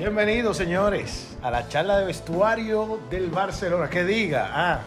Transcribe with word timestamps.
Bienvenidos, 0.00 0.56
señores, 0.56 1.36
a 1.42 1.50
la 1.50 1.68
charla 1.68 1.98
de 1.98 2.06
vestuario 2.06 3.00
del 3.10 3.28
Barcelona. 3.28 3.90
Que 3.90 4.02
diga, 4.02 4.48
ah, 4.50 4.80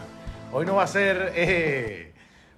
hoy 0.50 0.66
no 0.66 0.74
va 0.74 0.82
a 0.82 0.86
ser 0.88 1.32
eh, 1.36 2.12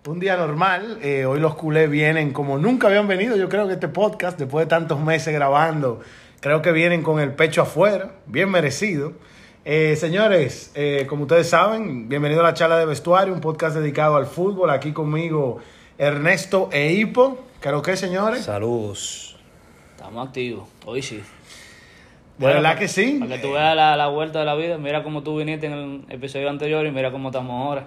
un 0.06 0.18
día 0.18 0.38
normal. 0.38 0.98
Eh, 1.02 1.26
hoy 1.26 1.38
los 1.38 1.54
culés 1.54 1.90
vienen 1.90 2.32
como 2.32 2.56
nunca 2.56 2.86
habían 2.86 3.06
venido. 3.08 3.36
Yo 3.36 3.50
creo 3.50 3.66
que 3.66 3.74
este 3.74 3.88
podcast, 3.88 4.38
después 4.38 4.64
de 4.64 4.70
tantos 4.70 4.98
meses 4.98 5.34
grabando, 5.34 6.00
creo 6.40 6.62
que 6.62 6.72
vienen 6.72 7.02
con 7.02 7.20
el 7.20 7.34
pecho 7.34 7.60
afuera, 7.60 8.12
bien 8.24 8.50
merecido. 8.50 9.12
Eh, 9.66 9.94
señores, 9.96 10.72
eh, 10.74 11.04
como 11.06 11.24
ustedes 11.24 11.50
saben, 11.50 12.08
bienvenido 12.08 12.40
a 12.40 12.44
la 12.44 12.54
charla 12.54 12.78
de 12.78 12.86
vestuario, 12.86 13.34
un 13.34 13.42
podcast 13.42 13.76
dedicado 13.76 14.16
al 14.16 14.24
fútbol. 14.24 14.70
Aquí 14.70 14.92
conmigo 14.92 15.58
Ernesto 15.98 16.70
e 16.72 16.94
Hipo. 16.94 17.38
¿Creo 17.60 17.82
que, 17.82 17.98
señores? 17.98 18.44
Saludos. 18.44 19.36
Estamos 19.94 20.26
activos, 20.26 20.66
hoy 20.86 21.02
sí. 21.02 21.22
De 22.38 22.46
verdad 22.46 22.78
que 22.78 22.88
sí. 22.88 23.16
Para 23.20 23.36
que 23.36 23.42
tú 23.42 23.52
veas 23.52 23.74
la, 23.74 23.96
la 23.96 24.08
vuelta 24.08 24.40
de 24.40 24.44
la 24.44 24.54
vida, 24.54 24.78
mira 24.78 25.02
cómo 25.02 25.22
tú 25.22 25.38
viniste 25.38 25.66
en 25.66 25.72
el 25.72 26.04
episodio 26.08 26.50
anterior 26.50 26.86
y 26.86 26.90
mira 26.90 27.10
cómo 27.10 27.28
estamos 27.28 27.52
ahora. 27.52 27.86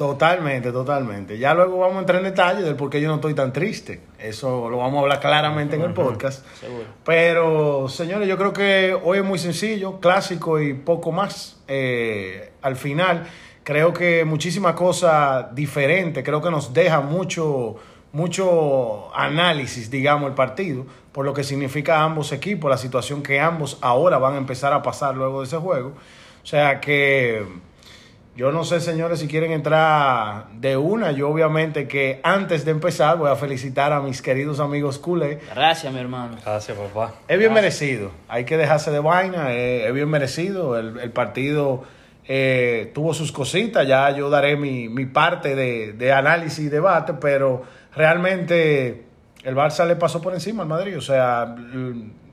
Totalmente, 0.00 0.72
totalmente. 0.72 1.36
Ya 1.36 1.52
luego 1.52 1.76
vamos 1.76 1.96
a 1.96 2.00
entrar 2.00 2.20
en 2.20 2.24
detalle 2.24 2.62
del 2.62 2.74
por 2.74 2.88
qué 2.88 3.02
yo 3.02 3.08
no 3.08 3.16
estoy 3.16 3.34
tan 3.34 3.52
triste. 3.52 4.00
Eso 4.18 4.70
lo 4.70 4.78
vamos 4.78 4.96
a 4.96 5.00
hablar 5.02 5.20
claramente 5.20 5.76
en 5.76 5.82
el 5.82 5.92
podcast. 5.92 6.46
Seguro. 6.58 6.84
Pero, 7.04 7.86
señores, 7.86 8.26
yo 8.26 8.38
creo 8.38 8.54
que 8.54 8.98
hoy 9.04 9.18
es 9.18 9.24
muy 9.24 9.38
sencillo, 9.38 10.00
clásico 10.00 10.58
y 10.58 10.72
poco 10.72 11.12
más. 11.12 11.60
Eh, 11.68 12.50
al 12.62 12.76
final, 12.76 13.26
creo 13.62 13.92
que 13.92 14.24
muchísimas 14.24 14.72
cosas 14.72 15.54
diferentes, 15.54 16.24
creo 16.24 16.40
que 16.40 16.50
nos 16.50 16.72
deja 16.72 17.02
mucho, 17.02 17.76
mucho 18.12 19.14
análisis, 19.14 19.90
digamos, 19.90 20.30
el 20.30 20.34
partido, 20.34 20.86
por 21.12 21.24
lo 21.24 21.34
que 21.34 21.44
significa 21.44 22.02
ambos 22.02 22.32
equipos, 22.32 22.70
la 22.70 22.76
situación 22.78 23.22
que 23.22 23.40
ambos 23.40 23.78
ahora 23.80 24.18
van 24.18 24.34
a 24.34 24.38
empezar 24.38 24.72
a 24.72 24.82
pasar 24.82 25.16
luego 25.16 25.40
de 25.40 25.46
ese 25.46 25.56
juego. 25.56 25.94
O 26.42 26.46
sea 26.46 26.80
que 26.80 27.44
yo 28.36 28.52
no 28.52 28.64
sé, 28.64 28.80
señores, 28.80 29.18
si 29.18 29.28
quieren 29.28 29.52
entrar 29.52 30.46
de 30.54 30.76
una. 30.76 31.10
Yo 31.10 31.28
obviamente 31.28 31.88
que 31.88 32.20
antes 32.22 32.64
de 32.64 32.70
empezar 32.70 33.18
voy 33.18 33.28
a 33.30 33.36
felicitar 33.36 33.92
a 33.92 34.00
mis 34.00 34.22
queridos 34.22 34.60
amigos 34.60 34.98
culé. 34.98 35.40
Gracias, 35.54 35.92
mi 35.92 35.98
hermano. 35.98 36.36
Gracias, 36.44 36.78
papá. 36.78 37.12
Es 37.28 37.38
bien 37.38 37.52
merecido. 37.52 38.12
Hay 38.28 38.44
que 38.44 38.56
dejarse 38.56 38.92
de 38.92 39.00
vaina. 39.00 39.52
Es, 39.52 39.88
es 39.88 39.92
bien 39.92 40.08
merecido. 40.08 40.78
El, 40.78 40.98
el 41.00 41.10
partido 41.10 41.82
eh, 42.26 42.92
tuvo 42.94 43.12
sus 43.12 43.32
cositas. 43.32 43.86
Ya 43.86 44.08
yo 44.12 44.30
daré 44.30 44.56
mi, 44.56 44.88
mi 44.88 45.06
parte 45.06 45.54
de, 45.56 45.92
de 45.92 46.12
análisis 46.12 46.60
y 46.60 46.68
debate, 46.68 47.14
pero 47.20 47.64
realmente 47.94 49.04
el 49.44 49.54
Barça 49.56 49.86
le 49.86 49.96
pasó 49.96 50.20
por 50.20 50.34
encima 50.34 50.62
al 50.62 50.68
Madrid. 50.68 50.96
O 50.96 51.00
sea, 51.00 51.54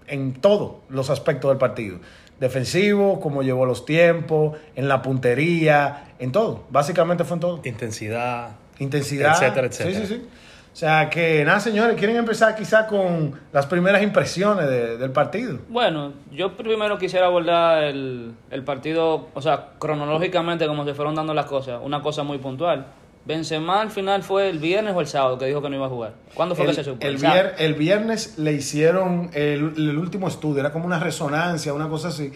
en 0.07 0.33
todos 0.41 0.75
los 0.89 1.09
aspectos 1.09 1.49
del 1.51 1.57
partido. 1.57 1.99
Defensivo, 2.39 3.19
cómo 3.19 3.41
llevó 3.43 3.65
los 3.65 3.85
tiempos, 3.85 4.57
en 4.75 4.87
la 4.87 5.01
puntería, 5.01 6.13
en 6.19 6.31
todo. 6.31 6.63
Básicamente 6.69 7.23
fue 7.23 7.35
en 7.35 7.39
todo. 7.41 7.61
Intensidad. 7.63 8.51
Intensidad. 8.79 9.31
Etcétera, 9.33 9.67
etcétera. 9.67 9.99
Sí, 9.99 10.05
sí, 10.05 10.15
sí. 10.15 10.27
O 10.71 10.79
sea 10.79 11.09
que, 11.09 11.43
nada, 11.43 11.59
señores, 11.59 11.95
quieren 11.97 12.17
empezar 12.17 12.55
quizá 12.55 12.85
con 12.85 13.33
las 13.51 13.65
primeras 13.65 14.03
impresiones 14.03 14.69
de- 14.69 14.97
del 14.97 15.09
partido. 15.09 15.57
Bueno, 15.69 16.13
yo 16.31 16.55
primero 16.55 16.99
quisiera 16.99 17.25
abordar 17.25 17.83
el, 17.85 18.33
el 18.51 18.63
partido, 18.63 19.29
o 19.33 19.41
sea, 19.41 19.69
cronológicamente 19.79 20.67
como 20.67 20.85
se 20.85 20.93
fueron 20.93 21.15
dando 21.15 21.33
las 21.33 21.47
cosas, 21.47 21.79
una 21.83 22.03
cosa 22.03 22.21
muy 22.21 22.37
puntual. 22.37 22.85
Benzema 23.27 23.81
al 23.81 23.91
final 23.91 24.23
fue 24.23 24.49
el 24.49 24.57
viernes 24.59 24.95
o 24.95 25.01
el 25.01 25.07
sábado 25.07 25.37
que 25.37 25.45
dijo 25.45 25.61
que 25.61 25.69
no 25.69 25.75
iba 25.75 25.85
a 25.85 25.89
jugar. 25.89 26.13
¿Cuándo 26.33 26.55
fue 26.55 26.63
El, 26.65 26.71
que 26.71 26.75
se 26.75 26.83
supo? 26.85 27.05
el 27.05 27.17
vier- 27.19 27.53
el 27.59 27.73
viernes 27.73 28.37
le 28.39 28.53
hicieron 28.53 29.29
el, 29.33 29.73
el 29.77 29.97
último 29.97 30.27
estudio, 30.29 30.61
era 30.61 30.71
como 30.71 30.85
una 30.85 30.99
resonancia, 30.99 31.73
una 31.73 31.89
cosa 31.89 32.07
así. 32.07 32.31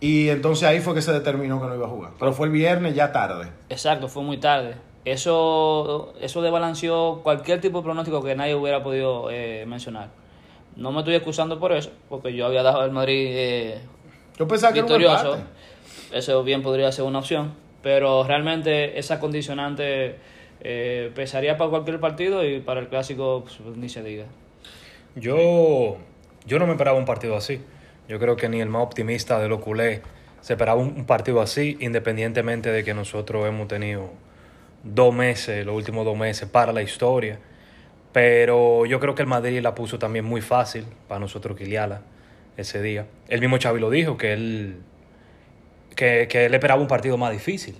Y 0.00 0.28
entonces 0.28 0.68
ahí 0.68 0.80
fue 0.80 0.94
que 0.94 1.00
se 1.02 1.12
determinó 1.12 1.60
que 1.60 1.66
no 1.66 1.74
iba 1.74 1.86
a 1.86 1.88
jugar. 1.88 2.10
Pero 2.18 2.32
fue 2.34 2.46
el 2.48 2.52
viernes 2.52 2.94
ya 2.94 3.10
tarde. 3.10 3.48
Exacto, 3.70 4.06
fue 4.08 4.22
muy 4.22 4.36
tarde. 4.36 4.74
Eso, 5.06 6.12
eso 6.20 6.42
desbalanceó 6.42 7.20
cualquier 7.22 7.60
tipo 7.60 7.78
de 7.78 7.84
pronóstico 7.84 8.22
que 8.22 8.34
nadie 8.34 8.54
hubiera 8.54 8.82
podido 8.82 9.30
eh, 9.30 9.64
mencionar. 9.66 10.08
No 10.76 10.92
me 10.92 10.98
estoy 10.98 11.14
excusando 11.14 11.58
por 11.58 11.72
eso, 11.72 11.90
porque 12.08 12.34
yo 12.34 12.46
había 12.46 12.62
dado 12.62 12.80
al 12.80 12.90
Madrid 12.90 13.28
eh, 13.30 13.78
Yo 14.38 14.46
pensaba 14.48 14.72
que 14.72 14.80
era 14.80 14.86
un 14.86 14.92
victorioso. 14.98 15.38
Eso 16.12 16.42
bien 16.44 16.62
podría 16.62 16.90
ser 16.92 17.04
una 17.04 17.20
opción, 17.20 17.54
pero 17.82 18.24
realmente 18.24 18.98
esa 18.98 19.20
condicionante 19.20 20.16
eh, 20.66 21.12
pesaría 21.14 21.58
para 21.58 21.68
cualquier 21.68 22.00
partido 22.00 22.42
y 22.42 22.60
para 22.60 22.80
el 22.80 22.88
clásico 22.88 23.44
pues, 23.44 23.76
ni 23.76 23.90
se 23.90 24.02
diga. 24.02 24.24
Yo, 25.14 25.98
yo 26.46 26.58
no 26.58 26.66
me 26.66 26.72
esperaba 26.72 26.98
un 26.98 27.04
partido 27.04 27.36
así. 27.36 27.60
Yo 28.08 28.18
creo 28.18 28.36
que 28.36 28.48
ni 28.48 28.60
el 28.60 28.68
más 28.70 28.82
optimista 28.82 29.38
de 29.38 29.48
los 29.48 29.60
culés 29.60 30.00
se 30.40 30.54
esperaba 30.54 30.78
un, 30.80 31.04
partido 31.04 31.40
así, 31.42 31.76
independientemente 31.80 32.70
de 32.70 32.82
que 32.82 32.94
nosotros 32.94 33.46
hemos 33.46 33.68
tenido 33.68 34.10
dos 34.82 35.14
meses, 35.14 35.64
los 35.64 35.74
últimos 35.74 36.04
dos 36.04 36.16
meses, 36.16 36.48
para 36.48 36.72
la 36.72 36.82
historia. 36.82 37.38
Pero 38.12 38.86
yo 38.86 39.00
creo 39.00 39.14
que 39.14 39.22
el 39.22 39.28
Madrid 39.28 39.60
la 39.60 39.74
puso 39.74 39.98
también 39.98 40.24
muy 40.24 40.40
fácil 40.40 40.86
para 41.08 41.20
nosotros 41.20 41.56
Kiliala 41.58 42.02
ese 42.56 42.80
día. 42.80 43.06
El 43.28 43.40
mismo 43.40 43.58
Xavi 43.60 43.80
lo 43.80 43.90
dijo, 43.90 44.16
que 44.16 44.32
él, 44.32 44.76
que, 45.94 46.26
que 46.28 46.46
él 46.46 46.54
esperaba 46.54 46.80
un 46.80 46.88
partido 46.88 47.16
más 47.18 47.32
difícil. 47.32 47.76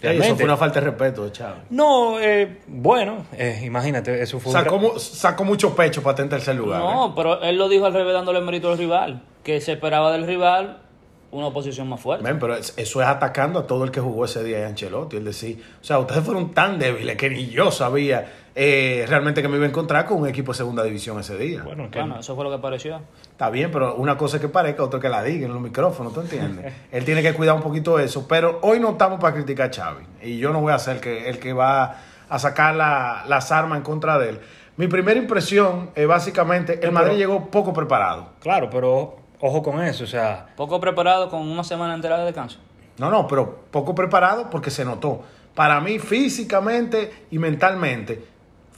Eso 0.00 0.36
fue 0.36 0.44
una 0.44 0.56
falta 0.56 0.80
de 0.80 0.86
respeto 0.90 1.24
de 1.24 1.32
Chávez. 1.32 1.62
No, 1.70 2.20
eh, 2.20 2.58
bueno, 2.66 3.26
eh, 3.32 3.62
imagínate, 3.64 4.22
eso 4.22 4.38
fue 4.38 4.52
un 4.52 4.58
Sacó, 4.58 4.78
mu- 4.78 4.98
sacó 4.98 5.44
mucho 5.44 5.74
pecho 5.74 6.02
para 6.02 6.12
estar 6.12 6.24
en 6.24 6.30
tercer 6.30 6.54
lugar. 6.56 6.80
¿eh? 6.80 6.84
No, 6.84 7.14
pero 7.14 7.40
él 7.42 7.56
lo 7.58 7.68
dijo 7.68 7.86
al 7.86 7.92
revés 7.94 8.14
dándole 8.14 8.40
mérito 8.40 8.70
al 8.70 8.78
rival, 8.78 9.22
que 9.42 9.60
se 9.60 9.72
esperaba 9.72 10.12
del 10.12 10.26
rival 10.26 10.82
una 11.30 11.48
oposición 11.48 11.88
más 11.88 12.00
fuerte. 12.00 12.24
Men, 12.24 12.38
pero 12.38 12.54
es- 12.56 12.72
eso 12.78 13.02
es 13.02 13.06
atacando 13.08 13.58
a 13.58 13.66
todo 13.66 13.84
el 13.84 13.90
que 13.90 14.00
jugó 14.00 14.24
ese 14.24 14.42
día 14.44 14.58
de 14.58 14.64
Ancelotti. 14.66 15.16
El 15.18 15.24
decir, 15.24 15.62
o 15.80 15.84
sea, 15.84 15.98
ustedes 15.98 16.22
fueron 16.24 16.52
tan 16.54 16.78
débiles 16.78 17.16
que 17.16 17.28
ni 17.28 17.48
yo 17.48 17.70
sabía 17.70 18.32
eh, 18.60 19.04
realmente 19.08 19.40
que 19.40 19.46
me 19.46 19.56
iba 19.56 19.66
a 19.66 19.68
encontrar 19.68 20.04
con 20.04 20.18
un 20.20 20.26
equipo 20.26 20.50
de 20.50 20.58
segunda 20.58 20.82
división 20.82 21.20
ese 21.20 21.36
día. 21.38 21.62
Bueno, 21.62 21.88
que 21.92 22.00
Bueno, 22.00 22.18
eso 22.18 22.34
fue 22.34 22.42
lo 22.42 22.50
que 22.50 22.58
pareció. 22.58 23.00
Está 23.30 23.50
bien, 23.50 23.70
pero 23.70 23.94
una 23.94 24.16
cosa 24.18 24.38
es 24.38 24.40
que 24.42 24.48
parezca, 24.48 24.82
otra 24.82 24.98
que 24.98 25.08
la 25.08 25.22
diga 25.22 25.46
en 25.46 25.52
los 25.52 25.62
micrófonos, 25.62 26.12
¿tú 26.12 26.22
entiendes? 26.22 26.72
Él 26.90 27.04
tiene 27.04 27.22
que 27.22 27.34
cuidar 27.34 27.54
un 27.54 27.62
poquito 27.62 28.00
eso, 28.00 28.26
pero 28.26 28.58
hoy 28.62 28.80
no 28.80 28.90
estamos 28.90 29.20
para 29.20 29.32
criticar 29.34 29.70
a 29.70 29.72
Xavi. 29.72 30.04
Y 30.22 30.38
yo 30.38 30.52
no 30.52 30.60
voy 30.60 30.72
a 30.72 30.78
ser 30.80 30.96
el 30.96 31.00
que, 31.00 31.28
el 31.28 31.38
que 31.38 31.52
va 31.52 31.98
a 32.28 32.38
sacar 32.40 32.74
la- 32.74 33.22
las 33.28 33.52
armas 33.52 33.78
en 33.78 33.84
contra 33.84 34.18
de 34.18 34.30
él. 34.30 34.40
Mi 34.76 34.88
primera 34.88 35.18
impresión 35.20 35.90
es 35.94 36.08
básicamente, 36.08 36.80
el 36.84 36.90
Madrid 36.90 37.16
llegó 37.16 37.46
poco 37.50 37.72
preparado. 37.72 38.30
Claro, 38.40 38.68
pero 38.70 39.16
ojo 39.40 39.62
con 39.62 39.80
eso, 39.82 40.02
o 40.02 40.06
sea, 40.08 40.46
Poco 40.56 40.80
preparado 40.80 41.28
con 41.28 41.42
una 41.48 41.62
semana 41.62 41.94
entera 41.94 42.18
de 42.18 42.24
descanso. 42.24 42.58
No, 42.98 43.08
no, 43.08 43.28
pero 43.28 43.60
poco 43.70 43.94
preparado 43.94 44.50
porque 44.50 44.70
se 44.72 44.84
notó. 44.84 45.22
Para 45.54 45.80
mí, 45.80 45.98
físicamente 46.00 47.12
y 47.30 47.38
mentalmente, 47.38 48.24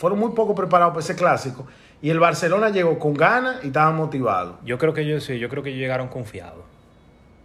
fueron 0.01 0.19
muy 0.19 0.33
poco 0.33 0.55
preparados 0.55 0.93
para 0.95 1.05
ese 1.05 1.15
clásico. 1.15 1.67
Y 2.03 2.09
el 2.11 2.19
Barcelona 2.19 2.71
llegó 2.71 2.99
con 2.99 3.13
ganas 3.15 3.63
y 3.63 3.67
estaba 3.67 3.91
motivado. 3.93 4.59
yo 4.65 4.79
creo 4.79 4.95
que 4.95 5.03
ellos 5.03 5.23
sí, 5.25 5.39
yo 5.39 5.49
creo 5.51 5.63
que 5.63 5.69
ellos 5.69 5.81
llegaron 5.81 6.09
confiados. 6.09 6.65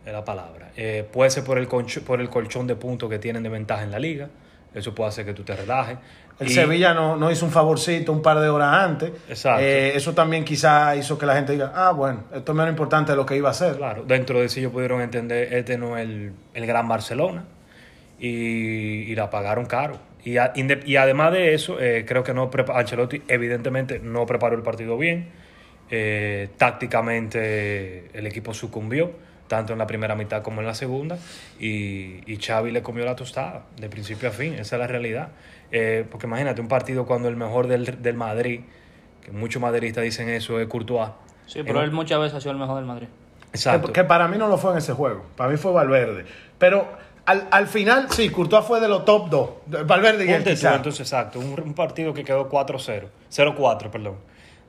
Es 0.06 0.14
la 0.14 0.24
palabra. 0.24 0.72
Eh, 0.78 1.06
puede 1.12 1.30
ser 1.32 1.44
por 1.44 1.58
el, 1.58 1.68
por 1.68 2.22
el 2.22 2.30
colchón 2.30 2.66
de 2.68 2.76
puntos 2.76 3.10
que 3.10 3.20
tienen 3.20 3.44
de 3.44 3.50
ventaja 3.50 3.84
en 3.84 3.92
la 3.92 4.00
liga. 4.00 4.30
Eso 4.74 4.94
puede 4.96 5.10
hacer 5.10 5.26
que 5.26 5.34
tú 5.34 5.44
te 5.44 5.56
relajes. 5.56 5.98
El 6.40 6.48
Y- 6.48 6.54
Sevilla 6.54 6.94
no, 6.94 7.16
no 7.18 7.32
hizo 7.32 7.46
un 7.46 7.52
favorcito 7.52 8.12
un 8.12 8.22
par 8.22 8.40
de 8.40 8.48
horas 8.50 8.74
antes. 8.84 9.12
Exacto. 9.28 9.62
Eh, 9.64 9.96
eso 9.96 10.14
también 10.14 10.44
quizá 10.46 10.96
hizo 10.96 11.18
que 11.18 11.26
la 11.26 11.36
gente 11.36 11.54
diga, 11.54 11.72
ah, 11.76 11.92
bueno, 11.92 12.24
esto 12.34 12.52
es 12.52 12.56
menos 12.58 12.72
importante 12.72 13.12
de 13.14 13.16
lo 13.18 13.26
que 13.26 13.36
iba 13.36 13.50
a 13.50 13.54
ser. 13.54 13.78
Claro, 13.78 14.04
dentro 14.06 14.40
de 14.40 14.48
sí 14.50 14.60
ellos 14.60 14.72
pudieron 14.72 15.02
entender, 15.02 15.54
este 15.54 15.78
no 15.78 15.98
es 15.98 16.04
el, 16.06 16.34
el 16.54 16.66
gran 16.66 16.88
Barcelona. 16.88 17.44
Y, 18.20 18.28
y 19.12 19.16
la 19.16 19.30
pagaron 19.30 19.66
caro. 19.66 19.98
Y, 20.26 20.38
a- 20.38 20.52
y 20.56 20.96
además 20.98 21.32
de 21.32 21.54
eso, 21.54 21.80
eh, 21.80 22.04
creo 22.06 22.24
que 22.24 22.34
no 22.34 22.50
Ancelotti 22.74 23.22
evidentemente 23.30 24.00
no 24.00 24.26
preparó 24.26 24.56
el 24.58 24.64
partido 24.64 24.98
bien. 24.98 25.30
Eh, 25.92 26.50
tácticamente 26.58 28.08
el 28.14 28.26
equipo 28.28 28.54
sucumbió, 28.54 29.12
tanto 29.48 29.74
en 29.74 29.80
la 29.80 29.88
primera 29.88 30.16
mitad 30.16 30.42
como 30.42 30.62
en 30.62 30.68
la 30.68 30.74
segunda. 30.74 31.18
Y, 31.60 32.22
y 32.26 32.38
Xavi 32.42 32.72
le 32.72 32.82
comió 32.82 33.06
la 33.06 33.16
tostada, 33.16 33.64
de 33.80 33.90
principio 33.90 34.30
a 34.30 34.32
fin. 34.32 34.54
Esa 34.56 34.76
es 34.76 34.80
la 34.80 34.88
realidad. 34.88 35.30
Eh, 35.72 36.06
porque 36.10 36.28
imagínate 36.28 36.62
un 36.62 36.68
partido 36.68 37.06
cuando 37.06 37.28
el 37.30 37.36
mejor 37.36 37.68
del, 37.68 38.02
del 38.02 38.16
Madrid, 38.16 38.62
que 39.24 39.32
muchos 39.32 39.62
madridistas 39.62 40.04
dicen 40.04 40.30
eso, 40.30 40.60
es 40.60 40.68
Courtois. 40.68 41.10
Sí, 41.46 41.62
pero 41.66 41.82
él 41.82 41.92
muchas 41.92 42.20
veces 42.20 42.36
ha 42.36 42.42
sido 42.42 42.54
el 42.54 42.58
mejor 42.58 42.78
del 42.78 42.86
Madrid. 42.86 43.08
Exacto. 43.54 43.88
Que, 43.88 43.94
que 43.94 44.04
para 44.04 44.28
mí 44.28 44.38
no 44.38 44.48
lo 44.48 44.58
fue 44.58 44.72
en 44.72 44.80
ese 44.80 44.94
juego. 44.94 45.24
Para 45.38 45.52
mí 45.52 45.58
fue 45.58 45.72
Valverde. 45.72 46.26
Pero 46.58 46.88
al, 47.26 47.48
al 47.52 47.68
final, 47.68 48.08
sí, 48.12 48.30
Courtois 48.30 48.66
fue 48.66 48.80
de 48.80 48.88
los 48.88 49.04
top 49.06 49.30
2. 49.30 49.50
Valverde 49.88 50.26
y 50.26 50.30
él 50.32 50.44
quizá. 50.44 50.76
entonces, 50.76 51.02
exacto. 51.02 51.40
Un, 51.40 51.60
un 51.60 51.74
partido 51.74 52.14
que 52.14 52.24
quedó 52.24 52.50
4-0. 52.50 53.04
0-4, 53.32 53.90
perdón. 53.90 54.16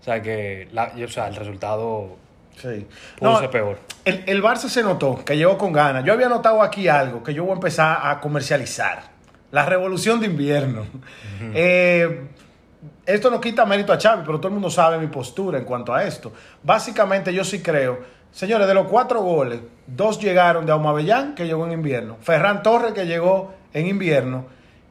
O 0.01 0.05
sea, 0.05 0.23
que 0.23 0.69
la- 0.73 0.93
o 1.05 1.09
sea, 1.09 1.29
el 1.29 1.37
resultado 1.37 2.17
Sí. 2.57 2.87
pudo 3.19 3.33
No, 3.33 3.39
ser 3.41 3.51
peor. 3.51 3.79
El, 4.05 4.23
el 4.27 4.43
Barça 4.43 4.69
se 4.69 4.83
notó 4.83 5.23
que 5.25 5.37
llegó 5.37 5.59
con 5.59 5.73
ganas. 5.73 6.05
Yo 6.05 6.13
había 6.15 6.29
notado 6.31 6.63
aquí 6.63 6.89
algo 6.89 7.23
que 7.23 7.35
yo 7.35 7.43
voy 7.45 7.51
a 7.53 7.55
empezar 7.57 7.99
a 8.03 8.19
comercializar. 8.21 9.03
La 9.51 9.67
revolución 9.67 10.21
de 10.21 10.27
invierno. 10.27 10.87
Eh, 11.55 12.29
esto 13.05 13.31
no 13.31 13.41
quita 13.41 13.65
mérito 13.67 13.93
a 13.93 13.99
Xavi, 14.01 14.23
pero 14.25 14.39
todo 14.39 14.49
el 14.49 14.55
mundo 14.55 14.71
sabe 14.71 14.99
mi 14.99 15.07
postura 15.09 15.59
en 15.59 15.65
cuanto 15.65 15.93
a 15.95 16.05
esto. 16.05 16.33
Básicamente 16.63 17.33
yo 17.33 17.45
sí 17.45 17.61
creo 17.63 18.01
Señores, 18.33 18.67
de 18.67 18.75
los 18.75 18.87
cuatro 18.87 19.23
goles, 19.23 19.61
dos 19.87 20.21
llegaron 20.21 20.67
de 20.67 20.73
Aumabellán, 20.73 21.35
que 21.35 21.47
llegó 21.47 21.67
en 21.67 21.73
invierno, 21.73 22.17
Ferran 22.21 22.63
Torres, 22.63 22.93
que 22.93 23.07
llegó 23.07 23.55
en 23.73 23.87
invierno, 23.87 24.45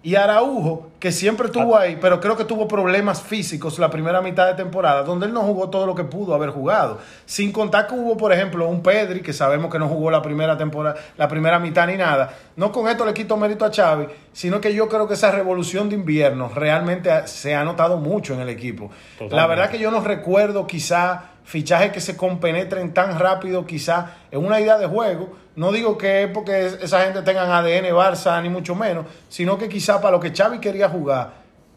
y 0.06 0.18
Araujo, 0.18 0.92
que 1.00 1.12
siempre 1.12 1.48
estuvo 1.48 1.76
ahí, 1.76 1.98
pero 2.00 2.20
creo 2.20 2.38
que 2.38 2.46
tuvo 2.46 2.68
problemas 2.68 3.24
físicos 3.24 3.80
la 3.80 3.90
primera 3.90 4.22
mitad 4.22 4.46
de 4.46 4.54
temporada, 4.54 5.02
donde 5.02 5.26
él 5.26 5.34
no 5.34 5.42
jugó 5.42 5.72
todo 5.72 5.88
lo 5.88 5.96
que 5.96 6.04
pudo 6.04 6.36
haber 6.36 6.52
jugado. 6.52 7.00
Sin 7.26 7.52
contar 7.52 7.88
que 7.88 7.96
hubo, 7.96 8.16
por 8.16 8.32
ejemplo, 8.32 8.68
un 8.68 8.84
Pedri, 8.84 9.22
que 9.22 9.34
sabemos 9.34 9.72
que 9.72 9.80
no 9.80 9.88
jugó 9.88 10.12
la 10.12 10.22
primera 10.22 10.60
temporada, 10.60 10.96
la 11.18 11.28
primera 11.28 11.58
mitad 11.58 11.88
ni 11.88 11.98
nada. 11.98 12.38
No 12.56 12.72
con 12.72 12.88
esto 12.88 13.04
le 13.04 13.16
quito 13.16 13.36
mérito 13.36 13.66
a 13.66 13.72
Xavi, 13.74 14.06
sino 14.32 14.62
que 14.62 14.76
yo 14.76 14.88
creo 14.88 15.08
que 15.08 15.16
esa 15.16 15.32
revolución 15.32 15.90
de 15.90 15.96
invierno 15.96 16.52
realmente 16.54 17.10
se 17.28 17.56
ha 17.56 17.64
notado 17.64 17.98
mucho 17.98 18.36
en 18.36 18.42
el 18.42 18.50
equipo. 18.50 18.92
La 19.32 19.48
verdad 19.48 19.72
que 19.72 19.80
yo 19.80 19.90
no 19.90 20.02
recuerdo 20.02 20.68
quizá 20.68 21.32
fichajes 21.46 21.92
que 21.92 22.02
se 22.02 22.18
compenetren 22.18 22.94
tan 22.94 23.18
rápido 23.20 23.66
quizá 23.66 24.18
en 24.32 24.44
una 24.46 24.60
idea 24.60 24.78
de 24.78 24.88
juego. 24.88 25.30
No 25.56 25.72
digo 25.72 25.98
que 25.98 26.24
es 26.24 26.32
porque 26.32 26.66
es- 26.66 26.74
esa 26.82 27.04
gente 27.06 27.22
tengan 27.22 27.50
ADN 27.50 27.92
Barça 27.94 28.42
ni 28.42 28.50
mucho 28.50 28.76
menos, 28.76 29.06
sino 29.30 29.58
que 29.58 29.70
quizá 29.70 30.02
para 30.02 30.12
lo 30.12 30.20
que 30.20 30.32
Xavi 30.36 30.60
quería 30.60 30.90
jugar, 30.90 31.34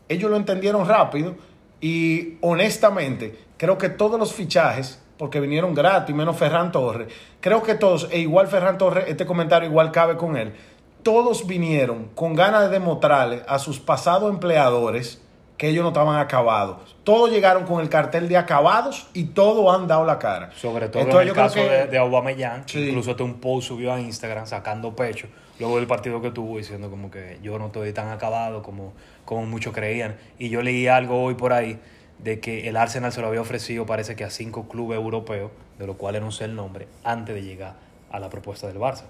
ellos 0.09 0.31
lo 0.31 0.37
entendieron 0.37 0.88
rápido 0.88 1.37
y 1.81 2.38
honestamente 2.41 3.38
creo 3.56 3.79
que 3.79 3.88
todos 3.88 4.19
los 4.19 4.32
fichajes, 4.32 5.00
porque 5.17 5.41
vinieron 5.41 5.75
gratis, 5.75 6.14
menos 6.14 6.37
Ferran 6.37 6.73
Torres, 6.73 7.09
creo 7.41 7.62
que 7.62 7.75
todos, 7.75 8.09
e 8.11 8.19
igual 8.21 8.49
Ferran 8.49 8.79
Torres, 8.79 9.05
este 9.09 9.26
comentario 9.26 9.69
igual 9.69 9.93
cabe 9.93 10.17
con 10.17 10.37
él, 10.37 10.55
todos 11.03 11.47
vinieron 11.47 12.09
con 12.14 12.35
ganas 12.35 12.62
de 12.62 12.69
demostrarle 12.71 13.43
a 13.47 13.59
sus 13.59 13.79
pasados 13.79 14.31
empleadores 14.32 15.21
que 15.59 15.69
ellos 15.69 15.83
no 15.83 15.89
estaban 15.89 16.19
acabados. 16.19 16.97
Todos 17.05 17.31
llegaron 17.31 17.65
con 17.65 17.81
el 17.81 17.89
cartel 17.89 18.29
de 18.29 18.37
acabados 18.39 19.09
y 19.13 19.25
todos 19.25 19.75
han 19.75 19.87
dado 19.89 20.05
la 20.07 20.19
cara. 20.19 20.51
Sobre 20.53 20.89
todo 20.89 21.03
Entonces, 21.03 21.23
en 21.25 21.29
el 21.29 21.35
caso 21.35 21.55
que- 21.57 21.69
de, 21.69 21.87
de 21.89 21.99
Aubameyang, 21.99 22.63
Sí. 22.67 22.89
incluso 22.89 23.11
este 23.11 23.23
un 23.25 23.35
post 23.41 23.69
subió 23.69 23.93
a 23.93 24.01
Instagram 24.01 24.47
sacando 24.47 24.95
pecho 24.95 25.27
luego 25.59 25.77
del 25.79 25.89
partido 25.89 26.23
que 26.23 26.31
tuvo 26.31 26.57
diciendo 26.59 26.89
como 26.89 27.11
que 27.11 27.39
yo 27.43 27.59
no 27.59 27.67
estoy 27.67 27.93
tan 27.93 28.09
acabado 28.11 28.63
como, 28.63 28.93
como 29.25 29.45
muchos 29.47 29.75
creían. 29.75 30.17
Y 30.39 30.49
yo 30.49 30.63
leí 30.63 30.87
algo 30.87 31.23
hoy 31.25 31.35
por 31.35 31.53
ahí 31.53 31.81
de 32.19 32.39
que 32.41 32.69
el 32.69 32.77
Arsenal 32.77 33.11
se 33.13 33.21
lo 33.21 33.27
había 33.27 33.41
ofrecido 33.41 33.85
parece 33.85 34.15
que 34.17 34.23
a 34.25 34.31
cinco 34.31 34.69
clubes 34.69 34.97
europeos, 34.97 35.51
de 35.79 35.87
los 35.89 35.97
cuales 35.97 36.23
no 36.23 36.31
sé 36.31 36.45
el 36.45 36.55
nombre, 36.55 36.87
antes 37.03 37.35
de 37.35 37.43
llegar 37.43 37.75
a 38.13 38.21
la 38.21 38.31
propuesta 38.31 38.69
del 38.69 38.79
Barça. 38.79 39.03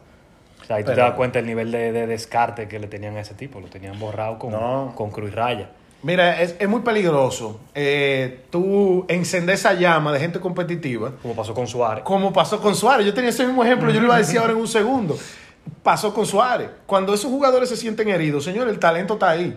O 0.63 0.65
sea, 0.65 0.77
ahí 0.77 0.85
tú 0.85 0.91
te 0.93 0.97
das 0.97 1.13
cuenta 1.13 1.39
del 1.39 1.47
nivel 1.47 1.71
de, 1.71 1.93
de 1.93 2.07
descarte 2.07 2.67
que 2.69 2.79
le 2.79 2.87
tenían 2.89 3.17
a 3.17 3.21
ese 3.21 3.35
tipo, 3.35 3.61
lo 3.61 3.69
tenían 3.69 3.99
borrado 3.99 4.39
con, 4.39 4.51
No. 4.53 4.93
con 4.97 5.11
cruz 5.11 5.35
raya. 5.35 5.71
Mira, 6.03 6.41
es, 6.41 6.55
es 6.59 6.69
muy 6.69 6.81
peligroso 6.83 7.59
eh, 7.75 8.45
tú 8.51 9.05
encender 9.09 9.57
esa 9.57 9.73
llama 9.73 10.13
de 10.13 10.21
gente 10.21 10.39
competitiva 10.39 11.11
Como 11.21 11.35
pasó 11.35 11.55
con 11.55 11.67
Suárez. 11.67 12.05
como 12.05 12.33
pasó 12.33 12.61
con 12.61 12.77
Suárez. 12.77 13.05
Yo 13.05 13.13
tenía 13.13 13.31
ese 13.31 13.45
mismo 13.45 13.65
ejemplo, 13.65 13.91
yo 13.91 14.01
lo 14.01 14.07
iba 14.07 14.15
a 14.15 14.19
decir 14.19 14.39
ahora 14.39 14.53
en 14.53 14.59
un 14.59 14.69
segundo. 14.69 15.19
Pasó 15.83 16.15
con 16.15 16.25
Suárez. 16.25 16.71
Cuando 16.87 17.13
esos 17.15 17.31
jugadores 17.31 17.69
se 17.69 17.77
sienten 17.77 18.09
heridos, 18.09 18.45
señor, 18.45 18.69
el 18.69 18.79
talento 18.79 19.15
está 19.15 19.31
ahí. 19.31 19.57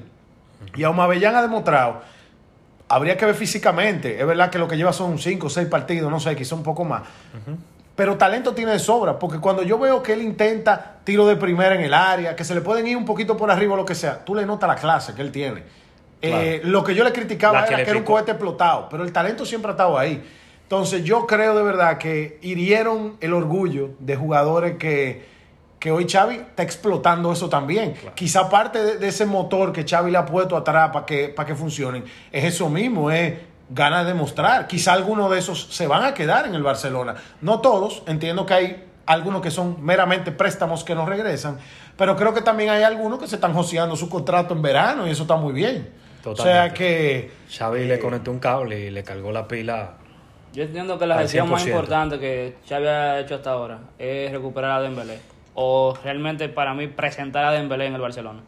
Y 0.75 0.83
Aumabellán 0.83 1.35
ha 1.35 1.41
demostrado, 1.41 2.01
habría 2.87 3.17
que 3.17 3.25
ver 3.25 3.35
físicamente, 3.35 4.19
es 4.19 4.25
verdad 4.25 4.49
que 4.49 4.59
lo 4.59 4.67
que 4.67 4.77
lleva 4.77 4.93
son 4.93 5.17
5 5.17 5.47
o 5.47 5.49
6 5.49 5.67
partidos, 5.67 6.11
no 6.11 6.19
sé, 6.19 6.35
quizá 6.35 6.55
un 6.55 6.63
poco 6.63 6.83
más. 6.85 7.03
Pero 7.95 8.17
talento 8.17 8.53
tiene 8.53 8.71
de 8.71 8.79
sobra, 8.79 9.19
porque 9.19 9.39
cuando 9.39 9.63
yo 9.63 9.77
veo 9.77 10.01
que 10.01 10.13
él 10.13 10.21
intenta 10.21 10.97
tiro 11.03 11.27
de 11.27 11.35
primera 11.35 11.75
en 11.75 11.81
el 11.81 11.93
área, 11.93 12.35
que 12.35 12.43
se 12.43 12.55
le 12.55 12.61
pueden 12.61 12.87
ir 12.87 12.97
un 12.97 13.05
poquito 13.05 13.37
por 13.37 13.51
arriba 13.51 13.73
o 13.73 13.77
lo 13.77 13.85
que 13.85 13.95
sea, 13.95 14.23
tú 14.23 14.33
le 14.33 14.45
notas 14.45 14.67
la 14.67 14.75
clase 14.75 15.13
que 15.13 15.21
él 15.21 15.31
tiene. 15.31 15.63
Eh, 16.21 16.61
lo 16.63 16.83
que 16.83 16.93
yo 16.93 17.03
le 17.03 17.11
criticaba 17.11 17.65
que 17.65 17.69
era 17.69 17.77
le 17.77 17.83
que 17.83 17.89
era 17.89 17.99
un 17.99 18.05
cohete 18.05 18.31
explotado, 18.31 18.87
pero 18.89 19.03
el 19.03 19.11
talento 19.11 19.45
siempre 19.45 19.69
ha 19.69 19.73
estado 19.73 19.97
ahí. 19.97 20.23
Entonces 20.63 21.03
yo 21.03 21.27
creo 21.27 21.55
de 21.55 21.63
verdad 21.63 21.97
que 21.97 22.39
hirieron 22.41 23.17
el 23.19 23.33
orgullo 23.33 23.91
de 23.99 24.15
jugadores 24.15 24.77
que, 24.77 25.25
que 25.79 25.91
hoy 25.91 26.07
Xavi 26.07 26.35
está 26.35 26.63
explotando 26.63 27.31
eso 27.33 27.49
también. 27.49 27.95
Quizá 28.15 28.49
parte 28.49 28.81
de, 28.81 28.97
de 28.97 29.07
ese 29.07 29.25
motor 29.25 29.73
que 29.73 29.83
Xavi 29.83 30.11
le 30.11 30.17
ha 30.17 30.25
puesto 30.25 30.55
atrás 30.55 30.91
para 30.93 31.05
que, 31.05 31.29
para 31.29 31.47
que 31.47 31.55
funcionen 31.55 32.05
es 32.31 32.45
eso 32.45 32.69
mismo, 32.69 33.11
es 33.11 33.33
ganas 33.69 34.05
de 34.05 34.13
demostrar. 34.13 34.67
Quizá 34.67 34.93
algunos 34.93 35.31
de 35.31 35.39
esos 35.39 35.67
se 35.71 35.87
van 35.87 36.03
a 36.03 36.13
quedar 36.13 36.45
en 36.45 36.55
el 36.55 36.63
Barcelona. 36.63 37.15
No 37.41 37.59
todos, 37.59 38.03
entiendo 38.05 38.45
que 38.45 38.53
hay 38.53 38.83
algunos 39.05 39.41
que 39.41 39.51
son 39.51 39.83
meramente 39.83 40.31
préstamos 40.31 40.83
que 40.83 40.95
no 40.95 41.05
regresan, 41.05 41.57
pero 41.97 42.15
creo 42.15 42.33
que 42.33 42.41
también 42.41 42.69
hay 42.69 42.83
algunos 42.83 43.19
que 43.19 43.27
se 43.27 43.35
están 43.35 43.53
joseando 43.53 43.95
su 43.95 44.07
contrato 44.07 44.53
en 44.53 44.61
verano 44.61 45.07
y 45.07 45.11
eso 45.11 45.23
está 45.23 45.35
muy 45.35 45.53
bien. 45.53 46.00
O 46.25 46.35
sea 46.35 46.69
Totalmente. 46.69 46.77
que... 46.77 47.31
Xavi 47.49 47.85
le 47.85 47.99
conectó 47.99 48.31
un 48.31 48.39
cable 48.39 48.79
y 48.79 48.89
le 48.91 49.03
cargó 49.03 49.31
la 49.31 49.47
pila. 49.47 49.97
Yo 50.53 50.63
entiendo 50.63 50.99
que 50.99 51.07
la 51.07 51.17
gestión 51.19 51.49
más 51.49 51.65
100%. 51.65 51.69
importante 51.69 52.19
que 52.19 52.55
Xavi 52.67 52.87
ha 52.87 53.19
hecho 53.19 53.35
hasta 53.35 53.51
ahora 53.51 53.79
es 53.97 54.31
recuperar 54.31 54.71
a 54.71 54.81
Dembélé. 54.81 55.19
O 55.53 55.97
realmente 56.03 56.49
para 56.49 56.73
mí 56.73 56.87
presentar 56.87 57.45
a 57.45 57.51
Dembélé 57.51 57.87
en 57.87 57.95
el 57.95 58.01
Barcelona. 58.01 58.41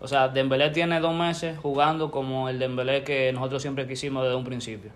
O 0.00 0.08
sea, 0.08 0.28
Dembélé 0.28 0.70
tiene 0.70 1.00
dos 1.00 1.14
meses 1.14 1.58
jugando 1.58 2.10
como 2.10 2.48
el 2.48 2.58
Dembélé 2.58 3.04
que 3.04 3.32
nosotros 3.32 3.62
siempre 3.62 3.86
quisimos 3.86 4.24
desde 4.24 4.36
un 4.36 4.44
principio. 4.44 4.90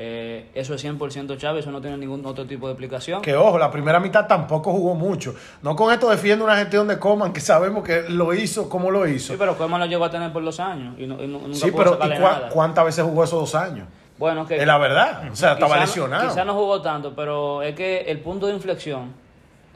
Eh, 0.00 0.50
eso 0.54 0.74
es 0.74 0.84
100% 0.84 1.40
Xavi, 1.40 1.58
eso 1.58 1.72
no 1.72 1.80
tiene 1.80 1.96
ningún 1.96 2.24
otro 2.24 2.46
tipo 2.46 2.68
de 2.68 2.72
explicación. 2.74 3.20
Que 3.20 3.34
ojo, 3.34 3.58
la 3.58 3.68
primera 3.68 3.98
mitad 3.98 4.28
tampoco 4.28 4.70
jugó 4.70 4.94
mucho. 4.94 5.34
No 5.62 5.74
con 5.74 5.92
esto 5.92 6.08
defiende 6.08 6.44
una 6.44 6.56
gestión 6.56 6.86
de 6.86 7.00
Coman 7.00 7.32
que 7.32 7.40
sabemos 7.40 7.82
que 7.82 8.02
lo 8.08 8.32
hizo 8.32 8.68
como 8.68 8.92
lo 8.92 9.08
hizo. 9.08 9.32
Sí, 9.32 9.36
pero 9.36 9.58
Koeman 9.58 9.80
lo 9.80 9.86
llegó 9.86 10.04
a 10.04 10.10
tener 10.10 10.32
por 10.32 10.44
los 10.44 10.60
años 10.60 10.94
y, 10.98 11.06
no- 11.06 11.20
y 11.20 11.26
nunca 11.26 11.52
Sí, 11.52 11.72
pudo 11.72 11.78
pero 11.78 11.90
¿y 11.90 11.92
sacarle 11.94 12.16
cua- 12.16 12.32
nada. 12.32 12.48
cuántas 12.50 12.84
veces 12.84 13.04
jugó 13.04 13.24
esos 13.24 13.40
dos 13.40 13.54
años? 13.56 13.88
Bueno, 14.18 14.46
que 14.46 14.56
Es 14.56 14.66
la 14.66 14.78
verdad. 14.78 15.30
O 15.32 15.34
sea, 15.34 15.54
estaba 15.54 15.74
Quizá 15.74 15.86
lesionado. 15.86 16.28
Quizá 16.28 16.44
no 16.44 16.54
jugó 16.54 16.80
tanto, 16.80 17.14
pero 17.16 17.62
es 17.62 17.74
que 17.74 18.02
el 18.02 18.20
punto 18.20 18.46
de 18.46 18.52
inflexión 18.54 19.12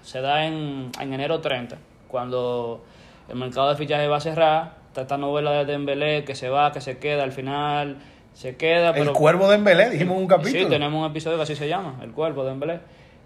se 0.04 0.20
da 0.20 0.44
en, 0.46 0.92
en 1.00 1.12
enero 1.12 1.40
30, 1.40 1.78
cuando 2.06 2.84
el 3.28 3.34
mercado 3.36 3.70
de 3.70 3.76
fichajes 3.76 4.08
va 4.08 4.16
a 4.18 4.20
cerrar. 4.20 4.82
Está 4.88 5.00
esta 5.02 5.16
novela 5.16 5.50
de 5.52 5.64
Dembélé 5.64 6.22
que 6.24 6.34
se 6.36 6.48
va, 6.48 6.70
que 6.70 6.80
se 6.80 6.98
queda, 6.98 7.22
al 7.24 7.32
final 7.32 7.96
se 8.34 8.56
queda. 8.56 8.90
el 8.90 9.12
cuervo 9.12 9.48
de 9.48 9.56
Embelé, 9.56 9.90
dijimos 9.90 10.16
un 10.18 10.26
capítulo. 10.26 10.64
Sí, 10.64 10.68
tenemos 10.68 11.00
un 11.04 11.10
episodio 11.10 11.36
que 11.36 11.42
así 11.44 11.54
se 11.56 11.68
llama, 11.68 11.98
El 12.02 12.12
cuerpo 12.12 12.42
de 12.44 12.50
Dembélé. 12.50 12.80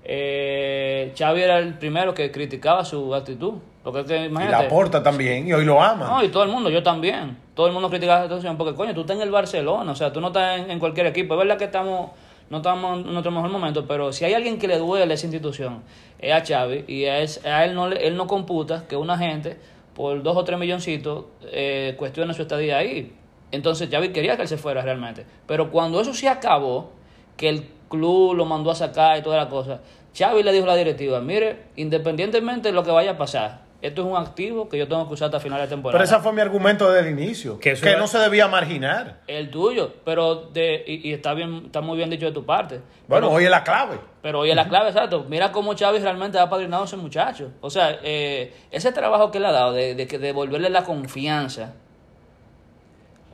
Eh, 0.09 1.13
Xavi 1.19 1.43
era 1.43 1.59
el 1.59 1.75
primero 1.75 2.15
que 2.15 2.31
criticaba 2.31 2.85
su 2.85 3.15
actitud. 3.15 3.55
Porque 3.83 4.01
es 4.01 4.07
que, 4.07 4.23
y 4.23 4.25
imagínate, 4.27 4.65
la 4.65 4.69
porta 4.69 5.03
también, 5.03 5.47
y 5.47 5.53
hoy 5.53 5.65
lo 5.65 5.81
ama. 5.81 6.07
no, 6.09 6.25
y 6.25 6.29
todo 6.29 6.43
el 6.43 6.49
mundo, 6.51 6.71
yo 6.71 6.83
también. 6.83 7.37
Todo 7.55 7.69
el 7.69 7.73
mundo 7.73 7.89
critica 7.89 8.17
la 8.19 8.23
situación 8.25 8.57
porque, 8.57 8.75
coño, 8.75 8.95
tú 8.95 9.03
estás 9.03 9.17
en 9.17 9.23
el 9.23 9.31
Barcelona, 9.31 9.93
o 9.93 9.95
sea, 9.95 10.13
tú 10.13 10.21
no 10.21 10.29
estás 10.29 10.59
en, 10.61 10.71
en 10.73 10.79
cualquier 10.81 11.07
equipo. 11.07 11.35
Es 11.35 11.39
verdad 11.39 11.57
que 11.57 11.65
estamos, 11.67 12.11
no 12.51 12.57
estamos 12.59 12.99
en 13.07 13.13
nuestro 13.13 13.31
mejor 13.31 13.51
momento, 13.51 13.87
pero 13.87 14.13
si 14.13 14.25
hay 14.25 14.35
alguien 14.35 14.59
que 14.59 14.67
le 14.67 14.79
duele 14.79 15.15
esa 15.15 15.27
institución, 15.27 15.83
es 16.19 16.33
a 16.33 16.45
Xavi, 16.45 16.85
y 16.89 17.05
a 17.05 17.19
él, 17.21 17.29
a 17.45 17.65
él 17.65 17.75
no, 17.75 17.89
le- 17.89 18.05
él 18.07 18.17
no 18.17 18.27
computa 18.27 18.85
que 18.89 18.97
una 18.97 19.17
gente, 19.17 19.57
por 19.95 20.21
dos 20.23 20.37
o 20.37 20.43
tres 20.45 20.59
milloncitos, 20.59 21.27
eh, 21.53 21.95
cuestione 21.97 22.35
su 22.35 22.43
estadía 22.43 22.79
ahí. 22.79 23.13
Entonces 23.57 23.89
Xavi 23.91 24.11
quería 24.11 24.37
que 24.37 24.43
él 24.43 24.49
se 24.49 24.59
fuera 24.59 24.83
realmente. 24.83 25.27
Pero 25.47 25.71
cuando 25.71 26.01
eso 26.01 26.15
se 26.15 26.29
acabó, 26.29 26.93
que 27.37 27.49
el 27.49 27.69
club 27.89 28.35
lo 28.35 28.45
mandó 28.45 28.71
a 28.71 28.75
sacar 28.75 29.19
y 29.19 29.23
toda 29.23 29.37
la 29.37 29.49
cosa, 29.49 29.81
Xavi 30.17 30.43
le 30.43 30.53
dijo 30.53 30.65
a 30.65 30.69
la 30.69 30.77
directiva, 30.77 31.21
mire, 31.21 31.65
independientemente 31.77 32.69
de 32.69 32.75
lo 32.75 32.85
que 32.85 32.91
vaya 32.91 33.13
a 33.13 33.19
pasar, 33.19 33.67
esto 33.83 34.03
es 34.03 34.09
un 34.09 34.17
activo 34.17 34.69
que 34.69 34.79
yo 34.79 34.89
tengo 34.89 35.07
que 35.07 35.15
usar 35.15 35.27
hasta 35.27 35.39
final 35.39 35.61
de 35.61 35.69
temporada. 35.69 36.03
pero 36.03 36.05
ese 36.05 36.23
fue 36.23 36.33
mi 36.33 36.41
argumento 36.41 36.91
desde 36.91 37.09
el 37.09 37.19
inicio. 37.19 37.59
Que 37.61 37.77
no 37.97 38.07
se 38.07 38.19
debía 38.19 38.49
marginar. 38.49 39.21
El 39.27 39.51
tuyo, 39.51 39.93
pero 40.05 40.35
de, 40.53 40.83
y, 40.87 41.11
y 41.11 41.13
está 41.13 41.35
bien, 41.35 41.63
está 41.67 41.83
muy 41.83 41.97
bien 41.97 42.11
dicho 42.11 42.27
de 42.27 42.33
tu 42.33 42.45
parte. 42.45 42.81
Bueno, 43.07 43.29
pero, 43.29 43.31
hoy 43.31 43.45
es 43.45 43.51
la 43.51 43.63
clave. 43.63 43.99
pero 44.23 44.41
hoy 44.41 44.51
es 44.51 44.57
la 44.57 44.69
clave, 44.69 44.89
exacto. 44.89 45.27
Mira 45.29 45.53
cómo 45.53 45.75
Chávez 45.75 46.03
realmente 46.03 46.39
ha 46.39 46.49
padrinado 46.49 46.83
a 46.83 46.87
ese 46.87 46.97
muchacho. 46.97 47.53
O 47.61 47.71
sea, 47.71 47.99
eh, 48.03 48.55
ese 48.71 48.93
trabajo 48.93 49.31
que 49.31 49.41
le 49.41 49.47
ha 49.47 49.53
dado 49.53 49.73
de, 49.73 49.95
de 49.95 50.07
que 50.07 50.19
devolverle 50.19 50.71
la 50.71 50.83
confianza. 50.83 51.75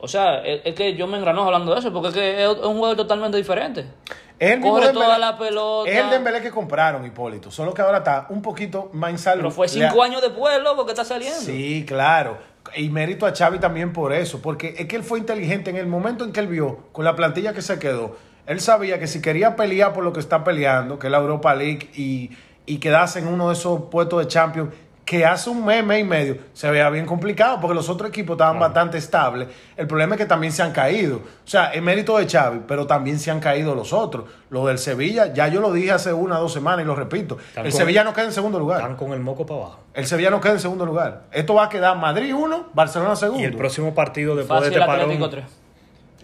O 0.03 0.07
sea, 0.09 0.39
es, 0.43 0.61
es 0.65 0.75
que 0.75 0.95
yo 0.95 1.07
me 1.07 1.17
engranojo 1.17 1.45
hablando 1.47 1.73
de 1.73 1.79
eso, 1.79 1.93
porque 1.93 2.09
es 2.09 2.13
que 2.13 2.43
es 2.43 2.49
un 2.49 2.75
jugador 2.75 2.97
totalmente 2.97 3.37
diferente. 3.37 3.85
El 4.37 4.59
Corre 4.59 4.87
Dembélé- 4.87 4.93
toda 4.93 5.17
la 5.17 5.37
pelota. 5.37 5.89
Es 5.89 5.97
el 5.97 6.09
Dembélé 6.09 6.41
que 6.41 6.51
compraron, 6.51 7.05
Hipólito. 7.05 7.49
Solo 7.51 7.73
que 7.73 7.81
ahora 7.81 7.99
está 7.99 8.25
un 8.29 8.41
poquito 8.41 8.89
más 8.91 9.11
en 9.11 9.17
salud. 9.17 9.41
Pero 9.43 9.51
fue 9.51 9.67
Le- 9.67 9.71
cinco 9.87 10.03
años 10.03 10.21
después, 10.21 10.61
loco, 10.61 10.85
que 10.85 10.91
está 10.91 11.05
saliendo. 11.05 11.39
Sí, 11.39 11.85
claro. 11.87 12.37
Y 12.75 12.89
mérito 12.89 13.25
a 13.25 13.33
Xavi 13.33 13.59
también 13.59 13.93
por 13.93 14.11
eso, 14.11 14.41
porque 14.41 14.75
es 14.77 14.87
que 14.87 14.95
él 14.97 15.03
fue 15.03 15.19
inteligente 15.19 15.69
en 15.69 15.77
el 15.77 15.87
momento 15.87 16.25
en 16.25 16.33
que 16.33 16.41
él 16.41 16.47
vio 16.47 16.79
con 16.91 17.05
la 17.05 17.15
plantilla 17.15 17.53
que 17.53 17.61
se 17.61 17.79
quedó. 17.79 18.17
Él 18.45 18.59
sabía 18.59 18.99
que 18.99 19.07
si 19.07 19.21
quería 19.21 19.55
pelear 19.55 19.93
por 19.93 20.03
lo 20.03 20.11
que 20.11 20.19
está 20.19 20.43
peleando, 20.43 20.99
que 20.99 21.07
es 21.07 21.11
la 21.11 21.19
Europa 21.19 21.55
League, 21.55 21.89
y, 21.95 22.31
y 22.65 22.79
quedarse 22.79 23.19
en 23.19 23.27
uno 23.29 23.47
de 23.47 23.53
esos 23.53 23.83
puestos 23.89 24.19
de 24.19 24.27
Champions, 24.27 24.73
que 25.05 25.25
hace 25.25 25.49
un 25.49 25.65
mes, 25.65 25.83
mes 25.83 25.99
y 25.99 26.03
medio, 26.05 26.37
se 26.53 26.71
veía 26.71 26.89
bien 26.89 27.05
complicado, 27.05 27.59
porque 27.59 27.75
los 27.75 27.89
otros 27.89 28.09
equipos 28.09 28.35
estaban 28.35 28.57
bastante 28.57 28.97
estables. 28.97 29.49
El 29.75 29.85
problema 29.85 30.15
es 30.15 30.19
que 30.21 30.25
también 30.25 30.53
se 30.53 30.63
han 30.63 30.71
caído. 30.71 31.17
O 31.17 31.21
sea, 31.47 31.73
es 31.73 31.81
mérito 31.81 32.17
de 32.17 32.25
Xavi, 32.25 32.61
pero 32.67 32.87
también 32.87 33.19
se 33.19 33.29
han 33.29 33.41
caído 33.41 33.75
los 33.75 33.91
otros. 33.91 34.25
Los 34.49 34.65
del 34.65 34.77
Sevilla, 34.77 35.33
ya 35.33 35.49
yo 35.49 35.59
lo 35.59 35.73
dije 35.73 35.91
hace 35.91 36.13
una 36.13 36.39
o 36.39 36.43
dos 36.43 36.53
semanas 36.53 36.85
y 36.85 36.87
lo 36.87 36.95
repito. 36.95 37.37
Están 37.37 37.65
el 37.65 37.71
con- 37.73 37.79
Sevilla 37.81 38.03
no 38.05 38.13
queda 38.13 38.25
en 38.25 38.31
segundo 38.31 38.59
lugar. 38.59 38.79
Están 38.79 38.95
con 38.95 39.11
el 39.11 39.19
moco 39.19 39.45
para 39.45 39.59
abajo. 39.59 39.79
El 39.93 40.05
Sevilla 40.07 40.29
no 40.29 40.39
queda 40.39 40.53
en 40.53 40.59
segundo 40.61 40.85
lugar. 40.85 41.23
Esto 41.33 41.53
va 41.55 41.65
a 41.65 41.69
quedar 41.69 41.97
Madrid 41.97 42.33
1, 42.33 42.69
Barcelona 42.73 43.15
segundo. 43.17 43.41
Y 43.43 43.45
el 43.45 43.57
próximo 43.57 43.93
partido 43.93 44.35
después 44.37 44.57
Fácil 44.61 44.73
de 44.73 44.79
este 44.79 44.89
Atlético 44.91 45.29
parón. 45.29 45.31
3. 45.31 45.45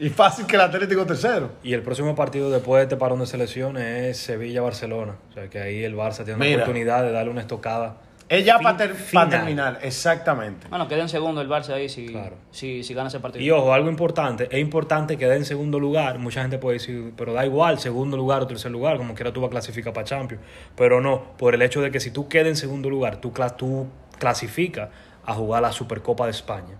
Y 0.01 0.09
fácil 0.09 0.45
que 0.45 0.55
el 0.55 0.61
Atlético 0.61 1.05
tercero. 1.05 1.49
Y 1.63 1.73
el 1.73 1.81
próximo 1.81 2.15
partido 2.15 2.49
después 2.49 2.79
de 2.79 2.83
este 2.83 2.95
parón 2.95 3.19
de 3.19 3.25
selecciones 3.25 3.83
es 4.11 4.17
Sevilla-Barcelona. 4.19 5.15
O 5.29 5.33
sea 5.33 5.49
que 5.49 5.59
ahí 5.59 5.83
el 5.83 5.97
Barça 5.97 6.23
tiene 6.23 6.39
Mira. 6.39 6.63
oportunidad 6.63 7.03
de 7.03 7.11
darle 7.11 7.29
una 7.31 7.41
estocada. 7.41 7.95
Es 8.29 8.45
ya 8.45 8.57
Fin- 8.57 8.63
para 8.63 8.77
ter- 8.77 8.93
final. 8.93 9.25
pa 9.25 9.29
terminar, 9.37 9.79
exactamente. 9.81 10.67
Bueno, 10.69 10.87
queda 10.87 11.01
en 11.01 11.09
segundo 11.09 11.41
el 11.41 11.49
Barça 11.49 11.71
ahí 11.73 11.89
si, 11.89 12.05
Claro. 12.09 12.35
si, 12.51 12.83
si 12.83 12.93
gana 12.93 13.07
ese 13.09 13.19
partido. 13.19 13.43
Y 13.43 13.49
ojo, 13.49 13.73
algo 13.73 13.89
importante, 13.89 14.47
es 14.51 14.59
importante 14.59 15.17
que 15.17 15.25
dé 15.25 15.35
en 15.35 15.45
segundo 15.45 15.79
lugar. 15.79 16.19
Mucha 16.19 16.41
gente 16.43 16.59
puede 16.59 16.77
decir, 16.77 17.11
pero 17.17 17.33
da 17.33 17.43
igual, 17.45 17.79
segundo 17.79 18.15
lugar 18.17 18.43
o 18.43 18.47
tercer 18.47 18.69
lugar, 18.71 18.97
como 18.97 19.15
quiera 19.15 19.33
tú 19.33 19.41
vas 19.41 19.47
a 19.47 19.51
clasificar 19.51 19.93
para 19.93 20.05
Champions. 20.05 20.43
Pero 20.75 21.01
no, 21.01 21.33
por 21.37 21.55
el 21.55 21.61
hecho 21.63 21.81
de 21.81 21.89
que 21.89 21.99
si 21.99 22.11
tú 22.11 22.27
quedas 22.29 22.47
en 22.49 22.55
segundo 22.55 22.87
lugar, 22.89 23.17
tú, 23.17 23.33
cla- 23.33 23.55
tú 23.55 23.87
clasificas 24.19 24.89
a 25.25 25.33
jugar 25.33 25.63
la 25.63 25.71
Supercopa 25.71 26.25
de 26.25 26.31
España. 26.31 26.75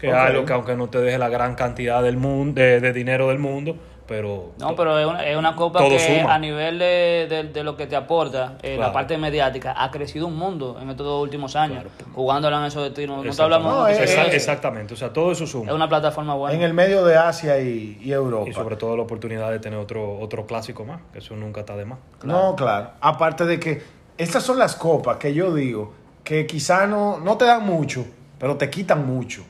Que 0.00 0.08
es 0.08 0.14
algo 0.14 0.44
que 0.44 0.52
aunque 0.52 0.74
no 0.76 0.88
te 0.88 0.98
deje 0.98 1.18
la 1.18 1.28
gran 1.28 1.54
cantidad 1.54 2.02
del 2.02 2.16
mundo, 2.16 2.60
de, 2.60 2.80
de 2.80 2.92
dinero 2.92 3.28
del 3.28 3.38
mundo, 3.38 3.76
pero... 4.06 4.52
No, 4.58 4.74
pero 4.76 4.98
es 4.98 5.06
una, 5.06 5.24
es 5.26 5.36
una 5.36 5.56
copa 5.56 5.80
que 5.88 5.98
suma. 5.98 6.34
a 6.34 6.38
nivel 6.38 6.78
de, 6.78 7.26
de- 7.28 7.44
de 7.44 7.64
lo 7.64 7.76
que 7.76 7.86
te 7.86 7.96
aporta, 7.96 8.58
eh, 8.62 8.74
Claro. 8.76 8.80
la 8.88 8.92
parte 8.92 9.16
mediática, 9.18 9.74
ha 9.76 9.90
crecido 9.90 10.26
un 10.26 10.36
mundo 10.36 10.78
en 10.80 10.90
estos 10.90 11.06
dos 11.06 11.22
últimos 11.22 11.56
años, 11.56 11.82
Claro. 11.96 12.12
jugándola 12.14 12.58
en 12.60 12.64
esos 12.66 12.82
destinos. 12.82 13.24
No 13.24 13.34
te 13.34 13.42
hablamos 13.42 13.72
No, 13.72 13.84
de 13.84 13.92
es- 13.92 14.00
es- 14.16 14.34
exactamente, 14.34 14.94
o 14.94 14.96
sea, 14.96 15.12
todo 15.12 15.32
eso 15.32 15.46
suma. 15.46 15.70
Es 15.70 15.74
una 15.74 15.88
plataforma 15.88 16.34
buena. 16.34 16.54
En 16.56 16.62
el 16.62 16.74
medio 16.74 17.04
de 17.04 17.16
Asia 17.16 17.58
y, 17.60 17.98
y 18.02 18.12
Europa. 18.12 18.50
Y 18.50 18.52
sobre 18.52 18.76
todo 18.76 18.96
la 18.96 19.02
oportunidad 19.04 19.50
de 19.50 19.58
tener 19.58 19.78
otro, 19.78 20.18
otro 20.18 20.46
clásico 20.46 20.84
más, 20.84 21.00
que 21.12 21.20
eso 21.20 21.34
nunca 21.36 21.60
está 21.60 21.76
de 21.76 21.84
más. 21.86 21.98
No, 22.22 22.54
claro. 22.56 22.90
Aparte 23.00 23.46
de 23.46 23.58
que 23.58 23.82
estas 24.18 24.42
son 24.42 24.58
las 24.58 24.76
copas 24.76 25.16
que 25.16 25.32
yo 25.34 25.54
digo 25.54 25.92
que 26.22 26.46
quizá 26.46 26.86
no, 26.86 27.18
no 27.18 27.36
te 27.36 27.44
dan 27.44 27.64
mucho, 27.64 28.04
pero 28.38 28.56
te 28.56 28.70
quitan 28.70 29.06
mucho. 29.06 29.42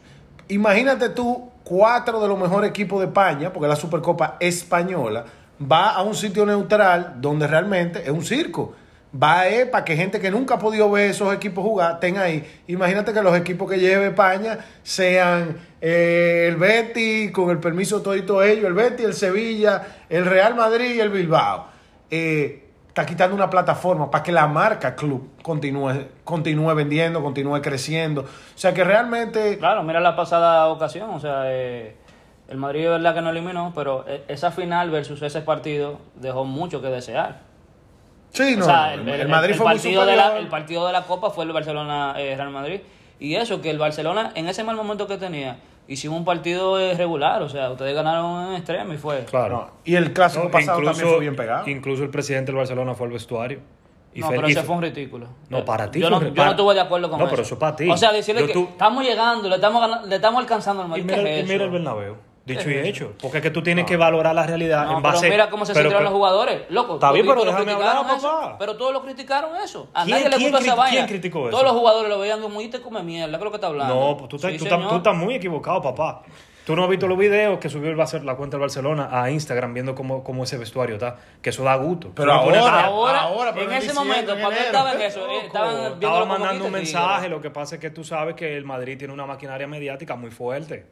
Imagínate 0.49 1.09
tú, 1.09 1.51
cuatro 1.64 2.21
de 2.21 2.28
los 2.28 2.38
mejores 2.38 2.71
equipos 2.71 3.00
de 3.00 3.06
España, 3.06 3.52
porque 3.52 3.66
la 3.66 3.76
Supercopa 3.76 4.37
española, 4.38 5.25
va 5.61 5.90
a 5.90 6.02
un 6.02 6.14
sitio 6.14 6.47
neutral 6.47 7.14
donde 7.21 7.47
realmente 7.47 8.02
es 8.02 8.11
un 8.11 8.25
circo. 8.25 8.75
Va 9.14 9.49
eh, 9.49 9.66
para 9.66 9.85
que 9.85 9.94
gente 9.97 10.18
que 10.21 10.28
nunca 10.28 10.54
ha 10.54 10.59
podido 10.59 10.90
ver 10.90 11.11
esos 11.11 11.33
equipos 11.33 11.64
jugar 11.64 11.94
estén 11.94 12.18
ahí. 12.18 12.44
Imagínate 12.66 13.12
que 13.12 13.23
los 13.23 13.37
equipos 13.37 13.71
que 13.71 13.78
lleve 13.78 14.09
España 14.09 14.59
sean 14.83 15.56
eh, 15.80 16.47
el 16.49 16.56
Betis, 16.56 17.30
con 17.30 17.50
el 17.50 17.59
permiso 17.59 18.00
de 18.00 18.23
todo 18.23 18.42
ellos, 18.42 18.64
el 18.64 18.75
Betis, 18.75 19.06
el 19.06 19.14
Sevilla, 19.14 19.87
el 20.09 20.26
Real 20.26 20.56
Madrid 20.56 20.97
y 20.97 21.00
el 21.00 21.11
Bilbao. 21.11 21.68
Eh, 22.11 22.63
está 22.95 23.05
quitando 23.05 23.35
una 23.35 23.51
plataforma 23.51 24.09
para 24.09 24.23
que 24.23 24.31
la 24.31 24.47
marca 24.47 24.95
club 24.95 25.33
continúe, 25.43 26.07
continúe 26.23 26.73
vendiendo, 26.77 27.21
continúe 27.25 27.61
creciendo. 27.61 28.21
O 28.21 28.27
sea 28.55 28.73
que 28.73 28.85
realmente 28.85 29.59
Claro, 29.59 29.83
mira 29.83 29.99
la 29.99 30.15
pasada 30.15 30.69
ocasión, 30.69 31.11
o 31.11 31.19
sea, 31.19 31.43
eh, 31.47 31.97
el 32.47 32.57
Madrid 32.57 32.85
es 32.85 32.91
verdad 32.91 33.13
que 33.13 33.21
no 33.21 33.31
eliminó, 33.31 33.73
pero 33.75 34.05
eh, 34.07 34.23
esa 34.29 34.53
final 34.53 34.91
versus 34.91 35.21
ese 35.23 35.41
partido 35.41 35.99
dejó 36.15 36.45
mucho 36.45 36.81
que 36.81 36.87
desear. 36.87 37.41
sí, 38.31 38.55
no, 38.57 38.63
o 38.63 38.69
sea, 38.69 38.95
el, 38.95 39.09
el 39.09 39.29
Madrid 39.29 39.51
el 39.51 39.57
fue 39.57 39.67
muy 39.67 39.75
partido 39.75 40.07
de 40.07 40.13
superior. 40.13 40.33
la, 40.35 40.39
el 40.39 40.47
partido 40.47 40.87
de 40.87 40.93
la 40.93 41.03
Copa 41.03 41.31
fue 41.31 41.47
el 41.47 41.53
Barcelona-Real 41.53 42.51
Madrid. 42.51 42.81
Y 43.19 43.35
eso, 43.35 43.61
que 43.61 43.71
el 43.71 43.79
Barcelona, 43.79 44.31
en 44.37 44.47
ese 44.47 44.63
mal 44.63 44.77
momento 44.77 45.09
que 45.09 45.17
tenía, 45.19 45.57
hicimos 45.88 46.19
un 46.19 46.25
partido 46.25 46.76
regular, 46.95 47.43
o 47.43 47.49
sea, 47.49 47.71
ustedes 47.71 47.95
ganaron 47.95 48.49
en 48.50 48.55
extremo 48.57 48.93
y 48.93 48.97
fue. 48.99 49.25
Claro. 49.25 49.57
No, 49.57 49.71
y 49.85 49.95
el 49.97 50.12
clásico 50.12 50.45
No, 50.45 50.50
pasado 50.50 50.79
incluso- 50.79 50.93
también 50.99 51.14
fue 51.14 51.21
bien 51.21 51.37
pegado. 51.37 51.69
Incluso 51.69 52.03
el 52.03 52.11
presidente 52.11 52.47
del 52.53 52.57
Barcelona 52.57 52.95
fue 52.95 53.07
al 53.07 53.12
vestuario. 53.12 53.61
Y 54.17 54.21
no, 54.21 54.29
fe- 54.29 54.37
pero 54.37 54.49
y 54.49 54.53
ese 54.53 54.62
fue 54.62 54.76
un 54.76 54.83
ridículo. 54.83 55.26
No, 55.49 55.64
para 55.64 55.91
ti 55.91 55.99
Yo, 56.00 56.09
no, 56.09 56.23
yo 56.23 56.33
para- 56.33 56.45
no 56.47 56.50
estuve 56.53 56.75
de 56.75 56.81
acuerdo 56.81 57.11
con 57.11 57.19
No, 57.19 57.25
eso. 57.25 57.31
pero 57.33 57.43
eso 57.43 57.59
para 57.59 57.75
ti. 57.75 57.91
O 57.91 57.97
sea, 57.97 58.12
decirle 58.12 58.43
Yo 58.43 58.47
que 58.47 58.53
tú- 58.53 58.69
estamos 58.71 59.05
llegando, 59.05 59.49
le 59.49 59.57
estamos, 59.57 59.81
ganando- 59.81 60.07
le 60.07 60.14
estamos 60.17 60.41
alcanzando 60.41 60.83
al 60.83 60.87
Y 60.87 60.91
Madrid. 60.91 61.05
mira, 61.05 61.17
¿Qué 61.25 61.37
y 61.37 61.41
es 61.41 61.45
mira 61.45 61.57
eso? 61.57 61.64
el 61.64 61.71
Bernabéu. 61.71 62.17
Dicho 62.45 62.65
¿Qué 62.65 62.83
y 62.85 62.89
hecho. 62.89 63.13
Porque 63.23 63.39
es 63.39 63.43
que 63.43 63.51
tú 63.51 63.63
tienes 63.63 63.87
que 63.87 63.97
valorar 63.97 64.35
la 64.35 64.47
realidad 64.47 64.85
No, 64.85 64.97
en 64.99 65.03
base... 65.03 65.21
pero 65.23 65.33
mira 65.33 65.49
cómo 65.51 65.65
se 65.65 65.73
pero 65.73 66.01
los 66.01 66.13
jugadores. 66.13 66.63
Loco, 66.69 66.95
Está 66.95 67.11
bien, 67.11 67.25
pero 67.27 67.39
lo 67.39 67.45
déjame 67.47 67.73
hablar, 67.73 68.05
eso, 68.17 68.23
papá. 68.29 68.57
Pero 68.59 68.77
todos 68.77 68.93
lo 68.93 69.03
criticaron 69.03 69.57
eso. 69.57 69.89
A 69.95 70.05
¿Quién- 70.05 70.17
nadie 70.23 70.29
le 70.29 70.45
gustó 70.51 70.59
esa 70.59 70.75
vaina. 70.75 70.91
quién 70.97 71.07
criticó 71.07 71.41
eso? 71.49 71.51
Todos 71.53 71.65
los 71.65 71.73
jugadores 71.73 72.11
lo 72.11 72.19
veían 72.19 72.43
como, 72.43 72.61
y 72.61 72.69
te 72.69 72.83
come 72.83 73.03
mierda, 73.03 73.31
¿qué 73.31 73.37
es 73.37 73.45
lo 73.45 73.51
que 73.51 73.57
está 73.57 73.69
hablando? 73.69 73.95
No, 73.95 74.17
pues 74.19 74.29
tú, 74.29 74.37
estás- 74.37 74.53
Sí, 74.53 74.59
tú 74.59 74.67
tú 74.67 74.97
estás 74.97 75.17
muy 75.17 75.35
equivocado, 75.37 75.81
papá. 75.81 76.23
Tú 76.67 76.75
no 76.75 76.85
has 76.85 76.89
visto 76.89 77.07
los 77.07 77.19
videos 77.19 77.59
que 77.59 77.69
subió 77.69 77.91
el 77.91 77.97
la 78.27 78.37
cuenta 78.37 78.57
del 78.57 78.61
Barcelona 78.63 79.09
a 79.13 79.31
Instagram 79.31 79.75
viendo 79.75 79.95
cómo, 79.95 80.25
cómo 80.25 80.45
ese 80.45 80.57
vestuario 80.57 80.97
está. 80.97 81.17
Que 81.43 81.51
eso 81.51 81.63
da 81.63 81.77
gusto. 81.77 82.11
Pero 82.15 82.33
ahora- 82.33 82.85
Ahora, 82.87 83.21
Ahora, 83.23 83.53
pero 83.55 83.71
en 83.71 83.77
ese 83.79 83.93
momento, 83.93 84.33
en 84.33 84.41
cuando 84.41 84.59
enero. 84.61 84.67
estaba 84.67 84.93
en 84.95 85.01
eso, 85.03 85.27
eh, 85.29 85.47
estaban 85.47 85.93
Estaba 85.95 86.25
mandando 86.25 86.65
un 86.67 86.73
mensaje, 86.73 87.29
lo 87.29 87.41
que 87.41 87.51
pasa 87.51 87.75
es 87.77 87.81
que 87.83 87.91
tú 87.91 88.03
sabes 88.05 88.35
que 88.35 88.57
el 88.57 88.65
Madrid 88.65 88.97
tiene 88.99 89.13
una 89.13 89.27
maquinaria 89.27 89.67
mediática 89.67 90.15
muy 90.17 90.31
fuerte. 90.31 90.87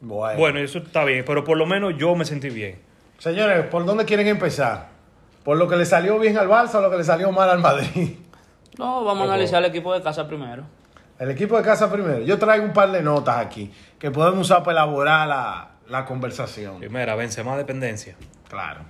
Bueno. 0.00 0.38
Bueno, 0.38 0.58
eso 0.58 0.78
está 0.78 1.04
bien, 1.04 1.24
pero 1.26 1.44
por 1.44 1.56
lo 1.56 1.66
menos 1.66 1.94
yo 1.96 2.14
me 2.14 2.24
sentí 2.24 2.50
bien. 2.50 2.78
Señores, 3.18 3.66
¿por 3.66 3.84
dónde 3.84 4.04
quieren 4.04 4.26
empezar? 4.26 4.88
¿Por 5.42 5.56
lo 5.56 5.68
que 5.68 5.76
le 5.76 5.86
salió 5.86 6.18
bien 6.18 6.36
al 6.36 6.48
Barça 6.48 6.74
o 6.74 6.80
lo 6.80 6.90
que 6.90 6.98
le 6.98 7.04
salió 7.04 7.30
mal 7.32 7.50
al 7.50 7.60
Madrid? 7.60 8.16
No, 8.78 9.04
vamos 9.04 9.22
a 9.22 9.32
analizar 9.32 9.62
el 9.64 9.70
equipo 9.70 9.94
de 9.94 10.02
casa 10.02 10.28
primero. 10.28 10.64
El 11.18 11.30
equipo 11.30 11.56
de 11.56 11.62
casa 11.62 11.90
primero. 11.90 12.20
Yo 12.20 12.38
traigo 12.38 12.62
un 12.62 12.74
par 12.74 12.92
de 12.92 13.00
notas 13.02 13.38
aquí 13.38 13.72
que 13.98 14.10
podemos 14.10 14.40
usar 14.40 14.62
para 14.64 14.82
elaborar 14.82 15.26
la, 15.26 15.68
la 15.88 16.04
conversación. 16.04 16.78
Primera, 16.78 17.14
Benzema 17.14 17.56
dependencia. 17.56 18.16
Claro. 18.50 18.82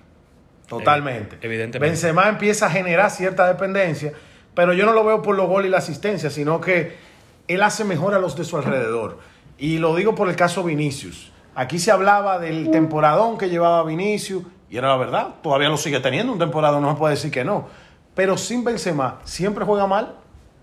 Totalmente. 0.67 1.37
Eh, 1.37 1.41
evidentemente. 1.43 1.89
Benzema 1.89 2.29
empieza 2.29 2.67
a 2.67 2.71
generar 2.71 3.11
cierta 3.11 3.47
dependencia, 3.47 4.13
pero 4.55 4.73
yo 4.73 4.85
no 4.87 4.93
lo 4.93 5.05
veo 5.05 5.23
por 5.23 5.37
los 5.37 5.47
goles 5.47 5.69
y 5.69 5.71
la 5.71 5.79
asistencia, 5.79 6.31
sino 6.31 6.61
que 6.61 6.97
él 7.47 7.63
hace 7.63 7.85
mejor 7.85 8.15
a 8.15 8.19
los 8.19 8.37
de 8.37 8.45
su 8.45 8.57
alrededor. 8.57 9.21
Y 9.59 9.79
lo 9.79 9.95
digo 9.95 10.15
por 10.15 10.29
el 10.29 10.37
caso 10.37 10.63
Vinicius. 10.63 11.33
Aquí 11.55 11.79
se 11.79 11.91
hablaba 11.91 12.39
del 12.39 12.71
temporadón 12.71 13.39
que 13.39 13.49
llevaba 13.49 13.83
Vinicius, 13.85 14.45
y 14.69 14.77
era 14.77 14.89
la 14.89 14.97
verdad, 14.97 15.29
todavía 15.43 15.69
lo 15.69 15.77
sigue 15.77 16.01
teniendo 16.01 16.33
un 16.33 16.39
temporadón, 16.39 16.83
no 16.83 16.91
se 16.93 16.99
puede 16.99 17.15
decir 17.15 17.31
que 17.31 17.45
no. 17.45 17.67
Pero 18.15 18.37
sin 18.37 18.65
Benzema, 18.65 19.21
siempre 19.25 19.65
juega 19.65 19.87
mal. 19.87 20.17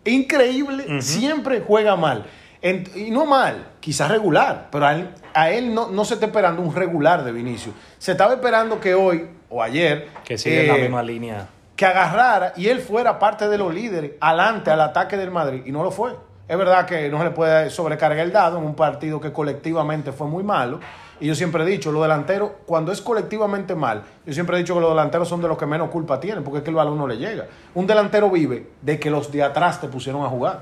Increíble, 0.06 1.02
siempre 1.02 1.64
juega 1.66 1.96
mal. 1.96 2.26
En- 2.62 2.84
y 2.96 3.10
no 3.12 3.26
mal, 3.26 3.68
quizás 3.80 4.10
regular, 4.10 4.68
pero 4.72 4.86
a 4.86 4.94
él, 4.96 5.10
a 5.34 5.50
él 5.52 5.74
no, 5.74 5.90
no 5.90 6.06
se 6.06 6.14
está 6.14 6.28
esperando 6.28 6.62
un 6.62 6.74
regular 6.74 7.24
de 7.24 7.32
Vinicius. 7.32 7.74
Se 7.98 8.12
estaba 8.14 8.34
esperando 8.34 8.80
que 8.80 8.94
hoy 8.94 9.28
o 9.50 9.62
ayer 9.62 10.08
Que 10.24 10.36
en 10.36 10.68
la 10.68 10.78
eh, 10.78 10.82
misma 10.82 11.04
línea. 11.04 11.48
que 11.76 11.86
agarrara 11.86 12.54
y 12.56 12.68
él 12.68 12.80
fuera 12.80 13.20
parte 13.20 13.50
de 13.50 13.58
los 13.58 13.74
líderes 13.74 14.12
adelante 14.22 14.72
al 14.72 14.80
ataque 14.82 15.18
del 15.18 15.32
Madrid 15.32 15.64
y 15.66 15.72
no 15.72 15.84
lo 15.84 15.92
fue. 15.92 16.16
Es 16.48 16.58
verdad 16.58 16.86
que 16.86 17.10
no 17.10 17.20
se 17.20 17.24
le 17.26 17.32
puede 17.32 17.70
sobrecargar 17.70 18.20
el 18.20 18.32
dado 18.32 18.58
en 18.58 18.66
un 18.66 18.76
partido 18.76 19.22
que 19.22 19.32
colectivamente 19.32 20.12
fue 20.12 20.28
muy 20.28 20.44
malo. 20.44 20.80
Y 21.20 21.28
yo 21.28 21.36
siempre 21.36 21.64
he 21.64 21.66
dicho, 21.66 21.92
los 21.92 22.02
delanteros, 22.02 22.52
cuando 22.66 22.92
es 22.92 23.02
colectivamente 23.02 23.76
mal, 23.76 24.04
yo 24.26 24.34
siempre 24.34 24.58
he 24.58 24.60
dicho 24.60 24.74
que 24.74 24.82
los 24.82 24.90
delanteros 24.90 25.30
son 25.30 25.42
de 25.42 25.48
los 25.48 25.58
que 25.58 25.66
menos 25.66 25.90
culpa 25.90 26.20
tienen, 26.20 26.44
porque 26.44 26.58
es 26.58 26.64
que 26.64 26.70
el 26.70 26.76
balón 26.76 26.98
no 26.98 27.08
le 27.08 27.18
llega. 27.18 27.46
Un 27.76 27.88
delantero 27.88 28.30
vive 28.30 28.68
de 28.82 29.00
que 29.00 29.10
los 29.10 29.32
de 29.32 29.42
atrás 29.42 29.80
te 29.80 29.88
pusieron 29.88 30.26
a 30.26 30.28
jugar. 30.28 30.62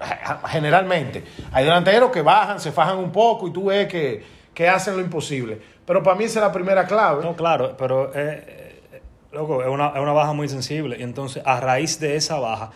Generalmente. 0.46 1.24
Hay 1.50 1.64
delanteros 1.64 2.10
que 2.10 2.22
bajan, 2.22 2.60
se 2.60 2.70
fajan 2.70 2.98
un 2.98 3.10
poco 3.10 3.48
y 3.48 3.52
tú 3.52 3.66
ves 3.66 3.88
que, 3.88 4.24
que 4.54 4.68
hacen 4.68 4.94
lo 4.94 5.00
imposible. 5.00 5.60
Pero 5.84 6.04
para 6.04 6.16
mí 6.16 6.24
esa 6.24 6.38
es 6.38 6.46
la 6.46 6.52
primera 6.52 6.86
clave. 6.86 7.24
No, 7.24 7.34
claro, 7.34 7.74
pero 7.76 8.12
eh, 8.14 8.82
loco, 9.32 9.62
es 9.62 9.68
una, 9.68 9.88
es 9.88 10.00
una 10.00 10.12
baja 10.12 10.32
muy 10.32 10.48
sensible. 10.48 10.96
Y 11.00 11.02
entonces, 11.02 11.42
a 11.44 11.58
raíz 11.58 11.98
de 11.98 12.14
esa 12.14 12.38
baja, 12.38 12.70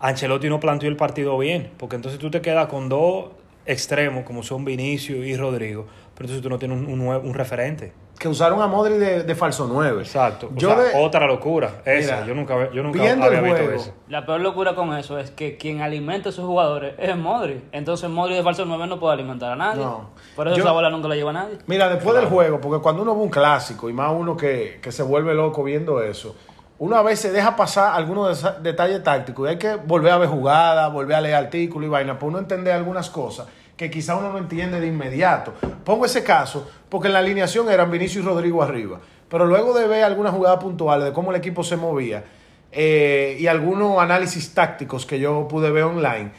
Ancelotti 0.00 0.48
no 0.48 0.58
planteó 0.60 0.88
el 0.88 0.96
partido 0.96 1.36
bien. 1.38 1.70
Porque 1.78 1.96
entonces 1.96 2.18
tú 2.18 2.30
te 2.30 2.40
quedas 2.40 2.66
con 2.66 2.88
dos 2.88 3.26
extremos, 3.66 4.24
como 4.24 4.42
son 4.42 4.64
Vinicio 4.64 5.16
y 5.24 5.36
Rodrigo. 5.36 5.86
Pero 6.14 6.26
entonces 6.26 6.42
tú 6.42 6.48
no 6.50 6.58
tienes 6.58 6.78
un, 6.78 7.00
un 7.00 7.34
referente. 7.34 7.92
Que 8.18 8.28
usaron 8.28 8.60
a 8.60 8.66
Modri 8.66 8.98
de, 8.98 9.22
de 9.22 9.34
falso 9.34 9.66
9. 9.66 10.02
Exacto. 10.02 10.50
O 10.54 10.56
Yo 10.58 10.68
sea, 10.68 10.78
de- 10.78 10.90
otra 11.02 11.26
locura. 11.26 11.80
Esa, 11.86 12.16
Mira, 12.16 12.26
yo 12.26 12.34
nunca, 12.34 12.70
yo 12.70 12.82
nunca 12.82 13.00
viendo 13.00 13.24
había 13.24 13.38
el 13.38 13.44
visto 13.46 13.64
juego, 13.64 13.80
eso. 13.80 13.94
La 14.08 14.26
peor 14.26 14.42
locura 14.42 14.74
con 14.74 14.94
eso 14.94 15.18
es 15.18 15.30
que 15.30 15.56
quien 15.56 15.80
alimenta 15.80 16.28
a 16.28 16.32
sus 16.32 16.44
jugadores 16.44 16.94
es 16.98 17.16
Modri. 17.16 17.62
Entonces 17.72 18.10
Modri 18.10 18.34
de 18.34 18.42
falso 18.42 18.66
9 18.66 18.86
no 18.88 19.00
puede 19.00 19.14
alimentar 19.14 19.52
a 19.52 19.56
nadie. 19.56 19.82
No. 19.82 20.10
Por 20.36 20.48
eso 20.48 20.56
Yo- 20.58 20.64
esa 20.64 20.72
bola 20.72 20.90
nunca 20.90 21.08
la 21.08 21.16
lleva 21.16 21.30
a 21.30 21.32
nadie. 21.32 21.56
Mira, 21.66 21.88
después 21.88 22.14
del 22.14 22.26
juego, 22.26 22.60
porque 22.60 22.82
cuando 22.82 23.00
uno 23.00 23.14
ve 23.14 23.22
un 23.22 23.30
clásico, 23.30 23.88
y 23.88 23.94
más 23.94 24.12
uno 24.14 24.36
que, 24.36 24.80
que 24.82 24.92
se 24.92 25.02
vuelve 25.02 25.32
loco 25.32 25.62
viendo 25.64 26.02
eso, 26.02 26.36
uno 26.80 26.96
a 26.96 27.02
veces 27.02 27.34
deja 27.34 27.56
pasar 27.56 27.92
algunos 27.94 28.42
detalles 28.62 29.02
tácticos 29.02 29.46
y 29.46 29.50
hay 29.50 29.58
que 29.58 29.74
volver 29.74 30.12
a 30.12 30.16
ver 30.16 30.30
jugadas, 30.30 30.90
volver 30.90 31.14
a 31.14 31.20
leer 31.20 31.34
artículos 31.34 31.86
y 31.86 31.90
vaina, 31.90 32.14
para 32.14 32.28
uno 32.28 32.38
entender 32.38 32.72
algunas 32.72 33.10
cosas 33.10 33.46
que 33.76 33.90
quizá 33.90 34.16
uno 34.16 34.32
no 34.32 34.38
entiende 34.38 34.80
de 34.80 34.86
inmediato. 34.86 35.52
Pongo 35.84 36.06
ese 36.06 36.24
caso 36.24 36.70
porque 36.88 37.08
en 37.08 37.12
la 37.12 37.18
alineación 37.18 37.68
eran 37.68 37.90
Vinicius 37.90 38.24
y 38.24 38.26
Rodrigo 38.26 38.62
arriba, 38.62 38.98
pero 39.28 39.44
luego 39.44 39.74
de 39.74 39.86
ver 39.86 40.04
algunas 40.04 40.32
jugadas 40.32 40.58
puntuales 40.58 41.04
de 41.04 41.12
cómo 41.12 41.32
el 41.32 41.36
equipo 41.36 41.62
se 41.62 41.76
movía 41.76 42.24
eh, 42.72 43.36
y 43.38 43.46
algunos 43.46 43.98
análisis 43.98 44.54
tácticos 44.54 45.04
que 45.04 45.20
yo 45.20 45.48
pude 45.48 45.70
ver 45.70 45.84
online, 45.84 46.32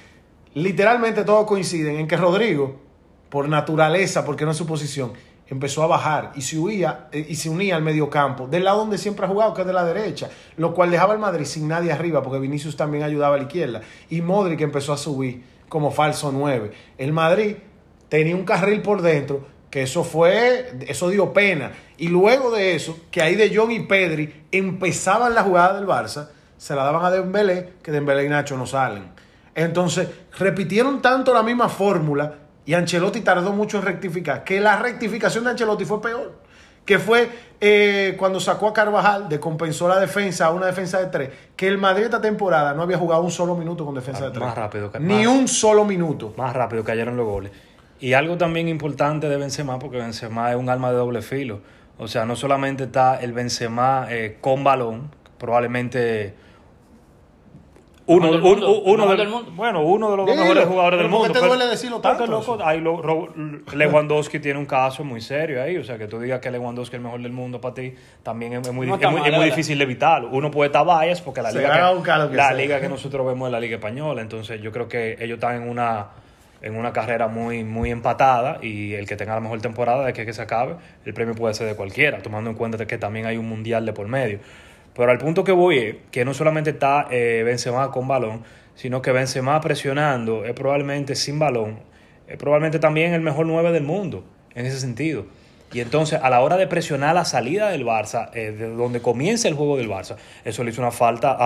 literalmente 0.55 1.23
todos 1.23 1.45
coinciden 1.45 1.97
en 1.97 2.07
que 2.07 2.17
Rodrigo, 2.17 2.77
por 3.29 3.47
naturaleza, 3.47 4.25
porque 4.25 4.45
no 4.45 4.51
es 4.51 4.57
su 4.57 4.65
posición, 4.65 5.13
empezó 5.51 5.83
a 5.83 5.87
bajar 5.87 6.31
y 6.33 6.41
se, 6.41 6.57
huía, 6.57 7.09
eh, 7.11 7.25
y 7.27 7.35
se 7.35 7.49
unía 7.49 7.75
al 7.75 7.83
mediocampo, 7.83 8.47
del 8.47 8.63
lado 8.63 8.79
donde 8.79 8.97
siempre 8.97 9.25
ha 9.25 9.29
jugado, 9.29 9.53
que 9.53 9.61
es 9.61 9.67
de 9.67 9.73
la 9.73 9.83
derecha, 9.83 10.29
lo 10.55 10.73
cual 10.73 10.89
dejaba 10.89 11.11
al 11.11 11.19
Madrid 11.19 11.43
sin 11.43 11.67
nadie 11.67 11.91
arriba, 11.91 12.23
porque 12.23 12.39
Vinicius 12.39 12.77
también 12.77 13.03
ayudaba 13.03 13.35
a 13.35 13.37
la 13.37 13.43
izquierda, 13.43 13.81
y 14.09 14.21
Modric 14.21 14.61
empezó 14.61 14.93
a 14.93 14.97
subir 14.97 15.43
como 15.67 15.91
falso 15.91 16.31
9. 16.31 16.71
El 16.97 17.11
Madrid 17.11 17.57
tenía 18.07 18.33
un 18.33 18.45
carril 18.45 18.81
por 18.81 19.01
dentro, 19.01 19.45
que 19.69 19.81
eso 19.83 20.05
fue, 20.05 20.71
eso 20.87 21.09
dio 21.09 21.33
pena. 21.33 21.73
Y 21.97 22.07
luego 22.07 22.51
de 22.51 22.75
eso, 22.75 22.97
que 23.11 23.21
ahí 23.21 23.35
de 23.35 23.51
John 23.53 23.71
y 23.71 23.81
Pedri 23.81 24.45
empezaban 24.51 25.35
la 25.35 25.43
jugada 25.43 25.75
del 25.75 25.85
Barça, 25.85 26.29
se 26.57 26.75
la 26.75 26.83
daban 26.83 27.03
a 27.03 27.11
Dembélé, 27.11 27.73
que 27.83 27.91
Dembélé 27.91 28.25
y 28.25 28.29
Nacho 28.29 28.55
no 28.55 28.65
salen. 28.65 29.03
Entonces, 29.53 30.07
repitieron 30.39 31.01
tanto 31.01 31.33
la 31.33 31.43
misma 31.43 31.67
fórmula 31.67 32.35
y 32.65 32.73
Ancelotti 32.73 33.21
tardó 33.21 33.53
mucho 33.53 33.77
en 33.79 33.85
rectificar, 33.85 34.43
que 34.43 34.59
la 34.59 34.77
rectificación 34.77 35.43
de 35.43 35.51
Ancelotti 35.51 35.85
fue 35.85 36.01
peor, 36.01 36.39
que 36.85 36.97
fue 36.99 37.29
eh, 37.59 38.15
cuando 38.17 38.39
sacó 38.39 38.67
a 38.67 38.73
Carvajal, 38.73 39.29
decompensó 39.29 39.87
la 39.87 39.99
defensa 39.99 40.47
a 40.47 40.51
una 40.51 40.65
defensa 40.65 40.99
de 40.99 41.07
tres, 41.07 41.29
que 41.55 41.67
el 41.67 41.77
Madrid 41.77 42.05
esta 42.05 42.21
temporada 42.21 42.73
no 42.73 42.81
había 42.81 42.97
jugado 42.97 43.21
un 43.21 43.31
solo 43.31 43.55
minuto 43.55 43.85
con 43.85 43.93
defensa 43.95 44.25
de 44.25 44.31
tres. 44.31 44.41
Más 44.43 44.55
rápido 44.55 44.91
que- 44.91 44.99
Ni 44.99 45.25
más- 45.25 45.27
un 45.27 45.47
solo 45.47 45.85
minuto. 45.85 46.33
más 46.37 46.53
rápido 46.55 46.83
cayeron 46.83 47.15
los 47.17 47.25
goles. 47.27 47.51
Y 47.99 48.13
algo 48.13 48.35
también 48.37 48.67
importante 48.67 49.29
de 49.29 49.37
Benzema, 49.37 49.77
porque 49.77 49.97
Benzema 49.97 50.49
es 50.51 50.57
un 50.57 50.69
arma 50.69 50.89
de 50.91 50.97
doble 50.97 51.21
filo. 51.21 51.61
O 51.99 52.07
sea, 52.07 52.25
no 52.25 52.35
solamente 52.35 52.85
está 52.85 53.19
el 53.21 53.31
Benzema 53.31 54.07
eh, 54.09 54.37
con 54.41 54.63
balón, 54.63 55.11
probablemente 55.37 56.33
uno, 58.07 58.31
mundo, 58.39 58.81
uno 58.81 58.97
mejor 59.03 59.09
del, 59.09 59.17
del 59.17 59.29
mundo. 59.29 59.51
bueno, 59.55 59.81
uno 59.83 60.11
de 60.11 60.17
los 60.17 60.25
dos 60.25 60.35
Dilo, 60.35 60.43
mejores 60.47 60.67
jugadores 60.67 60.97
del 60.99 61.07
pero 61.07 61.09
¿por 61.17 61.19
mundo. 61.27 61.33
qué 61.33 61.39
te 61.39 61.45
duele 61.47 61.65
decirlo 61.67 61.99
tanto 62.01 62.25
loco, 62.27 62.57
ahí 62.63 62.81
lo- 62.81 63.01
ro- 63.01 63.29
Lewandowski 63.73 64.39
tiene 64.39 64.59
un 64.59 64.65
caso 64.65 65.03
muy 65.03 65.21
serio 65.21 65.61
ahí. 65.61 65.77
O 65.77 65.83
sea, 65.83 65.97
que 65.97 66.07
tú 66.07 66.19
digas 66.19 66.39
que 66.39 66.51
Lewandowski 66.51 66.95
es 66.95 66.99
el 66.99 67.03
mejor 67.03 67.21
del 67.21 67.31
mundo 67.31 67.61
para 67.61 67.73
ti, 67.75 67.93
también 68.23 68.53
es, 68.53 68.67
es 68.67 68.73
muy, 68.73 68.87
No 68.87 68.95
es 68.95 69.01
muy, 69.01 69.05
mal, 69.05 69.15
es 69.17 69.21
muy 69.21 69.31
¿verdad? 69.31 69.45
difícil 69.45 69.77
de 69.77 69.83
evitarlo. 69.83 70.29
Uno 70.31 70.49
puede 70.51 70.67
estar 70.67 70.85
bias 70.85 71.21
porque 71.21 71.41
la 71.41 71.51
Se 71.51 71.59
liga, 71.59 71.89
que, 71.89 71.95
buscar 71.95 72.19
lo 72.19 72.29
que 72.29 72.35
la 72.37 72.47
sea. 72.49 72.57
liga 72.57 72.81
que 72.81 72.89
nosotros 72.89 73.25
vemos 73.25 73.47
es 73.47 73.51
la 73.51 73.59
liga 73.59 73.75
española. 73.75 74.21
Entonces, 74.21 74.61
yo 74.61 74.71
creo 74.71 74.87
que 74.87 75.17
ellos 75.19 75.35
están 75.35 75.61
en 75.61 75.69
una 75.69 76.07
en 76.63 76.75
una 76.75 76.93
carrera 76.93 77.27
muy, 77.27 77.63
muy 77.63 77.89
empatada 77.89 78.59
y 78.61 78.93
el 78.93 79.07
que 79.07 79.15
tenga 79.15 79.33
la 79.33 79.41
mejor 79.41 79.59
temporada 79.61 80.05
de 80.05 80.13
que, 80.13 80.27
que 80.27 80.33
se 80.33 80.43
acabe, 80.43 80.75
el 81.05 81.13
premio 81.15 81.33
puede 81.33 81.55
ser 81.55 81.65
de 81.65 81.75
cualquiera, 81.75 82.19
tomando 82.21 82.51
en 82.51 82.55
cuenta 82.55 82.85
que 82.85 82.99
también 82.99 83.25
hay 83.25 83.35
un 83.37 83.49
mundial 83.49 83.83
de 83.83 83.93
por 83.93 84.07
medio. 84.07 84.37
Pero 84.95 85.11
al 85.11 85.17
punto 85.17 85.43
que 85.43 85.51
voy 85.51 85.77
es 85.77 85.95
que 86.11 86.25
no 86.25 86.33
solamente 86.33 86.71
está 86.71 87.07
eh, 87.11 87.43
Benzema 87.45 87.91
con 87.91 88.07
balón, 88.07 88.43
sino 88.75 89.01
que 89.01 89.11
Benzema 89.11 89.59
presionando 89.61 90.43
es 90.45 90.53
probablemente 90.53 91.15
sin 91.15 91.39
balón, 91.39 91.79
es 92.27 92.37
probablemente 92.37 92.79
también 92.79 93.13
el 93.13 93.21
mejor 93.21 93.45
9 93.45 93.71
del 93.71 93.83
mundo 93.83 94.23
en 94.55 94.65
ese 94.65 94.79
sentido. 94.79 95.25
Y 95.73 95.79
entonces, 95.79 96.19
a 96.21 96.29
la 96.29 96.41
hora 96.41 96.57
de 96.57 96.67
presionar 96.67 97.15
la 97.15 97.23
salida 97.23 97.69
del 97.69 97.85
Barça, 97.85 98.29
eh, 98.33 98.51
de 98.51 98.67
donde 98.75 99.01
comienza 99.01 99.47
el 99.47 99.53
juego 99.53 99.77
del 99.77 99.89
Barça, 99.89 100.17
eso 100.43 100.65
le 100.65 100.71
hizo 100.71 100.81
una 100.81 100.91
falta 100.91 101.31
a- 101.31 101.37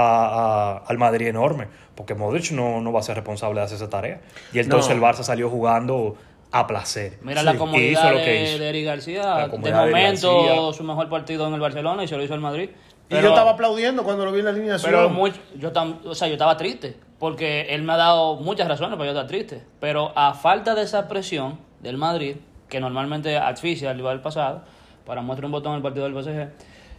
a- 0.73 0.77
al 0.77 0.97
Madrid 0.97 1.27
enorme, 1.27 1.67
porque 1.93 2.15
Modric 2.15 2.49
no, 2.51 2.81
no 2.81 2.91
va 2.91 3.01
a 3.01 3.03
ser 3.03 3.13
responsable 3.15 3.59
de 3.59 3.65
hacer 3.65 3.75
esa 3.75 3.89
tarea. 3.89 4.21
Y 4.51 4.57
entonces 4.57 4.89
No. 4.89 4.95
el 4.95 5.01
Barça 5.13 5.21
salió 5.21 5.47
jugando 5.51 6.15
a 6.51 6.65
placer. 6.65 7.19
Mira 7.21 7.41
Sí, 7.41 7.45
la 7.45 7.55
comodidad 7.55 8.01
hizo 8.01 8.11
lo 8.13 8.17
de, 8.17 8.25
que 8.25 8.43
hizo. 8.45 8.57
de 8.57 8.69
Eric 8.69 8.85
García. 8.85 9.47
De 9.47 9.71
momento, 9.73 10.73
su 10.73 10.83
mejor 10.83 11.07
partido 11.09 11.47
en 11.47 11.53
el 11.53 11.59
Barcelona 11.59 12.03
y 12.03 12.07
se 12.07 12.17
lo 12.17 12.23
hizo 12.23 12.33
el 12.33 12.41
Madrid. 12.41 12.69
Y 13.09 13.13
yo 13.21 13.29
estaba 13.29 13.51
aplaudiendo 13.51 14.03
cuando 14.03 14.25
lo 14.25 14.31
vi 14.31 14.39
en 14.39 14.45
la 14.45 14.51
alineación. 14.51 14.91
Pero 14.91 15.09
muy- 15.09 15.33
yo, 15.57 15.71
tam- 15.73 15.99
o 16.05 16.15
sea, 16.15 16.27
yo 16.27 16.33
estaba 16.33 16.57
triste, 16.57 16.95
porque 17.19 17.67
él 17.69 17.83
me 17.83 17.93
ha 17.93 17.97
dado 17.97 18.35
muchas 18.37 18.67
razones 18.67 18.97
para 18.97 19.05
yo 19.05 19.11
estar 19.11 19.27
triste. 19.27 19.61
Pero 19.79 20.11
a 20.15 20.33
falta 20.33 20.73
de 20.75 20.83
esa 20.83 21.07
presión 21.07 21.59
del 21.81 21.97
Madrid, 21.97 22.37
que 22.69 22.79
normalmente 22.79 23.37
asfixia 23.37 23.91
al 23.91 23.97
rival 23.97 24.21
pasado, 24.21 24.63
para 25.05 25.21
muestra 25.21 25.45
un 25.45 25.51
botón 25.51 25.73
en 25.73 25.77
el 25.77 25.83
partido 25.83 26.05
del 26.05 26.13
PSG, 26.15 26.49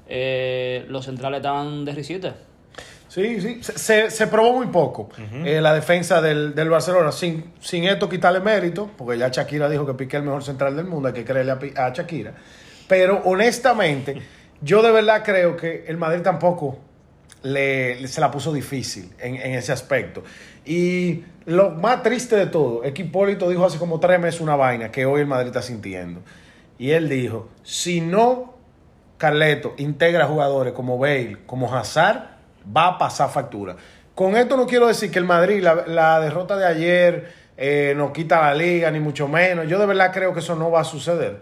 eh, 0.09 0.87
los 0.89 1.05
centrales 1.05 1.39
estaban 1.39 1.85
de 1.85 1.93
risita. 1.93 2.35
Sí, 3.09 3.41
sí, 3.41 3.63
se, 3.63 3.79
se- 3.79 4.11
se 4.11 4.27
probó 4.27 4.53
muy 4.53 4.67
poco 4.67 5.09
eh, 5.45 5.61
la 5.61 5.73
defensa 5.73 6.21
del, 6.21 6.55
del 6.55 6.69
Barcelona, 6.69 7.11
sin, 7.13 7.53
sin 7.61 7.85
esto 7.85 8.09
quitarle 8.09 8.41
mérito, 8.41 8.91
porque 8.97 9.19
ya 9.19 9.29
Shakira 9.29 9.69
dijo 9.69 9.87
que 9.87 9.95
Piqué 9.95 10.17
es 10.17 10.21
el 10.21 10.27
mejor 10.27 10.45
central 10.45 10.77
del 10.77 10.85
mundo, 10.87 11.09
hay 11.09 11.15
que 11.15 11.25
creerle 11.25 11.53
a 11.77 11.91
Shakira. 11.91 12.35
Pero 12.87 13.23
honestamente, 13.25 14.21
yo 14.61 14.83
de 14.83 14.93
verdad 14.93 15.23
creo 15.25 15.57
que 15.57 15.85
el 15.89 15.97
Madrid 15.97 16.23
tampoco 16.23 16.79
le, 17.43 18.07
se 18.09 18.21
la 18.21 18.31
puso 18.31 18.53
difícil 18.53 19.13
en, 19.19 19.37
en 19.37 19.55
ese 19.55 19.73
aspecto. 19.73 20.23
Y 20.65 21.25
lo 21.45 21.71
más 21.71 22.03
triste 22.03 22.37
de 22.37 22.47
todo 22.47 22.83
es 22.83 22.93
que 22.93 23.03
Hipólito 23.03 23.49
dijo 23.49 23.65
hace 23.65 23.79
como 23.79 24.01
tres 24.01 24.19
meses 24.19 24.41
una 24.41 24.57
vaina 24.57 24.91
que 24.91 25.07
hoy 25.07 25.21
el 25.21 25.27
Madrid 25.27 25.49
está 25.49 25.63
sintiendo. 25.63 26.23
Y 26.79 26.91
él 26.91 27.09
dijo, 27.09 27.49
si 27.63 28.01
no 28.01 28.55
Carleto 29.19 29.75
integra 29.79 30.27
jugadores 30.27 30.73
como 30.73 30.99
Bale, 30.99 31.39
como 31.47 31.75
Hazard, 31.75 32.37
va 32.77 32.89
a 32.89 32.99
pasar 32.99 33.31
factura. 33.31 33.77
Con 34.15 34.37
esto 34.37 34.57
no 34.57 34.67
quiero 34.67 34.87
decir 34.87 35.11
que 35.11 35.19
el 35.19 35.25
Madrid, 35.25 35.63
la, 35.63 35.85
la 35.87 36.21
derrota 36.21 36.57
de 36.57 36.67
ayer, 36.67 37.33
eh, 37.57 37.95
nos 37.97 38.13
quita 38.13 38.41
la 38.43 38.55
liga, 38.55 38.91
ni 38.91 39.01
mucho 39.01 39.29
menos. 39.29 39.69
Yo 39.69 39.79
de 39.79 39.87
verdad 39.87 40.13
creo 40.13 40.33
que 40.33 40.41
eso 40.41 40.55
no 40.55 40.71
va 40.71 40.81
a 40.81 40.85
suceder. 40.85 41.41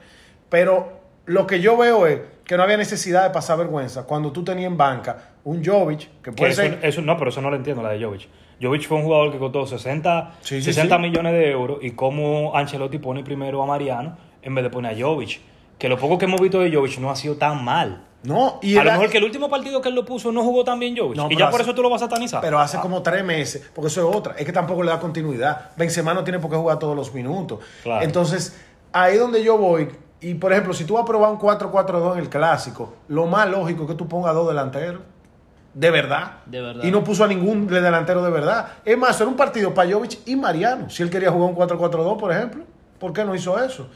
Pero 0.48 1.00
lo 1.26 1.46
que 1.46 1.60
yo 1.60 1.76
veo 1.76 2.06
es 2.06 2.20
que 2.44 2.56
no 2.56 2.62
había 2.62 2.76
necesidad 2.76 3.24
de 3.24 3.30
pasar 3.30 3.56
vergüenza 3.58 4.04
cuando 4.04 4.30
tú 4.32 4.44
tenías 4.44 4.70
en 4.70 4.76
banca 4.76 5.30
un 5.44 5.64
Jovic, 5.64 6.00
que 6.22 6.30
Que 6.30 6.32
puede 6.32 6.52
eso, 6.52 6.62
ser... 6.62 6.78
eso- 6.82 7.02
no, 7.02 7.16
pero 7.16 7.30
eso 7.30 7.40
no 7.40 7.50
lo 7.50 7.56
entiendo, 7.56 7.82
la 7.82 7.90
de 7.90 8.04
Jovic. 8.04 8.28
Jovic 8.62 8.86
fue 8.86 8.98
un 8.98 9.04
jugador 9.04 9.32
que 9.32 9.38
costó 9.38 9.66
60, 9.66 10.34
Sí, 10.40 10.56
sí, 10.56 10.72
60 10.72 10.96
sí. 10.96 11.02
millones 11.02 11.32
de 11.32 11.50
euros 11.50 11.78
y 11.82 11.90
como 11.92 12.54
Ancelotti 12.56 12.98
pone 12.98 13.22
primero 13.24 13.62
a 13.62 13.66
Mariano 13.66 14.16
en 14.42 14.54
vez 14.54 14.62
de 14.64 14.70
poner 14.70 14.94
a 14.94 14.98
Jovic. 15.06 15.40
Que 15.78 15.88
lo 15.88 15.98
poco 15.98 16.18
que 16.18 16.26
hemos 16.26 16.40
visto 16.40 16.60
de 16.60 16.72
Jovic 16.72 16.98
no 16.98 17.10
ha 17.10 17.16
sido 17.16 17.36
tan 17.36 17.64
mal. 17.64 18.04
No, 18.22 18.58
y 18.62 18.76
a 18.78 18.82
era- 18.82 18.84
lo 18.84 18.98
mejor 19.00 19.10
que 19.10 19.18
el 19.18 19.24
último 19.24 19.50
partido 19.50 19.82
que 19.82 19.90
él 19.90 19.94
lo 19.94 20.04
puso 20.06 20.32
no 20.32 20.42
jugó 20.42 20.64
tan 20.64 20.78
bien 20.78 20.96
Jovic. 20.96 21.16
No, 21.16 21.28
y 21.30 21.36
ya 21.36 21.50
por 21.50 21.60
eso 21.60 21.74
tú 21.74 21.82
lo 21.82 21.90
vas 21.90 22.00
a 22.02 22.06
satanizar. 22.06 22.40
Pero 22.40 22.58
hace 22.58 22.78
como 22.78 23.02
tres 23.02 23.22
meses, 23.24 23.70
porque 23.74 23.88
eso 23.88 24.08
es 24.08 24.16
otra, 24.16 24.34
es 24.38 24.46
que 24.46 24.52
tampoco 24.52 24.82
le 24.82 24.90
da 24.90 25.00
continuidad. 25.00 25.72
Benzema 25.76 26.14
no 26.14 26.24
tiene 26.24 26.38
por 26.38 26.50
qué 26.50 26.56
jugar 26.56 26.78
todos 26.78 26.96
los 26.96 27.12
minutos. 27.12 27.58
Claro. 27.82 28.02
Entonces, 28.04 28.58
ahí 28.92 29.16
donde 29.18 29.42
yo 29.44 29.58
voy, 29.58 29.88
y 30.24 30.34
por 30.34 30.52
ejemplo, 30.52 30.72
si 30.72 30.84
tú 30.84 30.94
vas 30.94 31.02
a 31.02 31.06
probar 31.06 31.30
un 31.30 31.38
4-4-2 31.38 32.14
en 32.14 32.18
el 32.20 32.28
clásico, 32.30 32.94
lo 33.08 33.26
más 33.26 33.48
lógico 33.48 33.82
es 33.82 33.90
que 33.90 33.94
tú 33.94 34.08
pongas 34.08 34.34
dos 34.34 34.48
delanteros. 34.48 35.02
De 35.74 35.90
verdad. 35.90 36.38
De 36.46 36.62
verdad. 36.62 36.84
Y 36.84 36.90
no 36.90 37.04
puso 37.04 37.24
a 37.24 37.26
ningún 37.26 37.66
delantero 37.66 38.22
de 38.22 38.30
verdad. 38.30 38.68
Es 38.84 38.96
más, 38.96 39.20
era 39.20 39.28
un 39.28 39.36
partido 39.36 39.74
para 39.74 39.92
Jovic 39.92 40.20
y 40.24 40.36
Mariano. 40.36 40.88
Si 40.88 41.02
él 41.02 41.10
quería 41.10 41.30
jugar 41.30 41.50
un 41.50 41.56
4-4-2, 41.56 42.16
por 42.18 42.32
ejemplo, 42.32 42.64
¿por 42.98 43.12
qué 43.12 43.24
no 43.24 43.34
hizo 43.34 43.62
eso? 43.62 43.88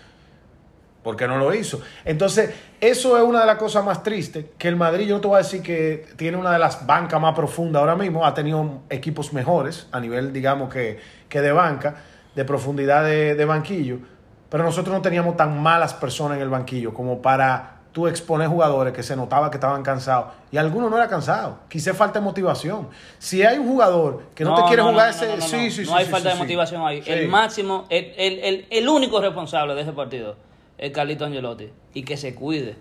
¿Por 1.03 1.17
qué 1.17 1.27
no 1.27 1.39
lo 1.39 1.55
hizo? 1.55 1.81
Entonces, 2.05 2.51
eso 2.81 3.17
es 3.17 3.23
una 3.23 3.41
de 3.41 3.47
las 3.47 3.57
cosas 3.57 3.83
más 3.85 4.03
tristes, 4.03 4.47
que 4.59 4.69
el 4.69 4.77
Madrid, 4.77 5.07
yo 5.07 5.15
no 5.15 5.21
te 5.23 5.29
voy 5.29 5.37
a 5.37 5.39
decir 5.39 5.63
que 5.63 6.09
tiene 6.17 6.37
una 6.37 6.53
de 6.53 6.59
las 6.59 6.85
bancas 6.85 7.19
más 7.21 7.35
profundas 7.35 7.81
ahora 7.81 7.97
mismo, 7.97 8.27
ha 8.27 8.35
tenido 8.35 8.83
equipos 8.91 9.33
mejores 9.33 9.87
a 9.93 10.01
nivel, 10.01 10.33
digamos, 10.33 10.71
que, 10.71 10.99
que 11.29 11.41
de 11.41 11.53
banca, 11.53 11.95
de 12.35 12.45
profundidad 12.45 13.05
de, 13.05 13.35
de 13.37 13.45
banquillo, 13.45 14.01
pero 14.49 14.65
nosotros 14.65 14.95
no 14.95 15.03
teníamos 15.03 15.37
tan 15.37 15.61
malas 15.63 15.95
personas 15.95 16.37
en 16.37 16.43
el 16.43 16.49
banquillo 16.49 16.93
como 16.95 17.21
para 17.23 17.75
tú 17.93 18.07
exponer 18.07 18.49
jugadores 18.49 18.93
que 18.93 19.03
se 19.03 19.17
notaba 19.17 19.51
que 19.51 19.57
estaban 19.57 19.83
cansados, 19.83 20.27
y 20.53 20.57
algunos 20.57 20.91
no 20.91 20.97
era 20.97 21.09
cansado, 21.09 21.59
quizá 21.69 21.95
falta 21.95 22.21
de 22.21 22.25
motivación. 22.25 22.89
Si 23.19 23.43
hay 23.43 23.59
un 23.59 23.67
jugador 23.67 24.23
que 24.35 24.45
no, 24.45 24.55
te 24.55 24.63
quiere 24.65 24.83
no, 24.83 24.91
jugar 24.91 25.07
no, 25.09 25.11
ese... 25.15 25.27
no, 25.29 25.37
no, 25.37 25.43
sí, 25.43 25.57
no. 25.65 25.71
sí, 25.71 25.81
No 25.83 25.87
sí, 25.87 25.93
hay 25.97 26.05
sí, 26.05 26.11
falta 26.11 26.19
sí, 26.19 26.25
de 26.29 26.33
sí. 26.35 26.39
motivación 26.43 26.87
ahí. 26.87 27.03
Sí. 27.03 27.11
El 27.11 27.29
máximo, 27.29 27.87
el, 27.89 28.13
el, 28.17 28.39
el, 28.41 28.67
el 28.71 28.89
único 28.89 29.21
responsable 29.21 29.75
de 29.75 29.83
ese 29.83 29.93
partido 29.93 30.37
es 30.77 30.93
Carlito 30.93 31.25
Angelotti. 31.25 31.71
Y 31.95 32.05
que 32.05 32.17
se 32.17 32.35
cuide. 32.35 32.77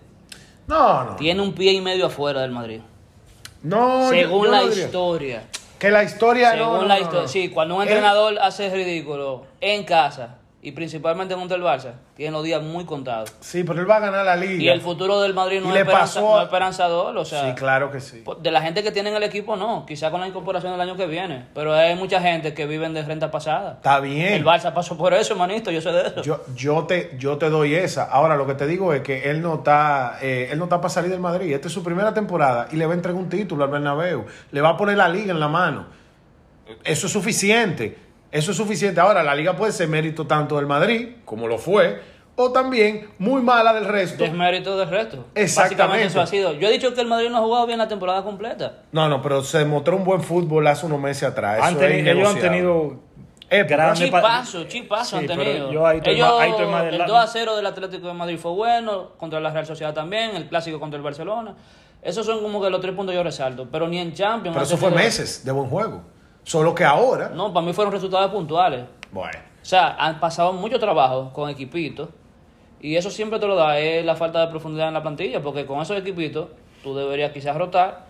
No, 0.68 1.02
no. 1.04 1.16
Tiene 1.16 1.40
un 1.42 1.52
pie 1.54 1.72
y 1.72 1.80
medio 1.80 2.06
afuera 2.06 2.42
del 2.42 2.52
Madrid. 2.52 2.80
No, 3.62 4.08
según 4.10 4.44
yo 4.46 4.50
la 4.52 4.62
historia. 4.64 5.42
Que 5.78 5.90
la 5.90 6.02
historia 6.04 6.52
Según 6.52 6.72
no, 6.74 6.82
la 6.84 6.94
no, 6.96 7.00
historia. 7.00 7.22
no. 7.22 7.28
Sí, 7.28 7.48
cuando 7.48 7.76
un 7.76 7.82
Él- 7.82 7.88
entrenador 7.88 8.38
hace 8.40 8.68
ridículo 8.70 9.46
en 9.60 9.84
casa 9.84 10.36
y 10.60 10.72
principalmente 10.72 11.36
contra 11.36 11.56
el 11.56 11.62
Barça, 11.62 11.92
tiene 12.16 12.32
los 12.32 12.42
días 12.42 12.60
muy 12.60 12.84
contados. 12.84 13.32
Sí, 13.38 13.62
pero 13.62 13.80
él 13.80 13.88
va 13.88 13.96
a 13.96 14.00
ganar 14.00 14.26
la 14.26 14.34
liga. 14.34 14.60
Y 14.60 14.68
el 14.68 14.80
futuro 14.80 15.20
del 15.20 15.32
Madrid 15.32 15.60
no 15.60 15.70
es, 15.72 15.76
esperanza- 15.80 16.00
pasó 16.00 16.20
no 16.20 16.38
es 16.38 16.44
esperanzador. 16.46 17.16
O 17.16 17.24
sea, 17.24 17.48
Sí, 17.50 17.54
claro 17.54 17.92
que 17.92 18.00
sí. 18.00 18.24
de 18.40 18.50
la 18.50 18.60
gente 18.60 18.82
que 18.82 18.90
tiene 18.90 19.10
en 19.10 19.16
el 19.16 19.22
equipo, 19.22 19.54
no. 19.54 19.86
Quizá 19.86 20.10
con 20.10 20.20
la 20.20 20.26
incorporación 20.26 20.72
del 20.72 20.80
año 20.80 20.96
que 20.96 21.06
viene. 21.06 21.46
Pero 21.54 21.72
hay 21.74 21.94
mucha 21.94 22.20
gente 22.20 22.54
que 22.54 22.66
viven 22.66 22.92
de 22.92 23.02
renta 23.04 23.30
pasada. 23.30 23.74
Está 23.74 24.00
bien. 24.00 24.32
El 24.34 24.44
Barça 24.44 24.74
pasó 24.74 24.98
por 24.98 25.14
eso, 25.14 25.36
manito. 25.36 25.70
Yo 25.70 25.80
sé 25.80 25.92
de 25.92 26.08
eso. 26.08 26.22
Yo, 26.22 26.40
yo, 26.56 26.84
te, 26.86 27.14
yo 27.18 27.38
te 27.38 27.50
doy 27.50 27.76
esa. 27.76 28.02
Ahora, 28.04 28.34
lo 28.36 28.44
que 28.46 28.54
te 28.54 28.66
digo 28.66 28.92
es 28.92 29.02
que 29.02 29.30
él 29.30 29.40
no 29.40 29.54
está 29.56 30.18
eh, 30.22 30.48
él 30.50 30.58
no 30.58 30.64
está 30.64 30.78
para 30.80 30.90
salir 30.90 31.10
del 31.12 31.20
Madrid. 31.20 31.52
Esta 31.52 31.68
es 31.68 31.72
su 31.74 31.84
primera 31.84 32.12
temporada 32.12 32.66
y 32.72 32.76
le 32.76 32.84
va 32.84 32.94
a 32.94 32.96
entregar 32.96 33.20
un 33.22 33.28
título 33.28 33.62
al 33.62 33.70
Bernabéu. 33.70 34.26
Le 34.50 34.60
va 34.60 34.70
a 34.70 34.76
poner 34.76 34.96
la 34.96 35.08
liga 35.08 35.30
en 35.32 35.38
la 35.38 35.46
mano. 35.48 35.86
Eso 36.84 37.06
es 37.06 37.12
suficiente. 37.12 38.07
Eso 38.30 38.50
es 38.50 38.56
suficiente. 38.56 39.00
Ahora, 39.00 39.22
la 39.22 39.34
liga 39.34 39.56
puede 39.56 39.72
ser 39.72 39.88
mérito 39.88 40.26
tanto 40.26 40.56
del 40.56 40.66
Madrid, 40.66 41.16
como 41.24 41.46
lo 41.48 41.56
fue, 41.58 42.00
o 42.36 42.52
también 42.52 43.08
muy 43.18 43.42
mala 43.42 43.72
del 43.72 43.86
resto. 43.86 44.22
Desmérito 44.22 44.76
del 44.76 44.88
resto. 44.88 45.24
Exactamente. 45.34 45.76
Básicamente 45.82 46.06
eso 46.06 46.20
ha 46.20 46.26
sido. 46.26 46.52
Yo 46.52 46.68
he 46.68 46.72
dicho 46.72 46.94
que 46.94 47.00
el 47.00 47.06
Madrid 47.06 47.30
no 47.30 47.38
ha 47.38 47.40
jugado 47.40 47.66
bien 47.66 47.78
la 47.78 47.88
temporada 47.88 48.22
completa. 48.22 48.82
No, 48.92 49.08
no, 49.08 49.20
pero 49.22 49.42
se 49.42 49.58
demostró 49.58 49.96
un 49.96 50.04
buen 50.04 50.22
fútbol 50.22 50.66
hace 50.66 50.86
unos 50.86 51.00
meses 51.00 51.22
atrás. 51.24 51.58
Han 51.62 51.74
Eso 51.76 51.84
ellos 51.84 52.28
han 52.28 52.38
tenido 52.40 53.00
Época. 53.50 53.76
grandes 53.76 54.10
pa- 54.10 54.18
Chipazo, 54.20 54.64
chipazo 54.64 55.04
Sí, 55.04 55.16
han 55.16 55.26
tenido. 55.26 55.72
yo 55.72 55.86
ahí 55.86 56.00
Ellos, 56.04 56.28
más- 56.28 56.40
ahí 56.40 56.50
estoy 56.50 56.66
más 56.66 56.84
del 56.84 56.92
el 56.94 56.98
lado- 57.00 57.14
2 57.14 57.24
a 57.24 57.26
0 57.26 57.56
del 57.56 57.66
Atlético 57.66 58.06
de 58.08 58.12
Madrid 58.14 58.38
fue 58.38 58.50
bueno, 58.52 59.12
contra 59.16 59.40
la 59.40 59.50
Real 59.50 59.64
Sociedad 59.66 59.94
también, 59.94 60.36
el 60.36 60.48
clásico 60.48 60.78
contra 60.78 60.98
el 60.98 61.02
Barcelona. 61.02 61.54
Esos 62.02 62.24
son 62.26 62.40
como 62.42 62.60
que 62.62 62.68
los 62.70 62.80
tres 62.80 62.94
puntos 62.94 63.14
yo 63.14 63.22
resalto. 63.24 63.66
Pero 63.72 63.88
ni 63.88 63.98
en 63.98 64.12
Champions. 64.12 64.54
Pero 64.54 64.64
eso 64.66 64.76
fue 64.76 64.90
meses 64.90 65.44
de 65.44 65.50
buen 65.50 65.68
juego. 65.68 66.02
Solo 66.48 66.74
que 66.74 66.82
ahora. 66.82 67.28
No, 67.34 67.52
para 67.52 67.66
mí 67.66 67.74
fueron 67.74 67.92
resultados 67.92 68.30
puntuales. 68.30 68.86
Bueno. 69.12 69.38
O 69.60 69.64
sea, 69.66 69.96
han 69.98 70.18
pasado 70.18 70.54
mucho 70.54 70.78
trabajo 70.78 71.30
con 71.34 71.50
equipitos 71.50 72.08
Y 72.80 72.96
eso 72.96 73.10
siempre 73.10 73.38
te 73.38 73.46
lo 73.46 73.54
da, 73.54 73.78
es 73.78 74.02
la 74.02 74.16
falta 74.16 74.40
de 74.40 74.46
profundidad 74.46 74.88
en 74.88 74.94
la 74.94 75.02
plantilla, 75.02 75.42
porque 75.42 75.66
con 75.66 75.82
esos 75.82 75.98
equipitos 75.98 76.48
tú 76.82 76.96
deberías 76.96 77.32
quizás 77.32 77.54
rotar, 77.54 78.06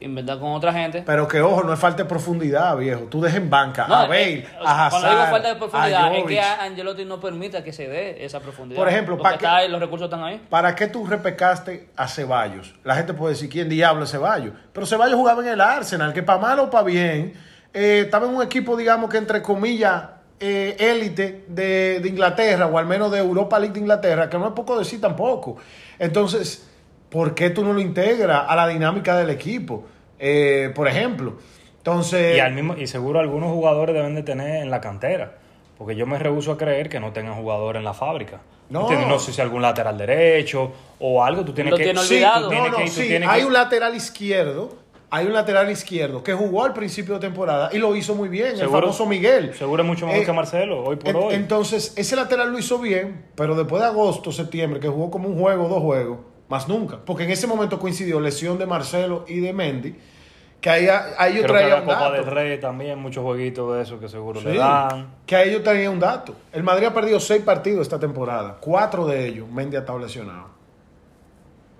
inventar 0.00 0.38
con 0.38 0.52
otra 0.52 0.72
gente. 0.72 1.02
Pero 1.04 1.28
que 1.28 1.42
ojo, 1.42 1.62
no 1.62 1.74
es 1.74 1.78
falta 1.78 2.04
de 2.04 2.08
profundidad, 2.08 2.74
viejo. 2.78 3.02
Tú 3.10 3.20
dejes 3.20 3.36
en 3.36 3.50
banca 3.50 3.86
No, 3.86 3.96
a 3.96 4.04
eh, 4.04 4.08
Bale, 4.08 4.38
eh, 4.38 4.46
a 4.64 4.86
Hazard, 4.86 5.00
Cuando 5.02 5.18
digo 5.18 5.30
falta 5.30 5.48
de 5.48 5.56
profundidad, 5.56 6.04
a 6.04 6.16
es 6.16 6.24
que 6.24 6.40
a 6.40 6.62
Angelotti 6.62 7.04
no 7.04 7.20
permita 7.20 7.62
que 7.62 7.72
se 7.74 7.86
dé 7.86 8.24
esa 8.24 8.40
profundidad. 8.40 8.78
Por 8.78 8.88
ejemplo, 8.88 9.18
¿para 9.18 9.56
ahí, 9.56 9.68
los 9.68 9.78
recursos 9.78 10.06
están 10.06 10.24
ahí. 10.24 10.40
¿Para 10.48 10.74
qué 10.74 10.86
tú 10.86 11.04
repecaste 11.04 11.90
a 11.98 12.08
Ceballos? 12.08 12.74
La 12.82 12.94
gente 12.94 13.12
puede 13.12 13.34
decir, 13.34 13.50
¿quién 13.50 13.68
diablo 13.68 14.04
es 14.04 14.10
Ceballos? 14.10 14.54
Pero 14.72 14.86
Ceballos 14.86 15.16
jugaba 15.16 15.42
en 15.42 15.48
el 15.48 15.60
Arsenal, 15.60 16.14
que 16.14 16.22
para 16.22 16.38
mal 16.38 16.58
o 16.60 16.70
para 16.70 16.84
bien, 16.84 17.34
eh, 17.74 18.02
estaba 18.04 18.26
en 18.28 18.34
un 18.36 18.42
equipo, 18.42 18.76
digamos 18.76 19.10
que 19.10 19.18
entre 19.18 19.42
comillas, 19.42 20.04
eh, 20.40 20.76
élite 20.78 21.44
de, 21.48 22.00
de 22.00 22.08
Inglaterra, 22.08 22.66
o 22.66 22.78
al 22.78 22.86
menos 22.86 23.10
de 23.10 23.18
Europa 23.18 23.58
League 23.58 23.74
de 23.74 23.80
Inglaterra, 23.80 24.30
que 24.30 24.38
no 24.38 24.46
es 24.48 24.52
poco 24.52 24.78
decir 24.78 25.00
tampoco. 25.00 25.56
Entonces, 25.98 26.68
¿por 27.10 27.34
qué 27.34 27.50
tú 27.50 27.64
no 27.64 27.72
lo 27.72 27.80
integras 27.80 28.44
a 28.48 28.56
la 28.56 28.66
dinámica 28.68 29.16
del 29.16 29.30
equipo? 29.30 29.84
Eh, 30.18 30.70
por 30.74 30.88
ejemplo. 30.88 31.36
Entonces, 31.78 32.36
Y, 32.36 32.40
al 32.40 32.52
mismo, 32.54 32.76
y 32.76 32.86
seguro 32.86 33.20
algunos 33.20 33.50
jugadores 33.52 33.94
deben 33.94 34.14
de 34.14 34.22
tener 34.22 34.62
en 34.62 34.70
la 34.70 34.80
cantera. 34.80 35.34
Porque 35.76 35.96
yo 35.96 36.06
me 36.06 36.18
rehuso 36.18 36.52
a 36.52 36.56
creer 36.58 36.88
que 36.88 37.00
no 37.00 37.12
tengan 37.12 37.34
jugadores 37.34 37.80
en 37.80 37.84
la 37.84 37.94
fábrica. 37.94 38.40
No. 38.70 38.82
¿Entiendes? 38.82 39.08
No 39.08 39.18
sé 39.18 39.32
si 39.32 39.40
algún 39.40 39.60
lateral 39.60 39.98
derecho 39.98 40.72
o 41.00 41.22
algo. 41.22 41.44
Tú 41.44 41.52
tienes 41.52 41.72
Lo 41.72 41.76
que. 41.76 41.84
tiene 41.84 42.00
Sí, 42.00 42.20
no, 42.22 42.48
tienes 42.48 42.70
no, 42.70 42.76
que- 42.78 42.84
tú 42.84 42.90
sí, 42.90 43.06
tienes 43.08 43.28
hay 43.28 43.40
que- 43.40 43.46
un 43.46 43.52
lateral 43.52 43.94
izquierdo, 43.94 44.76
hay 45.16 45.26
un 45.26 45.32
lateral 45.32 45.70
izquierdo 45.70 46.22
que 46.24 46.32
jugó 46.34 46.64
al 46.64 46.72
principio 46.72 47.14
de 47.14 47.20
temporada 47.20 47.70
y 47.72 47.78
lo 47.78 47.94
hizo 47.94 48.14
muy 48.14 48.28
bien, 48.28 48.58
el 48.58 48.68
famoso 48.68 49.06
Miguel. 49.06 49.54
Seguro 49.54 49.82
es 49.82 49.86
mucho 49.88 50.06
mejor 50.06 50.22
Eh, 50.22 50.26
que 50.26 50.32
Marcelo, 50.32 50.82
hoy 50.82 50.96
por 50.96 51.08
En- 51.10 51.16
hoy. 51.16 51.34
Entonces, 51.34 51.92
ese 51.96 52.16
lateral 52.16 52.50
lo 52.50 52.58
hizo 52.58 52.78
bien, 52.78 53.24
pero 53.36 53.54
después 53.54 53.80
de 53.80 53.88
agosto, 53.88 54.32
septiembre, 54.32 54.80
que 54.80 54.88
jugó 54.88 55.10
como 55.12 55.28
un 55.28 55.38
juego, 55.38 55.68
dos 55.68 55.80
juegos, 55.82 56.18
más 56.48 56.68
nunca. 56.68 56.98
Porque 57.04 57.24
en 57.24 57.30
ese 57.30 57.46
momento 57.46 57.78
coincidió 57.78 58.18
lesión 58.18 58.58
de 58.58 58.66
Marcelo 58.66 59.24
y 59.28 59.38
de 59.38 59.52
Mendy, 59.52 59.94
que 60.60 60.70
ahí, 60.70 60.88
ahí 61.18 61.34
yo 61.34 61.42
Creo 61.42 61.54
que 61.54 61.58
traía 61.60 61.68
la 61.76 61.80
un 61.82 61.86
Copa 61.86 62.00
dato. 62.00 62.12
del 62.14 62.24
Rey 62.26 62.58
también, 62.58 62.98
muchos 62.98 63.22
jueguitos 63.22 63.76
de 63.76 63.82
eso 63.82 64.00
que 64.00 64.08
seguro 64.08 64.40
Sí, 64.40 64.46
le 64.46 64.56
dan. 64.56 65.08
que 65.26 65.36
ahí 65.36 65.52
yo 65.52 65.62
traía 65.62 65.90
un 65.90 66.00
dato. 66.00 66.34
El 66.52 66.62
Madrid 66.62 66.86
ha 66.86 66.94
perdido 66.94 67.20
seis 67.20 67.42
partidos 67.42 67.82
esta 67.82 68.00
temporada. 68.00 68.56
Cuatro 68.60 69.06
de 69.06 69.26
ellos, 69.28 69.46
Mendy 69.48 69.76
ha 69.76 69.80
estado 69.80 69.98
lesionado. 69.98 70.53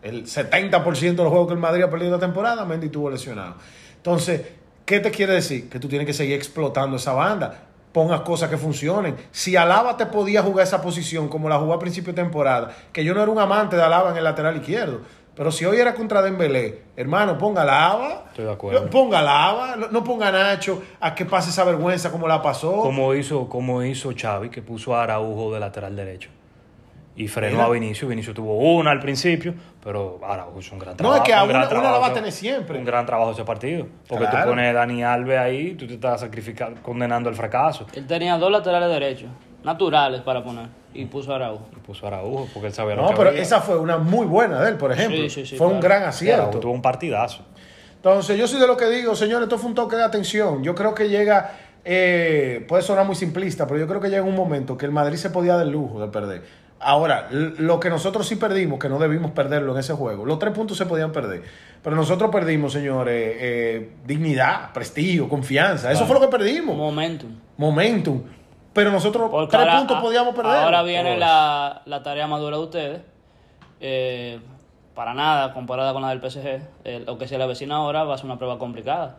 El 0.05 0.25
70% 0.27 1.01
de 1.01 1.12
los 1.14 1.29
juegos 1.29 1.49
que 1.49 1.55
el 1.55 1.61
Madrid 1.61 1.83
ha 1.83 1.90
perdido 1.90 2.14
esta 2.14 2.27
temporada, 2.27 2.64
Mendy 2.64 2.87
estuvo 2.87 3.11
lesionado. 3.11 3.55
Entonces, 3.97 4.43
¿qué 4.85 5.01
te 5.01 5.11
quiere 5.11 5.33
decir? 5.33 5.69
Que 5.71 5.81
tú 5.81 5.88
tienes 5.88 6.07
que 6.07 6.12
seguir 6.12 6.35
explotando 6.35 6.97
esa 6.97 7.12
banda. 7.14 7.62
Pongas 7.93 8.21
cosas 8.21 8.51
que 8.51 8.57
funcionen. 8.59 9.17
Si 9.31 9.57
Alaba 9.57 9.97
te 9.97 10.07
podía 10.07 10.43
jugar 10.43 10.67
esa 10.67 10.83
posición 10.83 11.29
como 11.29 11.49
la 11.49 11.59
jugó 11.59 11.73
a 11.75 11.79
principio 11.79 12.12
de 12.12 12.23
temporada, 12.23 12.71
que 12.93 13.05
yo 13.05 13.14
no 13.14 13.23
era 13.23 13.31
un 13.31 13.38
amante 13.38 13.77
de 13.77 13.83
Alaba 13.83 14.11
en 14.11 14.17
el 14.19 14.25
lateral 14.25 14.57
izquierdo, 14.57 15.01
pero 15.37 15.51
si 15.51 15.64
hoy 15.64 15.79
era 15.79 15.95
contra 15.95 16.21
Dembélé, 16.21 16.83
hermano, 16.97 17.38
ponga 17.38 17.62
Alaba. 17.62 18.25
Estoy 18.29 18.45
de 18.45 18.53
acuerdo. 18.53 18.90
Ponga 18.90 19.21
Alaba, 19.21 19.77
no- 19.77 19.88
no 19.88 20.05
ponga 20.05 20.29
a 20.29 20.33
Nacho 20.33 20.83
a 21.01 21.14
que 21.14 21.25
pase 21.25 21.51
esa 21.51 21.64
vergüenza 21.64 22.11
como 22.11 22.29
la 22.29 22.43
pasó. 22.43 22.81
Como 22.83 23.14
hizo, 23.14 23.49
como 23.49 23.83
hizo 23.83 24.12
Xavi, 24.17 24.51
que 24.51 24.61
puso 24.61 24.95
a 24.95 25.05
Araujo 25.05 25.53
de 25.55 25.61
lateral 25.61 25.97
derecho. 25.97 26.31
Y 27.16 27.29
frenó 27.29 27.53
Mira. 27.57 27.66
a 27.66 27.70
Vinicio. 27.70 28.09
Vinicio 28.09 28.35
tuvo 28.35 28.57
una 28.77 28.90
al 28.90 28.98
principio, 28.98 29.55
pero 29.83 30.18
Araujo 30.27 30.59
hizo 30.59 30.72
un 30.74 30.81
gran 30.81 30.92
No, 30.94 30.96
trabajo. 30.96 31.22
es 31.22 31.27
que 31.29 31.33
a 31.35 31.44
un 31.44 31.50
una- 31.50 31.68
una 31.68 31.92
la 31.92 31.98
va 31.98 32.07
a 32.09 32.12
tener 32.12 32.33
siempre. 32.33 32.77
Un 32.79 32.85
gran 32.85 33.07
trabajo 33.07 33.31
ese 33.31 33.44
partido. 33.44 33.87
Porque 34.09 34.24
Claro. 34.27 34.44
tú 34.46 34.50
pones 34.50 34.70
a 34.70 34.72
Dani 34.72 35.05
Alves 35.05 35.38
ahí, 35.38 35.74
tú 35.74 35.87
te 35.87 35.94
estás 35.94 36.20
sacrificando, 36.20 36.83
condenando 36.83 37.31
el 37.31 37.37
fracaso. 37.37 37.87
Él 37.94 38.07
tenía 38.09 38.37
dos 38.37 38.50
laterales 38.50 38.88
derechos, 38.88 39.29
naturales 39.62 40.22
para 40.22 40.42
poner, 40.42 40.66
y 40.92 41.05
puso 41.05 41.33
a 41.33 41.37
Araujo. 41.37 41.68
Y 41.77 41.81
puso 41.87 42.05
a 42.05 42.09
Araujo 42.09 42.48
porque 42.53 42.66
él 42.66 42.72
sabía 42.72 42.96
lo 42.96 43.03
No, 43.03 43.09
que 43.11 43.16
pero 43.16 43.29
había. 43.31 43.42
esa 43.42 43.61
fue 43.61 43.79
una 43.79 43.96
muy 43.98 44.27
buena 44.27 44.61
de 44.61 44.70
él, 44.70 44.77
por 44.77 44.90
ejemplo. 44.90 45.16
Sí, 45.16 45.31
sí, 45.31 45.46
sí, 45.46 45.57
fue 45.57 45.68
un 45.68 45.79
gran 45.79 45.98
Y 46.00 46.03
Araujo 46.03 46.09
acierto. 46.16 46.59
tuvo 46.59 46.72
un 46.72 46.83
partidazo. 46.83 47.44
Entonces, 47.94 48.37
yo 48.37 48.48
soy 48.48 48.61
de 48.61 48.66
lo 48.66 48.77
que 48.77 48.87
digo, 48.90 49.14
señores, 49.14 49.44
esto 49.44 49.57
fue 49.57 49.68
un 49.68 49.74
toque 49.77 49.94
de 49.94 50.03
atención. 50.03 50.62
Yo 50.64 50.74
creo 50.74 50.94
que 50.94 51.09
llega, 51.09 51.53
eh, 51.85 52.64
puede 52.68 52.83
sonar 52.83 53.07
muy 53.07 53.14
simplista, 53.14 53.66
pero 53.68 53.79
yo 53.79 53.87
creo 53.87 54.00
que 54.00 54.09
llega 54.11 54.22
un 54.24 54.35
momento 54.35 54.77
que 54.77 54.85
el 54.85 54.92
Madrid 54.92 55.16
se 55.16 55.31
podía 55.31 55.55
dar 55.55 55.64
el 55.66 55.72
lujo 55.72 56.00
de 56.00 56.09
perder. 56.09 56.63
Ahora, 56.80 57.28
lo 57.30 57.80
que 57.80 57.88
nosotros 57.88 58.26
sí 58.26 58.37
perdimos, 58.37 58.78
que 58.78 58.88
no 58.90 58.98
debimos 58.98 59.30
perderlo 59.30 59.72
en 59.72 59.78
ese 59.78 59.94
juego, 59.94 60.26
los 60.26 60.38
tres 60.38 60.52
puntos 60.52 60.76
se 60.76 60.84
podían 60.87 61.12
perder. 61.12 61.42
Pero 61.82 61.96
nosotros 61.96 62.30
perdimos, 62.30 62.72
señores, 62.72 63.37
eh, 63.38 63.92
dignidad, 64.06 64.72
prestigio, 64.72 65.28
confianza. 65.28 65.90
Eso 65.92 66.04
fue 66.06 66.14
lo 66.16 66.20
que 66.20 66.28
perdimos. 66.28 66.76
Momentum. 66.76 67.30
Momentum. 67.56 68.22
Pero 68.72 68.90
nosotros 68.90 69.30
Porque 69.30 69.50
tres 69.56 69.60
ahora- 69.62 69.78
puntos 69.78 70.00
podíamos 70.00 70.34
perder. 70.34 70.52
Ahora 70.56 70.82
viene 70.82 71.16
la, 71.16 71.82
la 71.87 72.02
tarea 72.02 72.26
más 72.26 72.40
dura 72.40 72.56
de 72.58 72.62
ustedes. 72.62 73.00
Eh, 73.80 74.40
para 74.94 75.14
nada, 75.14 75.52
comparada 75.54 75.92
con 75.92 76.02
la 76.02 76.10
del 76.14 76.20
PSG. 76.20 76.60
Eh, 76.84 77.02
lo 77.06 77.16
que 77.18 77.26
se 77.28 77.38
le 77.38 77.44
avecina 77.44 77.76
ahora 77.76 78.04
va 78.04 78.14
a 78.14 78.18
ser 78.18 78.26
una 78.26 78.37
prueba 78.37 78.58
complicada. 78.58 79.16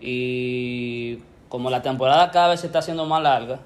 Y 0.00 1.18
como 1.48 1.70
la 1.70 1.82
temporada 1.82 2.30
cada 2.30 2.48
vez 2.48 2.60
se 2.60 2.66
está 2.66 2.80
haciendo 2.80 3.06
más 3.06 3.22
larga, 3.22 3.58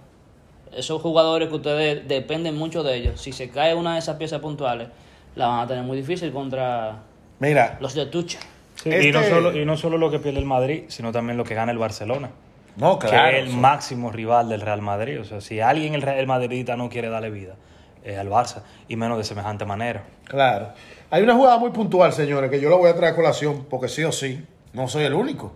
esos 0.77 1.01
jugadores 1.03 1.49
que 1.49 1.55
ustedes 1.55 2.07
dependen 2.09 2.57
mucho 2.57 2.83
de 2.83 2.97
ellos, 2.97 3.21
si 3.21 3.33
se 3.33 3.51
cae 3.51 3.75
una 3.75 3.95
de 3.95 3.99
esas 3.99 4.17
piezas 4.17 4.41
puntuales, 4.41 4.89
la 5.37 5.47
van 5.47 5.61
a 5.61 5.67
tener 5.67 5.85
muy 5.85 5.97
difícil 5.97 6.33
contra 6.33 6.99
Mira, 7.39 7.79
los 7.81 7.95
de 7.95 8.07
Tucha. 8.07 8.39
Sí, 8.77 8.91
Este- 8.91 9.09
y, 9.09 9.13
no 9.13 9.23
solo, 9.23 9.57
y 9.57 9.65
no 9.65 9.77
solo 9.77 9.99
lo 9.99 10.11
que 10.11 10.19
pierde 10.19 10.39
el 10.39 10.45
Madrid, 10.47 10.85
sino 10.89 11.13
también 11.13 11.37
lo 11.37 11.45
que 11.45 11.55
gana 11.55 11.73
el 11.73 11.79
Barcelona. 11.79 12.31
no, 12.77 12.99
claro. 12.99 13.31
que 13.31 13.39
es 13.41 13.49
el 13.49 13.57
máximo 13.57 14.11
rival 14.11 14.49
del 14.49 14.61
Real 14.63 14.81
Madrid. 14.83 15.21
O 15.21 15.25
sea, 15.25 15.41
si 15.41 15.61
alguien 15.61 15.95
el 15.95 16.03
Real 16.03 16.27
Madridista 16.27 16.77
no 16.77 16.89
quiere 16.89 17.09
darle 17.11 17.31
vida, 17.31 17.55
es 18.03 18.19
al 18.19 18.29
Barça, 18.31 18.63
y 18.89 18.97
menos 18.97 19.19
de 19.19 19.25
semejante 19.25 19.65
manera. 19.67 20.05
Claro. 20.25 20.69
Hay 21.11 21.23
una 21.23 21.35
jugada 21.35 21.59
muy 21.59 21.71
puntual, 21.71 22.13
señores, 22.13 22.51
que 22.51 22.61
yo 22.61 22.71
la 22.71 22.77
voy 22.77 22.89
a 22.89 22.95
traer 22.97 23.13
a 23.13 23.17
colación, 23.17 23.67
porque 23.69 23.89
sí 23.89 24.03
o 24.05 24.11
sí, 24.11 24.43
no 24.73 24.89
soy 24.89 25.05
el 25.05 25.13
único. 25.15 25.53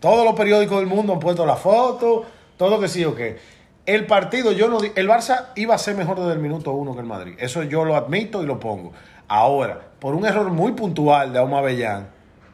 Todos 0.00 0.24
los 0.24 0.34
periódicos 0.34 0.78
del 0.78 0.86
mundo 0.88 1.12
han 1.14 1.20
puesto 1.20 1.46
la 1.46 1.56
foto, 1.56 2.24
todo 2.58 2.80
que 2.80 2.88
sí 2.88 3.04
o 3.04 3.14
qué. 3.14 3.38
El 3.86 4.06
partido, 4.06 4.52
yo 4.52 4.68
no 4.68 4.78
el 4.82 5.08
Barça 5.08 5.48
iba 5.56 5.74
a 5.74 5.78
ser 5.78 5.94
mejor 5.94 6.18
desde 6.18 6.32
el 6.32 6.38
minuto 6.38 6.72
uno 6.72 6.94
que 6.94 7.00
el 7.00 7.06
Madrid. 7.06 7.34
Eso 7.38 7.62
yo 7.64 7.84
lo 7.84 7.96
admito 7.96 8.42
y 8.42 8.46
lo 8.46 8.58
pongo. 8.58 8.92
Ahora, 9.28 9.78
por 10.00 10.14
un 10.14 10.24
error 10.24 10.48
muy 10.48 10.72
puntual 10.72 11.34
de 11.34 11.38
Auma 11.38 11.60
Bellán, 11.60 12.08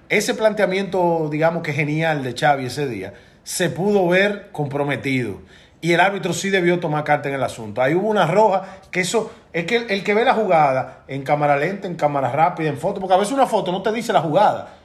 ese 0.09 0.35
planteamiento, 0.35 1.29
digamos 1.31 1.63
que 1.63 1.73
genial 1.73 2.25
de 2.25 2.35
Xavi 2.37 2.67
ese 2.67 2.89
día, 2.89 3.15
se 3.45 3.71
pudo 3.71 4.09
ver 4.09 4.51
comprometido. 4.51 5.41
Y 5.81 5.93
el 5.93 6.01
árbitro 6.01 6.33
sí 6.33 6.51
debió 6.51 6.81
tomar 6.81 7.05
carta 7.05 7.29
en 7.29 7.37
el 7.37 7.43
asunto. 7.45 7.81
Ahí 7.81 7.95
hubo 7.95 8.09
una 8.09 8.27
roja, 8.27 8.81
que 8.91 9.01
eso, 9.01 9.31
es 9.53 9.67
que 9.67 9.77
el, 9.77 9.91
el 9.91 10.03
que 10.03 10.15
ve 10.15 10.25
la 10.25 10.35
jugada 10.35 11.05
en 11.07 11.23
cámara 11.23 11.57
lenta, 11.57 11.87
en 11.87 11.95
cámara 11.95 12.33
rápida, 12.33 12.69
en 12.69 12.77
foto, 12.77 13.01
porque 13.01 13.15
a 13.15 13.19
veces 13.19 13.33
una 13.33 13.47
foto 13.47 13.71
no 13.71 13.83
te 13.83 13.93
dice 13.93 14.13
la 14.13 14.21
jugada. 14.21 14.80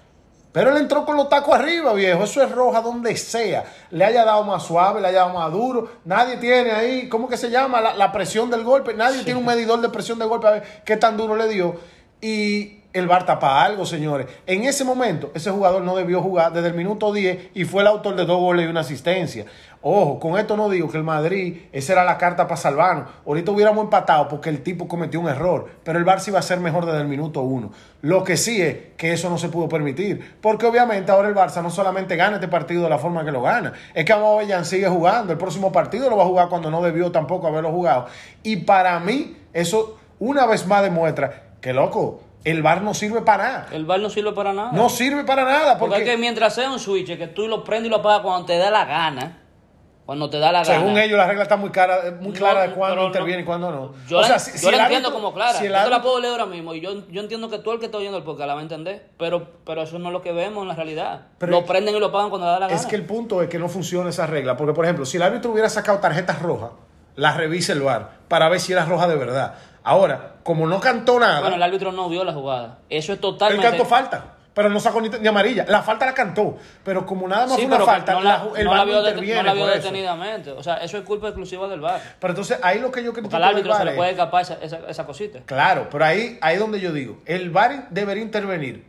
Pero 0.56 0.70
él 0.70 0.78
entró 0.78 1.04
con 1.04 1.18
los 1.18 1.28
tacos 1.28 1.54
arriba, 1.54 1.92
viejo. 1.92 2.24
Eso 2.24 2.42
es 2.42 2.50
roja 2.50 2.80
donde 2.80 3.18
sea. 3.18 3.66
Le 3.92 4.06
haya 4.06 4.24
dado 4.24 4.42
más 4.46 4.64
suave, 4.64 5.02
le 5.02 5.10
haya 5.10 5.20
dado 5.20 5.34
más 5.34 5.52
duro. 5.52 5.90
Nadie 6.06 6.38
tiene 6.38 6.72
ahí, 6.72 7.10
¿cómo 7.10 7.28
que 7.28 7.36
se 7.36 7.50
llama? 7.50 7.82
La, 7.82 7.94
la 7.94 8.14
presión 8.14 8.50
del 8.50 8.64
golpe. 8.64 8.94
Nadie 8.94 9.26
tiene 9.26 9.38
un 9.38 9.46
medidor 9.46 9.82
de 9.82 9.90
presión 9.90 10.18
del 10.18 10.30
golpe 10.30 10.48
a 10.48 10.52
ver 10.52 10.64
qué 10.86 10.96
tan 10.96 11.18
duro 11.18 11.36
le 11.36 11.50
dio. 11.50 11.76
Y 12.22 12.85
el 12.96 13.08
VAR 13.08 13.26
tapa 13.26 13.62
algo, 13.62 13.86
señores. 13.86 14.28
En 14.48 14.64
ese 14.64 14.86
momento, 14.86 15.30
ese 15.36 15.52
jugador 15.52 15.82
no 15.82 15.98
debió 15.98 16.22
jugar 16.22 16.54
desde 16.54 16.70
el 16.70 16.76
minuto 16.76 17.12
10 17.12 17.50
y 17.54 17.66
fue 17.66 17.82
el 17.82 17.88
autor 17.88 18.16
de 18.16 18.26
dos 18.26 18.40
goles 18.40 18.66
y 18.66 18.70
una 18.70 18.80
asistencia. 18.80 19.46
Ojo, 19.82 20.18
con 20.18 20.40
esto 20.40 20.56
no 20.56 20.70
digo 20.70 20.90
que 20.90 20.98
el 20.98 21.04
Madrid, 21.04 21.58
esa 21.74 21.92
era 21.92 22.06
la 22.06 22.18
carta 22.18 22.48
para 22.48 22.56
salvarnos. 22.56 23.10
Ahorita 23.28 23.52
hubiéramos 23.52 23.84
empatado 23.84 24.30
porque 24.30 24.50
el 24.50 24.64
tipo 24.64 24.88
cometió 24.88 25.20
un 25.20 25.28
error, 25.28 25.68
pero 25.84 26.00
el 26.00 26.06
Barça 26.06 26.30
iba 26.30 26.40
a 26.40 26.42
ser 26.42 26.62
mejor 26.62 26.86
desde 26.86 27.02
el 27.02 27.08
minuto 27.10 27.42
uno. 27.42 27.72
Lo 28.02 28.24
que 28.24 28.38
sí 28.38 28.62
es 28.62 28.78
que 28.96 29.12
eso 29.12 29.30
no 29.30 29.38
se 29.38 29.50
pudo 29.50 29.68
permitir, 29.68 30.38
porque 30.42 30.66
obviamente 30.66 31.12
ahora 31.12 31.28
el 31.28 31.36
Barça 31.36 31.62
no 31.62 31.70
solamente 31.70 32.16
gana 32.16 32.36
este 32.36 32.48
partido 32.48 32.84
de 32.84 32.90
la 32.90 32.98
forma 32.98 33.26
que 33.26 33.32
lo 33.32 33.42
gana, 33.42 33.74
es 33.94 34.06
que 34.06 34.14
Aubameyang 34.14 34.64
sigue 34.64 34.88
jugando, 34.88 35.34
el 35.34 35.38
próximo 35.38 35.72
partido 35.72 36.10
lo 36.10 36.16
va 36.16 36.24
a 36.24 36.28
jugar 36.28 36.48
cuando 36.48 36.72
no 36.72 36.82
debió 36.82 37.12
tampoco 37.12 37.48
haberlo 37.48 37.72
jugado. 37.72 38.06
Y 38.42 38.56
para 38.56 38.98
mí, 39.02 39.36
eso 39.52 39.98
una 40.18 40.46
vez 40.46 40.66
más 40.66 40.82
demuestra 40.82 41.44
que, 41.62 41.74
loco, 41.74 42.22
el 42.46 42.62
VAR 42.64 42.82
no 42.82 42.94
sirve 42.94 43.22
para 43.22 43.44
nada. 43.44 43.68
El 43.72 43.86
bar 43.86 44.00
no 44.00 44.10
sirve 44.10 44.32
para 44.32 44.54
nada. 44.54 44.72
No 44.72 44.88
sirve 44.88 45.24
para 45.26 45.44
nada, 45.44 45.78
Porque, 45.78 45.96
porque... 45.98 46.04
es 46.04 46.10
que 46.12 46.18
mientras 46.18 46.54
sea 46.56 46.72
un 46.72 46.80
switch, 46.80 47.18
que 47.18 47.28
tú 47.28 47.48
lo 47.48 47.64
prendes 47.64 47.88
y 47.88 47.90
lo 47.90 47.98
apagas 47.98 48.22
cuando 48.22 48.46
te 48.46 48.58
da 48.58 48.70
la 48.72 48.86
gana, 48.86 49.42
cuando 50.06 50.30
te 50.30 50.38
da 50.38 50.52
la 50.52 50.64
gana. 50.64 50.80
Según 50.80 50.98
ellos, 51.00 51.18
la 51.18 51.26
regla 51.26 51.42
está 51.42 51.58
muy, 51.58 51.72
cara, 51.72 51.98
muy 52.20 52.28
No, 52.30 52.34
clara 52.36 52.68
de 52.68 52.74
cuándo 52.76 53.08
interviene 53.08 53.38
no. 53.38 53.44
y 53.44 53.46
cuándo 53.46 53.72
no. 53.72 53.94
Yo 54.08 54.20
O 54.20 54.22
la, 54.22 54.28
yo 54.28 54.40
si- 54.40 54.52
la 54.72 54.84
entiendo 54.84 55.10
árbitro- 55.10 55.14
como 55.14 55.34
clara. 55.34 55.54
si 55.54 55.64
yo 55.64 55.64
te 55.64 55.70
la 55.72 55.84
árbitro- 55.86 56.02
puedo 56.04 56.20
leer 56.20 56.34
ahora 56.34 56.46
mismo 56.46 56.76
y 56.76 56.82
yo, 56.82 57.08
yo 57.10 57.22
entiendo 57.22 57.50
que 57.50 57.58
todo 57.58 57.74
el 57.74 57.80
que 57.80 57.88
está 57.88 57.98
oyendo 57.98 58.18
el 58.20 58.24
podcast 58.24 58.48
la 58.48 58.54
va 58.54 58.60
a 58.60 58.64
entender. 58.64 59.10
Pero, 59.18 59.48
pero 59.66 59.82
eso 59.82 59.98
no 59.98 60.10
es 60.10 60.14
lo 60.14 60.22
que 60.22 60.32
vemos 60.32 60.62
en 60.62 60.68
la 60.68 60.76
realidad. 60.76 61.22
Pero 61.40 61.52
lo 61.54 61.66
prenden 61.66 61.96
y 61.96 62.00
lo 62.00 62.12
pagan 62.12 62.30
cuando 62.30 62.46
da 62.46 62.60
la 62.60 62.68
gana. 62.68 62.80
Es 62.80 62.86
que 62.86 62.96
el 62.96 63.06
punto 63.06 63.42
es 63.42 63.50
que 63.50 63.58
no 63.58 63.68
funciona 63.70 64.12
esa 64.12 64.28
regla. 64.28 64.56
Porque, 64.56 64.74
por 64.74 64.86
ejemplo, 64.86 65.06
si 65.06 65.18
el 65.18 65.24
árbitro 65.24 65.50
hubiera 65.52 65.70
sacado 65.70 65.98
tarjetas 65.98 66.40
rojas, 66.44 66.70
las 67.16 67.36
revisa 67.38 67.74
el 67.74 67.82
VAR 67.82 68.12
para 68.28 68.48
ver 68.50 68.60
si 68.60 68.74
era 68.74 68.86
roja 68.86 69.08
de 69.08 69.16
verdad. 69.16 69.56
Ahora, 69.86 70.34
como 70.44 70.68
no 70.68 70.80
cantó 70.82 71.20
nada, 71.20 71.40
Bueno, 71.42 71.56
el 71.56 71.64
árbitro 71.64 71.92
no 71.92 72.10
vio 72.10 72.24
la 72.24 72.34
jugada. 72.34 72.80
Eso 72.90 73.14
es 73.14 73.18
él 73.18 73.22
totalmente. 73.22 73.68
cantó 73.68 73.86
falta. 73.86 74.32
pero 74.56 74.70
no 74.70 74.80
sacó 74.80 75.02
ni, 75.02 75.10
ni 75.10 75.28
amarilla. 75.28 75.66
La 75.68 75.82
falta 75.84 76.06
la 76.06 76.14
cantó, 76.14 76.58
pero 76.82 77.06
como 77.06 77.28
nada 77.28 77.46
más 77.46 77.58
Sí, 77.58 77.64
fue 77.64 77.66
una 77.66 77.76
pero 77.76 77.86
que 77.88 77.92
falta, 77.92 78.14
no 78.14 78.22
la- 78.22 78.46
el 78.58 78.64
no 78.64 78.70
VAR 78.72 78.80
la 78.80 78.86
no 78.86 78.86
vio, 78.86 79.02
det- 79.04 79.10
interviene 79.10 79.42
no 79.42 79.48
la 79.48 79.54
vio 79.54 79.64
por 79.66 79.74
eso. 79.74 79.82
detenidamente. 79.82 80.52
O 80.52 80.64
sea, 80.64 80.78
eso 80.78 80.98
es 80.98 81.04
culpa 81.04 81.28
exclusiva 81.28 81.68
del 81.68 81.82
VAR. 81.82 82.00
Pero 82.22 82.32
entonces 82.32 82.58
ahí 82.64 82.80
lo 82.80 82.90
que 82.90 83.04
yo 83.04 83.12
critico 83.12 83.32
Porque 83.32 83.36
al 83.36 83.44
árbitro 83.52 83.76
se 83.76 83.84
le 83.84 83.92
es- 83.92 83.98
puede 83.98 84.12
escapar 84.12 84.42
esa, 84.44 84.54
esa, 84.62 84.78
esa 84.88 85.06
cosita. 85.06 85.40
Claro, 85.46 85.90
pero 85.92 86.06
ahí 86.06 86.40
ahí 86.42 86.56
donde 86.56 86.80
yo 86.80 86.94
digo, 86.94 87.18
el 87.26 87.50
VAR 87.50 87.90
debería 87.90 88.24
intervenir. 88.24 88.86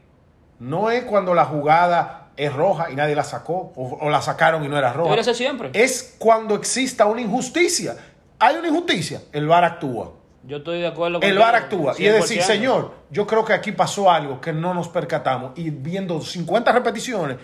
No 0.61 0.91
es 0.93 1.03
cuando 1.03 1.35
la 1.35 1.45
jugada 1.47 2.29
es 2.37 2.53
roja 2.53 2.93
y 2.93 2.95
nadie 2.95 3.17
la 3.17 3.25
sacó 3.25 3.73
o, 3.75 3.99
o 4.01 4.09
la 4.09 4.23
sacaron 4.23 4.65
y 4.65 4.69
no 4.69 4.79
era 4.79 4.93
roja. 4.93 5.07
Debería 5.11 5.25
ser 5.25 5.35
siempre. 5.35 5.71
Es 5.73 6.15
cuando 6.21 6.55
exista 6.55 7.07
una 7.07 7.21
injusticia. 7.23 7.97
Hay 8.39 8.55
una 8.55 8.69
injusticia, 8.69 9.21
el 9.33 9.49
VAR 9.49 9.65
actúa. 9.65 10.13
Yo 10.47 10.59
estoy 10.59 10.81
de 10.81 10.87
acuerdo 10.87 11.21
con 11.21 11.29
El 11.29 11.39
VAR 11.39 11.55
actúa. 11.57 11.95
Y 11.99 12.07
es 12.07 12.15
decir, 12.15 12.41
100%. 12.41 12.43
señor, 12.47 12.93
yo 13.11 13.27
creo 13.27 13.45
que 13.45 13.53
aquí 13.53 13.73
pasó 13.73 14.11
algo 14.11 14.41
que 14.41 14.53
no 14.53 14.75
nos 14.75 14.89
percatamos. 14.89 15.53
Y 15.57 15.71
viendo 15.71 16.21
50 16.21 16.71
repeticiones, 16.73 17.37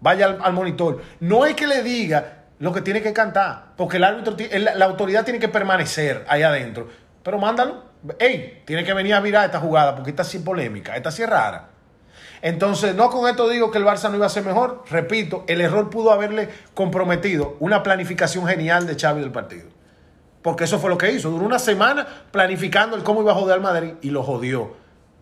vaya 0.00 0.26
al, 0.26 0.38
al 0.42 0.52
monitor. 0.52 1.00
No 1.20 1.46
es 1.46 1.54
que 1.54 1.66
le 1.66 1.82
diga 1.82 2.44
lo 2.58 2.72
que 2.72 2.82
tiene 2.82 3.00
que 3.00 3.12
cantar, 3.14 3.72
porque 3.76 3.96
el 3.96 4.04
árbitro, 4.04 4.36
el- 4.50 4.64
la 4.76 4.84
autoridad 4.84 5.24
tiene 5.24 5.38
que 5.38 5.48
permanecer 5.48 6.24
ahí 6.28 6.42
adentro. 6.42 6.88
Pero 7.22 7.38
mándalo. 7.38 7.84
Ey, 8.18 8.62
tiene 8.66 8.82
que 8.84 8.92
venir 8.94 9.14
a 9.14 9.20
mirar 9.20 9.44
esta 9.46 9.60
jugada, 9.60 9.94
porque 9.94 10.10
esta 10.10 10.24
sí 10.24 10.38
es 10.38 10.42
polémica, 10.42 10.96
esta 10.96 11.10
sí 11.10 11.22
es 11.22 11.28
rara. 11.28 11.68
Entonces, 12.42 12.94
no 12.94 13.10
con 13.10 13.28
esto 13.28 13.48
digo 13.48 13.70
que 13.70 13.78
el 13.78 13.84
Barça 13.84 14.08
no 14.10 14.16
iba 14.16 14.26
a 14.26 14.30
ser 14.30 14.44
mejor. 14.44 14.84
Repito, 14.90 15.44
el 15.46 15.60
error 15.60 15.90
pudo 15.90 16.10
haberle 16.10 16.48
comprometido 16.74 17.56
una 17.60 17.82
planificación 17.82 18.46
genial 18.46 18.86
de 18.86 18.96
Xavi 18.98 19.20
del 19.20 19.30
partido. 19.32 19.68
Porque 20.42 20.64
eso 20.64 20.78
fue 20.78 20.88
lo 20.90 20.96
que 20.98 21.12
hizo. 21.12 21.30
Duró 21.30 21.44
una 21.44 21.58
semana 21.58 22.06
planificando 22.30 22.96
el 22.96 23.02
cómo 23.02 23.20
iba 23.22 23.32
a 23.32 23.34
joder 23.34 23.54
al 23.56 23.60
Madrid 23.60 23.94
y 24.02 24.10
lo 24.10 24.22
jodió. 24.22 24.72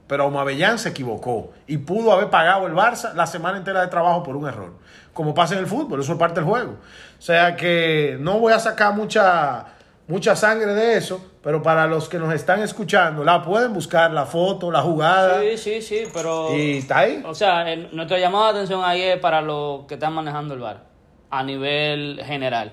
Pero 0.07 0.25
Aubameyang 0.25 0.79
se 0.79 0.89
equivocó 0.91 1.51
y 1.67 1.79
pudo 1.79 2.13
haber 2.13 2.31
pagado 2.31 2.67
el 2.67 2.73
Barça 2.73 3.13
la 3.15 3.27
semana 3.27 3.59
entera 3.59 3.81
de 3.83 3.89
trabajo 3.89 4.23
por 4.23 4.37
un 4.37 4.47
error. 4.49 4.73
Como 5.13 5.35
pasa 5.35 5.55
en 5.55 5.61
el 5.61 5.67
fútbol, 5.67 6.01
eso 6.01 6.13
es 6.13 6.19
parte 6.19 6.41
del 6.41 6.49
juego. 6.49 6.77
O 7.19 7.23
sea 7.23 7.57
que 7.57 8.17
no 8.21 8.39
voy 8.39 8.53
a 8.55 8.59
sacar 8.59 8.95
mucha, 8.95 9.67
mucha 10.07 10.35
sangre 10.35 10.73
de 10.73 10.97
eso, 10.97 11.21
pero 11.43 11.61
para 11.63 11.87
los 11.87 12.09
que 12.09 12.19
nos 12.19 12.33
están 12.33 12.63
escuchando, 12.63 13.23
la 13.25 13.43
pueden 13.43 13.75
buscar, 13.75 14.11
la 14.13 14.25
foto, 14.25 14.71
la 14.71 14.81
jugada. 14.81 15.41
Sí, 15.43 15.59
sí, 15.59 15.83
sí, 15.83 16.05
pero... 16.15 16.57
Y 16.57 16.79
está 16.79 17.01
ahí. 17.01 17.23
O 17.27 17.35
sea, 17.35 17.71
en- 17.71 17.89
nuestra 17.95 18.19
llamada 18.19 18.53
de 18.53 18.59
atención 18.61 18.83
ahí 18.85 19.03
es 19.03 19.19
para 19.19 19.43
los 19.43 19.85
que 19.87 19.95
están 19.95 20.15
manejando 20.15 20.55
el 20.55 20.61
bar 20.61 20.85
a 21.29 21.43
nivel 21.43 22.23
general, 22.25 22.73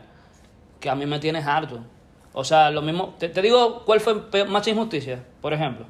que 0.80 0.90
a 0.90 0.96
mí 0.96 1.06
me 1.06 1.20
tienes 1.20 1.46
harto. 1.46 1.80
O 2.38 2.44
sea, 2.44 2.70
lo 2.70 2.82
mismo, 2.82 3.16
te, 3.18 3.30
te 3.30 3.42
digo 3.42 3.84
cuál 3.86 4.02
fue 4.02 4.16
más 4.46 4.68
injusticia, 4.68 5.24
por 5.42 5.54
ejemplo. 5.54 5.86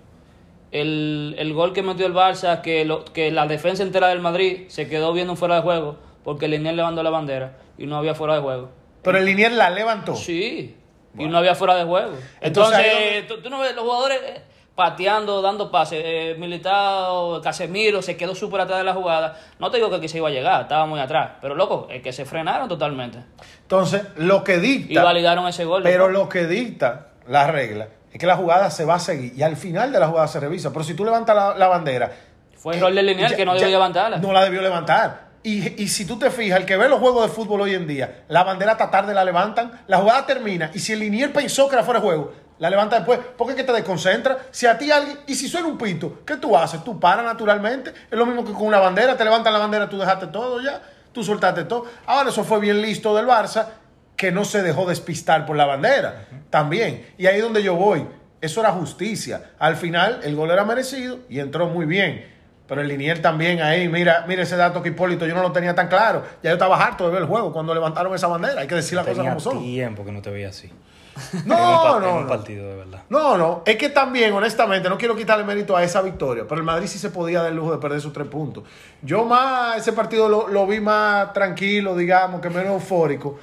El, 0.71 1.35
el 1.39 1.53
gol 1.53 1.73
que 1.73 1.81
metió 1.81 2.05
el 2.05 2.13
Barça, 2.13 2.61
que, 2.61 2.85
lo, 2.85 3.03
que 3.03 3.31
la 3.31 3.47
defensa 3.47 3.81
entera 3.81 4.09
del 4.09 4.19
Madrid 4.19 4.65
se 4.67 4.87
quedó 4.87 5.11
viendo 5.11 5.33
un 5.33 5.37
fuera 5.37 5.55
de 5.55 5.61
juego 5.61 5.97
porque 6.23 6.47
Linier 6.47 6.75
levantó 6.75 7.01
la 7.01 7.09
bandera 7.09 7.57
y 7.79 7.87
no 7.87 7.97
había 7.97 8.13
fuera 8.13 8.35
de 8.35 8.41
juego. 8.41 8.69
Pero 9.01 9.17
el 9.17 9.25
Linier 9.25 9.53
la 9.53 9.71
levantó. 9.71 10.15
Sí, 10.15 10.75
y 11.17 11.25
no 11.27 11.37
había 11.39 11.55
fuera 11.55 11.75
de 11.75 11.83
juego. 11.85 12.13
Entonces, 12.41 12.77
Entonces, 12.79 13.13
ahí 13.21 13.27
tú, 13.27 13.41
tú 13.41 13.49
no 13.49 13.59
ves 13.59 13.73
los 13.75 13.83
jugadores 13.83 14.19
eh, 14.23 14.41
pateando, 14.75 15.41
dando 15.41 15.71
pases. 15.71 16.01
Eh, 16.03 16.35
Militao, 16.37 17.41
Casemiro 17.41 18.01
se 18.01 18.17
quedó 18.17 18.35
súper 18.35 18.61
atrás 18.61 18.79
de 18.79 18.83
la 18.83 18.93
jugada. 18.93 19.37
No 19.59 19.71
te 19.71 19.77
digo 19.77 19.89
que 19.89 19.95
aquí 19.97 20.07
se 20.07 20.17
iba 20.17 20.27
a 20.27 20.31
llegar, 20.31 20.63
estaba 20.63 20.85
muy 20.85 20.99
atrás. 20.99 21.31
Pero 21.41 21.55
loco, 21.55 21.87
es 21.89 22.01
que 22.01 22.11
se 22.13 22.25
frenaron 22.25 22.67
totalmente. 22.67 23.19
Entonces, 23.61 24.03
lo 24.17 24.43
que 24.43 24.57
Y 24.57 24.59
dicta. 24.59 25.03
validaron 25.03 25.47
ese 25.47 25.65
gol. 25.65 25.83
Pero 25.83 26.07
loco. 26.09 26.23
lo 26.25 26.29
que 26.29 26.45
dicta 26.47 27.07
la 27.27 27.47
regla 27.47 27.87
es 28.11 28.19
que 28.19 28.27
la 28.27 28.35
jugada 28.35 28.69
se 28.69 28.85
va 28.85 28.95
a 28.95 28.99
seguir 28.99 29.33
y 29.35 29.43
al 29.43 29.55
final 29.57 29.91
de 29.91 29.99
la 29.99 30.07
jugada 30.07 30.27
se 30.27 30.39
revisa. 30.39 30.71
Pero 30.71 30.83
si 30.83 30.93
tú 30.93 31.03
levantas 31.05 31.35
la, 31.35 31.55
la 31.55 31.67
bandera. 31.67 32.11
Fue 32.55 32.75
error 32.77 32.93
del 32.93 33.05
lineal 33.05 33.31
ya- 33.31 33.37
que 33.37 33.45
no 33.45 33.53
debió 33.53 33.67
levantarla. 33.69 34.17
No 34.17 34.33
la 34.33 34.43
debió 34.43 34.61
levantar. 34.61 35.25
Y, 35.43 35.83
y 35.83 35.87
si 35.89 36.05
tú 36.07 36.17
te 36.17 36.31
fijas, 36.31 36.59
el 36.59 36.65
que 36.65 36.75
ve 36.75 36.89
los 36.89 36.99
juegos 36.99 37.21
de 37.27 37.29
fútbol 37.31 37.61
hoy 37.61 37.75
en 37.75 37.85
día, 37.85 38.23
la 38.29 38.43
bandera 38.43 38.71
hasta 38.71 38.89
tarde 38.89 39.13
la 39.13 39.23
levantan, 39.23 39.83
la 39.85 39.99
jugada 39.99 40.25
termina 40.25 40.71
y 40.73 40.79
si 40.79 40.93
el 40.93 40.99
linier 40.99 41.31
pensó 41.31 41.67
que 41.69 41.75
era 41.75 41.83
fuera 41.83 41.99
de 41.99 42.05
juego, 42.07 42.33
la 42.57 42.69
levanta 42.69 42.97
después, 42.97 43.19
porque 43.37 43.51
es 43.51 43.57
que 43.57 43.63
te 43.63 43.73
desconcentra. 43.73 44.37
Si 44.51 44.65
a 44.65 44.77
ti 44.77 44.91
alguien, 44.91 45.19
y 45.27 45.35
si 45.35 45.47
suena 45.47 45.67
un 45.67 45.77
pito, 45.77 46.19
¿qué 46.25 46.37
tú 46.37 46.55
haces? 46.57 46.83
Tú 46.83 46.99
paras 46.99 47.25
naturalmente. 47.25 47.93
Es 48.09 48.17
lo 48.17 48.25
mismo 48.25 48.45
que 48.45 48.53
con 48.53 48.63
una 48.67 48.79
bandera, 48.79 49.17
te 49.17 49.23
levantan 49.23 49.53
la 49.53 49.59
bandera, 49.59 49.89
tú 49.89 49.97
dejaste 49.97 50.27
todo 50.27 50.61
ya, 50.61 50.81
tú 51.11 51.23
soltaste 51.23 51.65
todo. 51.65 51.85
Ahora 52.05 52.29
eso 52.29 52.43
fue 52.43 52.59
bien 52.59 52.81
listo 52.81 53.15
del 53.15 53.27
Barça, 53.27 53.67
que 54.15 54.31
no 54.31 54.45
se 54.45 54.63
dejó 54.63 54.85
despistar 54.85 55.45
por 55.45 55.57
la 55.57 55.65
bandera 55.65 56.27
también. 56.49 57.05
Y 57.17 57.27
ahí 57.27 57.37
es 57.37 57.43
donde 57.43 57.61
yo 57.61 57.75
voy. 57.75 58.07
Eso 58.39 58.61
era 58.61 58.71
justicia. 58.71 59.51
Al 59.59 59.75
final 59.75 60.21
el 60.23 60.35
gol 60.35 60.51
era 60.51 60.63
merecido 60.63 61.19
y 61.29 61.39
entró 61.39 61.67
muy 61.67 61.85
bien. 61.85 62.33
Pero 62.67 62.81
el 62.81 62.87
Linier 62.87 63.21
también 63.21 63.61
ahí, 63.61 63.87
mira, 63.87 64.25
mira 64.27 64.43
ese 64.43 64.55
dato 64.55 64.81
que 64.81 64.89
Hipólito, 64.89 65.27
yo 65.27 65.35
no 65.35 65.41
lo 65.41 65.51
tenía 65.51 65.75
tan 65.75 65.87
claro. 65.87 66.23
Ya 66.41 66.49
yo 66.49 66.53
estaba 66.53 66.83
harto 66.83 67.05
de 67.05 67.11
ver 67.11 67.21
el 67.21 67.27
juego 67.27 67.53
cuando 67.53 67.73
levantaron 67.73 68.13
esa 68.15 68.27
bandera. 68.27 68.61
Hay 68.61 68.67
que 68.67 68.75
decir 68.75 68.95
las 68.95 69.05
cosas 69.05 69.25
como 69.25 69.39
son. 69.39 69.59
tiempo 69.59 70.03
que 70.03 70.11
no 70.11 70.21
te 70.21 70.31
veía 70.31 70.49
así. 70.49 70.71
en 71.33 71.39
un, 71.43 71.47
No, 71.47 71.95
en 71.97 72.03
no, 72.03 72.15
un 72.17 72.21
no. 72.23 72.27
partido, 72.27 72.67
de 72.69 72.75
verdad. 72.75 73.03
No, 73.09 73.37
no, 73.37 73.63
es 73.65 73.77
que 73.77 73.89
también, 73.89 74.33
honestamente, 74.33 74.89
no 74.89 74.97
quiero 74.97 75.15
quitarle 75.15 75.43
mérito 75.43 75.75
a 75.77 75.83
esa 75.83 76.01
victoria, 76.01 76.43
pero 76.47 76.59
el 76.59 76.65
Madrid 76.65 76.87
sí 76.87 76.97
se 76.99 77.09
podía 77.09 77.41
dar 77.41 77.51
el 77.51 77.55
lujo 77.57 77.71
de 77.71 77.77
perder 77.77 78.01
sus 78.01 78.11
tres 78.13 78.27
puntos. 78.27 78.63
Yo 79.01 79.23
más, 79.25 79.77
ese 79.77 79.93
partido 79.93 80.27
lo, 80.27 80.47
lo 80.47 80.67
vi 80.67 80.79
más 80.79 81.31
tranquilo, 81.33 81.95
digamos, 81.95 82.41
que 82.41 82.49
menos 82.49 82.73
eufórico, 82.73 83.37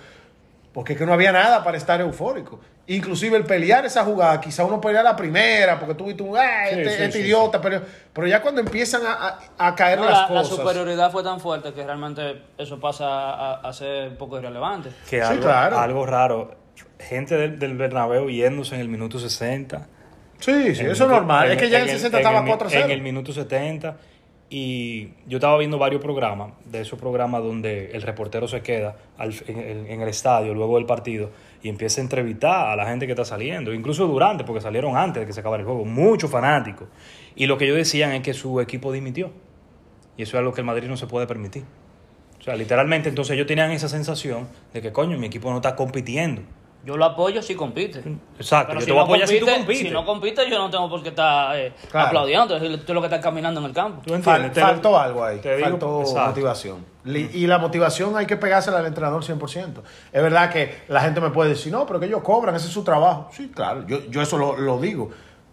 porque 0.72 0.92
es 0.94 0.98
que 0.98 1.06
no 1.06 1.12
había 1.12 1.32
nada 1.32 1.62
para 1.64 1.76
estar 1.76 2.00
eufórico. 2.00 2.60
Inclusive 2.88 3.36
el 3.36 3.44
pelear 3.44 3.86
esa 3.86 4.04
jugada, 4.04 4.40
quizá 4.40 4.64
uno 4.64 4.80
pelea 4.80 5.02
la 5.04 5.14
primera, 5.14 5.78
porque 5.78 5.94
tú 5.94 6.06
viste 6.06 6.22
un, 6.24 6.36
"Ah, 6.36 6.64
Sí, 6.68 6.80
este, 6.80 6.96
sí, 6.96 7.02
este 7.04 7.12
sí, 7.12 7.18
idiota, 7.20 7.60
pero, 7.60 7.80
pero 8.12 8.26
ya 8.26 8.42
cuando 8.42 8.60
empiezan 8.60 9.02
a, 9.06 9.12
a- 9.58 9.68
a 9.68 9.74
caer 9.76 10.00
No, 10.00 10.04
las 10.06 10.28
la, 10.28 10.34
la 10.34 10.42
cosas. 10.42 10.56
superioridad 10.56 11.12
fue 11.12 11.22
tan 11.22 11.38
fuerte 11.38 11.72
que 11.72 11.84
realmente 11.84 12.42
eso 12.58 12.80
pasa 12.80 13.06
a, 13.06 13.54
a 13.60 13.72
ser 13.72 14.08
un 14.08 14.16
poco 14.16 14.36
irrelevante. 14.38 14.90
Que 15.08 15.18
Sí, 15.20 15.26
algo, 15.26 15.42
claro. 15.42 15.78
algo 15.78 16.06
raro. 16.06 16.61
Gente 16.98 17.36
del, 17.36 17.58
del 17.58 17.76
Bernabéu 17.76 18.28
yéndose 18.30 18.74
en 18.76 18.80
el 18.80 18.88
minuto 18.88 19.18
60. 19.18 19.88
Sí, 20.38 20.74
sí, 20.74 20.82
eso 20.82 20.90
es 20.90 20.98
normal. 21.00 21.46
en 21.46 21.52
es 21.52 21.58
que 21.58 21.70
ya 21.70 21.78
en 21.78 21.84
el 21.84 21.90
en 21.90 21.96
60 21.96 22.16
en 22.18 22.20
estaba 22.24 22.38
el 22.38 22.44
mi- 22.44 22.50
4-0. 22.50 22.84
En 22.84 22.90
el 22.90 23.02
minuto 23.02 23.32
70. 23.32 23.96
Y 24.54 25.14
yo 25.26 25.38
estaba 25.38 25.56
viendo 25.56 25.78
varios 25.78 26.02
programas, 26.02 26.52
de 26.66 26.82
esos 26.82 26.98
programas 26.98 27.42
donde 27.42 27.90
el 27.92 28.02
reportero 28.02 28.46
se 28.46 28.60
queda 28.60 28.96
al- 29.16 29.34
en, 29.46 29.58
el- 29.58 29.86
en 29.86 30.00
el 30.02 30.08
estadio 30.08 30.52
luego 30.54 30.76
del 30.76 30.84
partido 30.84 31.30
y 31.62 31.68
empieza 31.70 32.00
a 32.00 32.04
entrevistar 32.04 32.68
a 32.68 32.76
la 32.76 32.86
gente 32.86 33.06
que 33.06 33.12
está 33.12 33.24
saliendo, 33.24 33.72
incluso 33.72 34.06
durante, 34.06 34.44
porque 34.44 34.60
salieron 34.60 34.96
antes 34.96 35.22
de 35.22 35.26
que 35.26 35.32
se 35.32 35.40
acabara 35.40 35.60
el 35.62 35.66
juego, 35.66 35.84
muchos 35.86 36.30
fanáticos. 36.30 36.88
Y 37.34 37.46
lo 37.46 37.56
que 37.56 37.64
ellos 37.64 37.76
decían 37.78 38.12
es 38.12 38.22
que 38.22 38.34
su 38.34 38.60
equipo 38.60 38.92
dimitió. 38.92 39.30
Y 40.18 40.22
eso 40.24 40.36
es 40.36 40.40
algo 40.40 40.52
que 40.52 40.60
el 40.60 40.66
Madrid 40.66 40.86
no 40.88 40.96
se 40.98 41.06
puede 41.06 41.26
permitir. 41.26 41.64
O 42.38 42.42
sea, 42.42 42.54
literalmente, 42.56 43.08
entonces 43.08 43.34
ellos 43.34 43.46
tenían 43.46 43.70
esa 43.70 43.88
sensación 43.88 44.48
de 44.74 44.82
que, 44.82 44.92
coño, 44.92 45.16
mi 45.16 45.28
equipo 45.28 45.48
no 45.50 45.56
está 45.56 45.74
compitiendo. 45.76 46.42
Yo 46.84 46.96
lo 46.96 47.04
apoyo 47.04 47.40
si 47.42 47.54
compite. 47.54 48.02
Exacto, 48.38 48.68
Pero 48.70 48.80
yo 48.80 48.80
si 48.80 48.86
te 48.86 48.92
voy 48.92 49.00
a 49.00 49.04
apoyar 49.04 49.28
si 49.28 49.34
tú 49.38 49.46
compite, 49.46 49.58
compites. 49.60 49.86
si 49.88 49.90
no 49.94 50.04
compite, 50.04 50.50
yo 50.50 50.58
no 50.58 50.68
tengo 50.68 50.90
por 50.90 51.00
qué 51.02 51.10
estar 51.10 51.56
eh, 51.56 51.72
Claro. 51.90 52.06
aplaudiendo. 52.08 52.78
Tú 52.80 52.92
lo 52.92 53.00
que 53.00 53.06
estás 53.06 53.20
caminando 53.20 53.60
en 53.60 53.66
el 53.66 53.72
campo. 53.72 54.02
¿Tú 54.04 54.14
entiendes? 54.14 54.52
Te- 54.52 54.60
faltó 54.60 54.98
algo 54.98 55.24
ahí, 55.24 55.38
te 55.38 55.58
faltó 55.60 56.02
motivación. 56.02 56.84
Li- 57.04 57.30
Y 57.34 57.46
la 57.46 57.58
motivación 57.58 58.16
hay 58.16 58.26
que 58.26 58.36
pegársela 58.36 58.78
al 58.80 58.86
entrenador 58.86 59.22
100%. 59.22 59.82
Es 60.12 60.22
verdad 60.22 60.50
que 60.50 60.82
la 60.88 61.00
gente 61.02 61.20
me 61.20 61.30
puede 61.30 61.50
decir, 61.50 61.70
no, 61.72 61.86
pero 61.86 62.00
que 62.00 62.06
ellos 62.06 62.22
cobran, 62.22 62.54
ese 62.56 62.66
es 62.66 62.72
su 62.72 62.82
trabajo. 62.82 63.28
Sí, 63.32 63.50
claro, 63.54 63.86
yo, 63.86 64.04
yo 64.10 64.20
eso 64.20 64.36
lo, 64.36 64.56
lo 64.56 64.78
digo. 64.80 65.10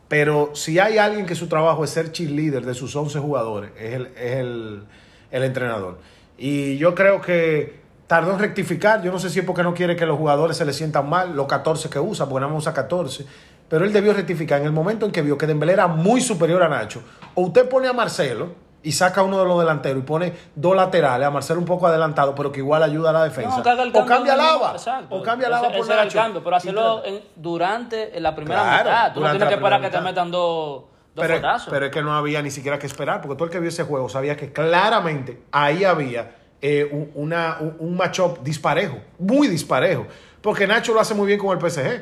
Pero 0.07 0.49
si 0.55 0.79
hay 0.79 0.97
alguien 0.97 1.27
que 1.27 1.35
su 1.35 1.47
trabajo 1.47 1.83
es 1.83 1.91
ser 1.91 2.11
cheerleader 2.11 2.65
de 2.65 2.73
sus 2.73 2.95
11 2.95 3.19
jugadores, 3.19 3.69
es 3.77 3.93
el, 3.93 4.07
es 4.17 4.35
el, 4.37 4.83
el 5.29 5.43
entrenador. 5.43 5.99
Y 6.39 6.77
yo 6.77 6.95
creo 6.95 7.21
que 7.21 7.78
tardó 8.09 8.31
en 8.31 8.39
rectificar. 8.39 9.03
Yo 9.03 9.11
no 9.11 9.19
sé 9.19 9.29
si 9.29 9.37
es 9.37 9.45
porque 9.45 9.61
no 9.61 9.75
quiere 9.75 9.95
que 9.95 10.03
los 10.07 10.17
jugadores 10.17 10.57
se 10.57 10.65
le 10.65 10.73
sientan 10.73 11.07
mal, 11.07 11.35
los 11.35 11.45
14 11.45 11.91
que 11.91 11.99
usa, 11.99 12.25
porque 12.25 12.39
nada 12.41 12.51
más 12.51 12.63
usa 12.63 12.73
14. 12.73 13.23
Pero 13.69 13.85
él 13.85 13.93
debió 13.93 14.13
rectificar 14.13 14.59
en 14.59 14.65
el 14.65 14.71
momento 14.71 15.05
en 15.05 15.11
que 15.11 15.21
vio 15.21 15.37
que 15.37 15.45
Dembélé 15.45 15.73
era 15.73 15.85
muy 15.85 16.19
superior 16.19 16.63
a 16.63 16.67
Nacho. 16.69 17.03
O 17.35 17.43
usted 17.43 17.69
pone 17.69 17.87
a 17.87 17.93
Marcelo 17.93 18.47
y 18.81 18.93
saca 18.93 19.21
uno 19.21 19.37
de 19.37 19.45
los 19.45 19.59
delanteros 19.59 19.99
y 20.01 20.05
pone 20.07 20.33
dos 20.55 20.75
laterales, 20.75 21.27
a 21.27 21.29
Marcelo 21.29 21.59
un 21.59 21.67
poco 21.67 21.85
adelantado, 21.85 22.33
pero 22.33 22.51
que 22.51 22.61
igual 22.61 22.81
ayuda 22.81 23.11
a 23.11 23.13
la 23.13 23.23
defensa. 23.25 23.61
No, 23.63 23.83
el 23.83 23.91
o 23.95 24.05
cambia 24.07 24.35
Lava. 24.35 24.71
Exacto. 24.71 25.15
O 25.15 25.21
cambia 25.21 25.47
Lava 25.49 25.71
por 25.71 25.87
Nacho. 25.87 26.17
cambio, 26.17 26.43
pero 26.43 26.55
hacerlo 26.55 27.05
en- 27.05 27.21
durante 27.35 28.19
la 28.19 28.33
primera 28.35 28.61
Claro, 28.63 28.89
mitad. 28.89 29.13
Tú 29.13 29.19
no 29.19 29.29
tienes 29.29 29.47
que 29.49 29.53
esperar 29.53 29.81
que 29.81 29.89
te 29.91 30.01
metan 30.01 30.31
dos, 30.31 30.83
pero, 31.13 31.39
pero 31.69 31.85
es 31.85 31.91
que 31.91 32.01
no 32.01 32.15
había 32.15 32.41
ni 32.41 32.49
siquiera 32.49 32.79
que 32.79 32.87
esperar, 32.87 33.21
porque 33.21 33.35
todo 33.35 33.45
el 33.45 33.51
que 33.51 33.59
vio 33.59 33.69
ese 33.69 33.83
juego 33.83 34.09
sabía 34.09 34.35
que 34.35 34.51
claramente 34.51 35.43
ahí 35.51 35.83
había 35.83 36.37
eh, 36.61 36.87
un, 36.91 37.11
una, 37.15 37.57
un, 37.59 37.75
un 37.79 37.97
matchup 37.97 38.39
disparejo, 38.43 38.97
muy 39.17 39.47
disparejo. 39.47 40.05
Porque 40.41 40.67
Nacho 40.67 40.93
lo 40.93 40.99
hace 40.99 41.13
muy 41.13 41.27
bien 41.27 41.39
con 41.39 41.57
el 41.57 41.69
PSG 41.69 42.01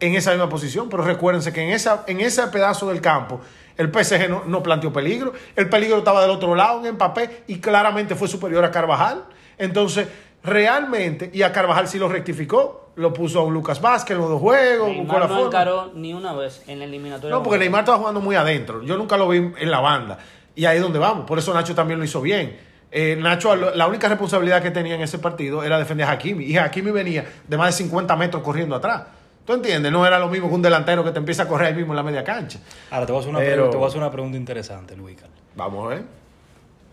en 0.00 0.14
esa 0.14 0.30
misma 0.30 0.48
posición, 0.48 0.88
pero 0.88 1.02
recuérdense 1.02 1.52
que 1.52 1.62
en, 1.62 1.70
esa, 1.70 2.04
en 2.06 2.20
ese 2.20 2.46
pedazo 2.48 2.88
del 2.88 3.00
campo 3.00 3.40
el 3.76 3.92
PSG 3.92 4.28
no, 4.28 4.44
no 4.46 4.62
planteó 4.62 4.92
peligro, 4.92 5.32
el 5.54 5.68
peligro 5.68 5.98
estaba 5.98 6.22
del 6.22 6.30
otro 6.30 6.54
lado 6.54 6.84
en 6.86 6.94
Mbappé 6.94 7.44
y 7.46 7.58
claramente 7.58 8.14
fue 8.14 8.28
superior 8.28 8.64
a 8.64 8.70
Carvajal. 8.70 9.24
Entonces, 9.58 10.08
realmente, 10.42 11.30
y 11.32 11.42
a 11.42 11.52
Carvajal 11.52 11.88
sí 11.88 11.98
lo 11.98 12.08
rectificó, 12.08 12.90
lo 12.96 13.12
puso 13.12 13.40
a 13.40 13.44
un 13.44 13.52
Lucas 13.52 13.80
Vázquez 13.80 14.14
en 14.14 14.22
los 14.22 14.30
dos 14.30 14.40
juegos, 14.40 14.88
buscó 14.88 15.02
Neymar 15.02 15.20
la 15.20 15.26
no 15.26 15.34
forma. 15.34 15.46
encaró 15.46 15.90
ni 15.94 16.14
una 16.14 16.32
vez 16.32 16.62
en 16.66 16.78
la 16.78 16.86
eliminatoria. 16.86 17.34
No, 17.36 17.42
porque 17.42 17.58
Neymar 17.58 17.80
estaba 17.80 17.98
jugando 17.98 18.20
muy 18.20 18.36
adentro. 18.36 18.82
Yo 18.82 18.96
nunca 18.96 19.16
lo 19.18 19.28
vi 19.28 19.38
en 19.38 19.70
la 19.70 19.80
banda. 19.80 20.18
Y 20.54 20.64
ahí 20.64 20.76
es 20.76 20.82
donde 20.82 20.98
vamos. 20.98 21.26
Por 21.26 21.38
eso 21.38 21.52
Nacho 21.52 21.74
también 21.74 21.98
lo 21.98 22.04
hizo 22.06 22.22
bien. 22.22 22.56
Eh, 22.98 23.14
Nacho, 23.14 23.54
la 23.54 23.86
única 23.86 24.08
responsabilidad 24.08 24.62
que 24.62 24.70
tenía 24.70 24.94
en 24.94 25.02
ese 25.02 25.18
partido 25.18 25.62
era 25.62 25.78
defender 25.78 26.06
a 26.06 26.12
Hakimi. 26.12 26.44
Y 26.46 26.56
Hakimi 26.56 26.90
venía 26.90 27.26
de 27.46 27.56
más 27.58 27.66
de 27.76 27.84
50 27.84 28.16
metros 28.16 28.42
corriendo 28.42 28.74
atrás. 28.74 29.02
¿Tú 29.44 29.52
entiendes? 29.52 29.92
No 29.92 30.06
era 30.06 30.18
lo 30.18 30.28
mismo 30.28 30.48
que 30.48 30.54
un 30.54 30.62
delantero 30.62 31.04
que 31.04 31.10
te 31.10 31.18
empieza 31.18 31.42
a 31.42 31.46
correr 31.48 31.68
ahí 31.68 31.74
mismo 31.74 31.92
en 31.92 31.96
la 31.96 32.02
media 32.02 32.24
cancha. 32.24 32.58
Ahora 32.90 33.04
te 33.04 33.12
voy 33.12 33.18
a 33.18 33.20
hacer 33.20 33.30
una, 33.30 33.38
Pero- 33.40 33.50
pregunta, 33.52 33.70
te 33.72 33.76
voy 33.76 33.84
a 33.84 33.88
hacer 33.88 34.00
una 34.00 34.10
pregunta 34.10 34.38
interesante, 34.38 34.96
Luis. 34.96 35.16
Carlos. 35.20 35.38
Vamos 35.54 35.84
a 35.84 35.88
ver. 35.88 36.02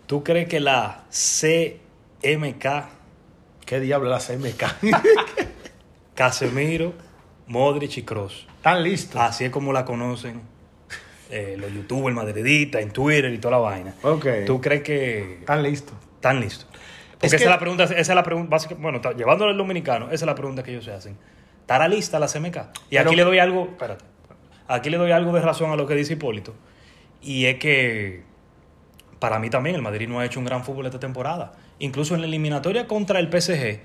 ¿Tú 0.06 0.22
crees 0.22 0.46
que 0.46 0.60
la 0.60 1.04
CMK, 1.10 2.66
¿Qué 3.64 3.80
diablo 3.80 4.10
la 4.10 4.18
CMK? 4.18 4.62
Casemiro, 6.14 6.92
Modric 7.46 7.96
y 7.96 8.02
Cross, 8.02 8.46
Están 8.56 8.82
listos. 8.82 9.20
así 9.20 9.44
es 9.46 9.50
como 9.50 9.72
la 9.72 9.84
conocen 9.86 10.42
eh, 11.30 11.56
los 11.58 11.72
youtubers 11.72 12.14
madridistas, 12.14 12.82
en 12.82 12.90
Twitter 12.90 13.32
y 13.32 13.38
toda 13.38 13.52
la 13.52 13.58
vaina? 13.58 13.94
Ok. 14.02 14.26
¿Tú 14.46 14.60
crees 14.60 14.82
que 14.82 15.38
Están 15.40 15.62
listos. 15.62 15.94
están 16.16 16.40
listos? 16.40 16.66
Porque 17.12 17.26
Es 17.26 17.32
esa 17.32 17.38
que- 17.38 17.44
es 17.44 17.50
la 17.50 17.58
pregunta, 17.58 17.84
esa 17.84 17.94
es 17.98 18.08
la 18.08 18.22
pregunta, 18.22 18.50
básica- 18.50 18.74
bueno, 18.78 19.00
llevándolo 19.16 19.50
al 19.50 19.56
dominicano, 19.56 20.06
esa 20.06 20.14
es 20.14 20.22
la 20.22 20.34
pregunta 20.34 20.62
que 20.62 20.72
ellos 20.72 20.84
se 20.84 20.92
hacen. 20.92 21.16
¿Estará 21.60 21.88
lista 21.88 22.18
la 22.18 22.28
CMK? 22.28 22.56
Y 22.90 22.96
Pero- 22.96 23.08
aquí 23.10 23.16
le 23.16 23.24
doy 23.24 23.38
algo, 23.38 23.64
espérate, 23.70 24.04
aquí 24.68 24.90
le 24.90 24.98
doy 24.98 25.12
algo 25.12 25.32
de 25.32 25.40
razón 25.40 25.70
a 25.70 25.76
lo 25.76 25.86
que 25.86 25.94
dice 25.94 26.12
Hipólito. 26.14 26.54
Y 27.22 27.46
es 27.46 27.58
que 27.58 28.22
para 29.18 29.38
mí 29.38 29.48
también 29.48 29.74
el 29.76 29.80
Madrid 29.82 30.06
no 30.08 30.20
ha 30.20 30.26
hecho 30.26 30.38
un 30.40 30.44
gran 30.44 30.62
fútbol 30.64 30.84
esta 30.86 30.98
temporada. 31.00 31.52
Incluso 31.78 32.14
en 32.14 32.20
la 32.20 32.26
eliminatoria 32.26 32.86
contra 32.86 33.18
el 33.18 33.28
PSG, 33.30 33.80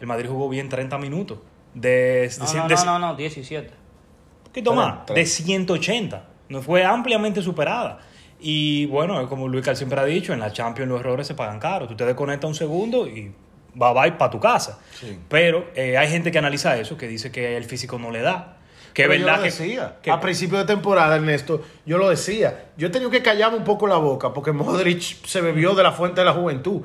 el 0.00 0.06
Madrid 0.06 0.28
jugó 0.28 0.48
bien 0.50 0.68
30 0.68 0.98
minutos. 0.98 1.38
De, 1.74 2.30
No, 2.38 2.44
de- 2.46 2.58
no, 2.58 2.68
de- 2.68 2.74
no, 2.74 2.84
no, 2.84 2.98
no, 2.98 3.14
17. 3.16 3.68
un 3.70 4.44
poquito 4.44 4.74
más, 4.74 5.06
de 5.06 5.24
180. 5.24 6.26
No 6.52 6.62
fue 6.62 6.84
ampliamente 6.84 7.42
superada. 7.42 7.98
Y 8.38 8.86
bueno, 8.86 9.28
como 9.28 9.48
Luis 9.48 9.64
Cal 9.64 9.76
siempre 9.76 9.98
ha 10.00 10.04
dicho, 10.04 10.32
en 10.32 10.40
la 10.40 10.52
Champions 10.52 10.88
los 10.90 11.00
errores 11.00 11.26
se 11.26 11.34
pagan 11.34 11.58
caros. 11.58 11.88
Tú 11.88 11.96
te 11.96 12.04
desconectas 12.04 12.48
un 12.48 12.54
segundo 12.54 13.06
y 13.06 13.32
va 13.80 13.92
bye 13.92 14.12
para 14.12 14.30
tu 14.30 14.38
casa. 14.38 14.78
Sí. 15.00 15.18
Pero 15.28 15.66
eh, 15.74 15.96
hay 15.96 16.08
gente 16.08 16.30
que 16.30 16.38
analiza 16.38 16.76
eso, 16.76 16.96
que 16.96 17.08
dice 17.08 17.30
que 17.32 17.56
el 17.56 17.64
físico 17.64 17.98
no 17.98 18.10
le 18.10 18.20
da. 18.20 18.56
Que 18.92 19.02
es 19.04 19.08
yo 19.08 19.12
verdad 19.14 19.36
lo 19.36 19.42
que, 19.44 19.48
decía. 19.50 19.96
que- 20.02 20.10
a 20.10 20.20
principio 20.20 20.58
de 20.58 20.64
temporada, 20.66 21.16
Ernesto, 21.16 21.62
yo 21.86 21.96
lo 21.96 22.10
decía. 22.10 22.66
Yo 22.76 22.88
he 22.88 22.90
tenido 22.90 23.10
que 23.10 23.22
callarme 23.22 23.56
un 23.56 23.64
poco 23.64 23.86
la 23.86 23.96
boca 23.96 24.34
porque 24.34 24.52
Modric 24.52 25.00
se 25.24 25.40
bebió 25.40 25.74
de 25.74 25.82
la 25.84 25.92
fuente 25.92 26.20
de 26.20 26.26
la 26.26 26.32
juventud. 26.34 26.82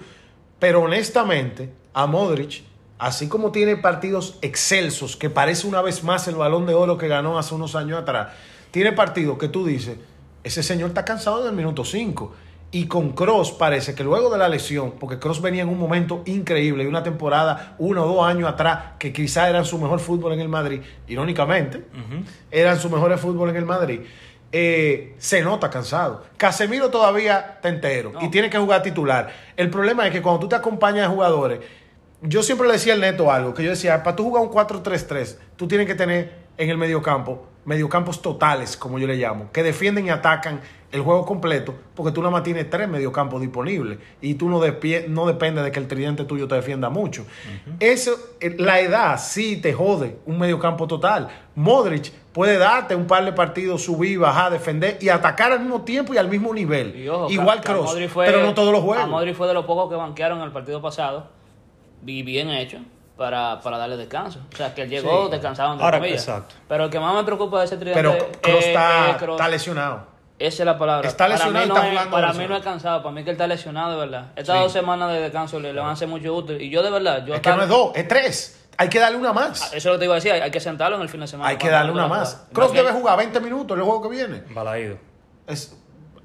Pero 0.59 0.81
honestamente, 0.83 1.71
a 1.93 2.05
Modric, 2.05 2.63
así 2.99 3.27
como 3.27 3.51
tiene 3.51 3.75
partidos 3.77 4.37
excelsos, 4.41 5.17
que 5.17 5.29
parece 5.29 5.67
una 5.67 5.81
vez 5.81 6.03
más 6.03 6.27
el 6.29 6.35
balón 6.35 6.65
de 6.65 6.73
oro 6.75 6.97
que 6.97 7.07
ganó 7.07 7.37
hace 7.37 7.53
unos 7.53 7.75
años 7.75 7.99
atrás, 7.99 8.29
tiene 8.71 8.91
partidos 8.91 9.37
que 9.37 9.47
tú 9.47 9.65
dices, 9.65 9.97
ese 10.43 10.63
señor 10.63 10.89
está 10.89 11.03
cansado 11.05 11.43
del 11.43 11.53
minuto 11.53 11.83
5. 11.85 12.33
Y 12.69 12.87
con 12.87 13.11
Cross 13.13 13.53
parece 13.53 13.95
que 13.95 14.03
luego 14.03 14.29
de 14.29 14.37
la 14.37 14.49
lesión, 14.49 14.95
porque 14.99 15.19
Cross 15.19 15.41
venía 15.41 15.61
en 15.63 15.69
un 15.69 15.79
momento 15.79 16.21
increíble, 16.25 16.83
y 16.83 16.87
una 16.87 17.01
temporada, 17.01 17.75
uno 17.79 18.03
o 18.03 18.07
dos 18.15 18.27
años 18.27 18.49
atrás, 18.49 18.79
que 18.99 19.13
quizá 19.13 19.49
eran 19.49 19.63
su 19.63 19.79
mejor 19.79 20.01
fútbol 20.01 20.33
en 20.33 20.41
el 20.41 20.49
Madrid, 20.49 20.81
irónicamente, 21.07 21.85
eran 22.51 22.77
su 22.77 22.89
mejor 22.89 23.17
fútbol 23.17 23.51
en 23.51 23.55
el 23.55 23.65
Madrid, 23.65 24.01
eh, 24.51 25.15
se 25.17 25.41
nota 25.41 25.69
cansado. 25.69 26.23
Casemiro 26.35 26.89
todavía 26.89 27.53
está 27.55 27.69
entero 27.69 28.11
No. 28.13 28.21
y 28.21 28.29
tiene 28.29 28.49
que 28.49 28.57
jugar 28.57 28.81
titular. 28.83 29.29
El 29.55 29.69
problema 29.69 30.05
es 30.05 30.11
que 30.11 30.21
cuando 30.21 30.41
tú 30.41 30.49
te 30.49 30.55
acompañas 30.55 31.07
de 31.07 31.15
jugadores, 31.15 31.59
yo 32.21 32.43
siempre 32.43 32.67
le 32.67 32.73
decía 32.73 32.93
al 32.93 32.99
neto 32.99 33.31
algo, 33.31 33.53
que 33.53 33.63
yo 33.63 33.69
decía, 33.69 34.03
para 34.03 34.15
tú 34.17 34.23
jugar 34.25 34.43
un 34.43 34.49
4-3-3, 34.49 35.37
tú 35.55 35.69
tienes 35.69 35.87
que 35.87 35.95
tener 35.95 36.46
en 36.57 36.69
el 36.69 36.77
mediocampo, 36.77 37.45
mediocampos 37.65 38.21
totales, 38.21 38.77
como 38.77 38.97
yo 38.99 39.07
le 39.07 39.15
llamo, 39.15 39.51
que 39.51 39.61
defienden 39.63 40.05
y 40.05 40.09
atacan 40.09 40.61
el 40.91 41.01
juego 41.01 41.25
completo, 41.25 41.75
porque 41.95 42.13
tú 42.13 42.21
nada 42.21 42.31
más 42.31 42.43
tienes 42.43 42.69
tres 42.69 42.87
mediocampos 42.87 43.41
disponibles 43.41 43.99
y 44.21 44.35
tú 44.35 44.47
no, 44.49 44.61
no 45.09 45.25
depende 45.27 45.61
de 45.61 45.71
que 45.71 45.79
el 45.79 45.87
tridente 45.87 46.23
tuyo 46.23 46.47
te 46.47 46.55
defienda 46.55 46.89
mucho. 46.89 47.25
Eso, 47.81 48.11
eh, 48.39 48.55
la 48.57 48.79
edad 48.79 49.19
sí 49.19 49.57
te 49.57 49.73
jode 49.73 50.17
un 50.25 50.39
mediocampo 50.39 50.87
total. 50.87 51.27
Modric 51.55 52.11
puede 52.31 52.57
darte 52.57 52.95
un 52.95 53.05
par 53.05 53.25
de 53.25 53.33
partidos, 53.33 53.83
subir, 53.83 54.17
bajar, 54.19 54.51
defender 54.51 54.97
y 55.01 55.09
atacar 55.09 55.51
al 55.51 55.59
mismo 55.59 55.81
tiempo 55.81 56.13
y 56.13 56.17
al 56.17 56.29
mismo 56.29 56.53
nivel. 56.53 56.95
Y 56.95 57.09
ojo, 57.09 57.29
Igual 57.29 57.59
que 57.59 57.71
a 57.71 57.73
Cross, 57.75 57.97
fue- 58.09 58.25
pero 58.25 58.41
no 58.43 58.53
todos 58.53 58.71
los 58.71 58.79
A 58.81 58.85
juegos. 58.85 59.09
Modric 59.09 59.35
fue 59.35 59.47
de 59.47 59.53
los 59.53 59.65
pocos 59.65 59.89
que 59.89 59.95
banquearon 59.95 60.41
el 60.41 60.51
partido 60.53 60.81
pasado. 60.81 61.27
Y 62.05 62.23
bien 62.23 62.49
hecho. 62.49 62.79
Para, 63.17 63.59
para 63.61 63.77
darle 63.79 63.97
descanso. 63.97 64.39
O 64.53 64.55
sea, 64.55 64.75
que 64.75 64.83
él 64.83 64.89
llegó 64.89 65.25
Sí. 65.25 65.31
descansado 65.31 65.71
entre 65.73 65.85
Ahora, 65.85 65.97
comillas. 65.97 66.21
exacto. 66.27 66.53
Pero 66.67 66.83
el 66.85 66.89
que 66.91 66.99
más 66.99 67.15
me 67.15 67.23
preocupa 67.23 67.59
de 67.59 67.65
ese 67.65 67.77
tridente 67.77 67.99
Pero 67.99 68.15
Cross 68.41 68.57
es- 68.59 68.65
está, 68.67 69.09
es 69.09 69.15
Kroos. 69.17 69.39
está 69.39 69.49
lesionado. 69.49 70.07
Esa 70.37 70.61
es 70.61 70.65
la 70.67 70.77
palabra. 70.77 71.07
Está 71.07 71.27
lesionado 71.27 71.51
para 71.53 71.63
y 71.63 71.67
mí, 71.67 71.71
está 71.71 71.79
no, 71.79 71.85
es, 71.87 71.89
jugando 72.05 72.11
para 72.11 72.33
mí 72.33 72.45
no 72.47 72.55
es 72.57 72.63
cansado, 72.63 73.01
para 73.01 73.15
mí 73.15 73.23
que 73.23 73.31
él 73.31 73.33
está 73.33 73.47
lesionado, 73.47 73.91
de 73.93 73.97
verdad. 73.97 74.27
Estas 74.35 74.55
Sí. 74.57 74.61
dos 74.63 74.71
semanas 74.71 75.11
de 75.11 75.19
descanso 75.21 75.59
le, 75.59 75.73
le 75.73 75.79
van 75.79 75.89
a 75.89 75.93
hacer 75.93 76.07
mucho 76.07 76.31
útil. 76.35 76.61
Y 76.61 76.69
yo, 76.69 76.83
de 76.83 76.91
verdad, 76.91 77.25
yo 77.25 77.33
Es 77.33 77.41
que 77.41 77.49
no 77.49 77.63
es 77.63 77.69
dos, 77.69 77.91
es 77.95 78.07
tres. 78.07 78.67
Hay 78.77 78.87
que 78.89 78.99
darle 78.99 79.17
una 79.17 79.33
más. 79.33 79.63
Eso 79.73 79.75
es 79.77 79.85
lo 79.85 79.93
que 79.93 79.97
te 79.97 80.05
iba 80.05 80.13
a 80.13 80.15
decir, 80.17 80.31
hay, 80.33 80.51
que 80.51 80.59
sentarlo 80.59 80.97
en 80.97 81.01
el 81.01 81.09
fin 81.09 81.19
de 81.21 81.25
semana. 81.27 81.49
Hay 81.49 81.57
que 81.57 81.69
darle 81.71 81.91
una 81.91 82.07
más. 82.07 82.33
jugar. 82.35 82.53
Cross 82.53 82.73
debe 82.73 82.91
jugar 82.91 83.17
20 83.17 83.39
minutos 83.39 83.73
en 83.75 83.79
el 83.79 83.85
juego 83.85 84.03
que 84.03 84.09
viene. 84.09 84.43
Balaído. 84.51 84.97
Es, 85.47 85.75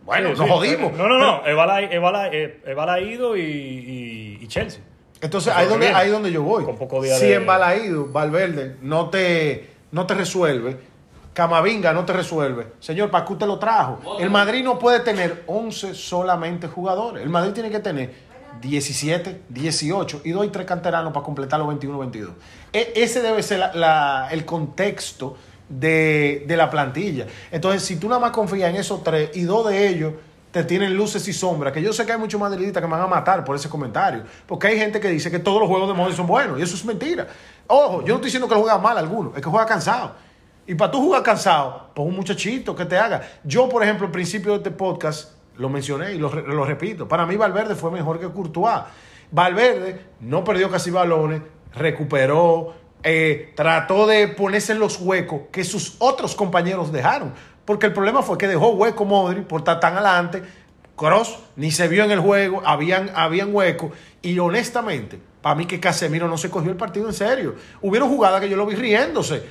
bueno, 0.05 0.28
Sí, 0.35 0.35
nos 0.40 0.46
sí. 0.46 0.52
jodimos. 0.52 0.92
No, 0.92 1.09
no, 1.09 1.16
no. 1.18 1.37
Es 1.46 1.57
es 1.90 2.35
es- 2.35 2.68
es 2.68 2.76
Balaído 2.76 3.35
y, 3.35 3.40
y, 3.40 4.38
y 4.42 4.48
Chelsea. 4.48 4.83
Entonces, 5.22 5.52
ahí 5.54 5.64
es 5.64 5.70
donde, 5.70 5.87
ahí 5.94 6.11
donde 6.11 6.30
yo 6.32 6.42
voy. 6.42 6.64
Con 6.64 6.76
poco 6.76 7.00
día 7.02 7.16
si 7.16 7.26
de- 7.26 7.35
en 7.37 7.46
Balaído, 7.46 8.06
Valverde, 8.08 8.76
no 8.82 9.08
te, 9.08 9.70
no 9.92 10.04
te 10.06 10.14
resuelve, 10.14 10.76
Camavinga 11.32 11.92
no 11.94 12.04
te 12.04 12.12
resuelve. 12.12 12.66
Señor, 12.80 13.11
¿para 13.11 13.24
qué 13.24 13.32
usted 13.32 13.46
lo 13.46 13.58
trajo? 13.58 14.00
El 14.20 14.28
Madrid 14.30 14.62
no 14.62 14.78
puede 14.78 15.00
tener 15.00 15.44
11 15.46 15.94
solamente 15.94 16.66
jugadores. 16.68 17.22
El 17.22 17.30
Madrid 17.30 17.52
tiene 17.52 17.70
que 17.70 17.78
tener 17.78 18.12
17, 18.61 19.40
18 19.48 20.20
y 20.24 20.30
dos 20.32 20.44
y 20.44 20.48
tres 20.50 20.66
canteranos 20.66 21.12
para 21.12 21.24
completar 21.24 21.58
los 21.58 21.68
21, 21.68 21.98
22. 21.98 22.32
E- 22.72 22.92
ese 22.96 23.22
debe 23.22 23.42
ser 23.42 23.61
la- 23.61 23.72
la- 23.74 24.28
el 24.30 24.44
contexto 24.44 25.37
de, 25.68 26.44
de 26.46 26.56
la 26.56 26.68
plantilla. 26.70 27.26
Entonces, 27.50 27.82
si 27.82 27.96
tú 27.96 28.08
nada 28.08 28.20
más 28.20 28.32
confías 28.32 28.68
en 28.70 28.76
esos 28.76 29.02
tres 29.02 29.30
y 29.35 29.42
dos 29.44 29.66
de 29.68 29.88
ellos 29.88 30.12
te 30.52 30.64
tienen 30.64 30.94
luces 30.94 31.26
y 31.26 31.32
sombras, 31.32 31.72
que 31.72 31.82
yo 31.82 31.92
sé 31.92 32.04
que 32.04 32.12
hay 32.12 32.18
muchos 32.18 32.38
madridistas 32.38 32.82
que 32.82 32.86
me 32.86 32.92
van 32.92 33.02
a 33.02 33.06
matar 33.06 33.42
por 33.42 33.56
ese 33.56 33.70
comentario, 33.70 34.22
porque 34.46 34.68
hay 34.68 34.78
gente 34.78 35.00
que 35.00 35.08
dice 35.08 35.30
que 35.30 35.38
todos 35.38 35.58
los 35.58 35.68
juegos 35.68 35.88
de 35.88 35.94
Modric 35.94 36.14
son 36.14 36.26
buenos 36.26 36.58
y 36.60 36.62
eso 36.62 36.76
es 36.76 36.84
mentira. 36.84 37.26
Ojo, 37.66 38.02
yo 38.02 38.08
no 38.08 38.14
estoy 38.16 38.26
diciendo 38.26 38.46
que 38.46 38.54
lo 38.54 38.60
juega 38.60 38.78
mal 38.78 38.98
alguno, 38.98 39.32
es 39.34 39.42
que 39.42 39.48
juega 39.48 39.66
cansado. 39.66 40.12
Y 40.66 40.74
para 40.74 40.90
tú 40.90 41.00
jugar 41.00 41.22
cansado, 41.22 41.90
pon 41.94 42.06
un 42.06 42.16
muchachito 42.16 42.76
que 42.76 42.84
te 42.84 42.98
haga. 42.98 43.22
Yo, 43.42 43.68
por 43.68 43.82
ejemplo, 43.82 44.06
al 44.06 44.12
principio 44.12 44.52
de 44.52 44.58
este 44.58 44.70
podcast 44.70 45.32
lo 45.56 45.70
mencioné 45.70 46.12
y 46.12 46.18
lo, 46.18 46.28
lo 46.28 46.64
repito. 46.64 47.08
Para 47.08 47.26
mí 47.26 47.36
Valverde 47.36 47.74
fue 47.74 47.90
mejor 47.90 48.20
que 48.20 48.28
Courtois. 48.28 48.82
Valverde 49.30 50.00
no 50.20 50.44
perdió 50.44 50.70
casi 50.70 50.90
balones, 50.90 51.40
recuperó, 51.72 52.74
eh, 53.02 53.52
trató 53.56 54.06
de 54.06 54.28
ponerse 54.28 54.72
en 54.72 54.78
los 54.78 55.00
huecos 55.00 55.42
que 55.50 55.64
sus 55.64 55.96
otros 55.98 56.34
compañeros 56.36 56.92
dejaron. 56.92 57.32
Porque 57.64 57.87
el 57.87 57.92
problema 57.92 58.22
fue 58.22 58.38
que 58.38 58.48
dejó 58.48 58.70
hueco 58.70 59.05
Modri 59.05 59.42
por 59.42 59.61
estar 59.61 59.81
tan 59.81 59.94
adelante. 59.94 60.42
Cross 60.96 61.38
ni 61.57 61.70
se 61.70 61.88
vio 61.88 62.05
en 62.05 62.11
el 62.11 62.20
juego, 62.20 62.62
habían, 62.64 63.11
habían 63.14 63.55
huecos. 63.55 63.92
Y 64.20 64.38
honestamente, 64.38 65.18
para 65.40 65.55
mí 65.55 65.66
que 65.66 65.81
Casemiro 65.81 66.29
no 66.29 66.38
se 66.38 66.51
cogió 66.51 66.70
el 66.70 66.77
partido 66.77 67.07
en 67.07 67.14
serio. 67.14 67.57
Hubieron 67.81 68.09
jugadas 68.09 68.40
que 68.40 68.48
yo 68.48 68.57
lo 68.57 68.66
vi 68.66 68.75
riéndose. 68.77 69.42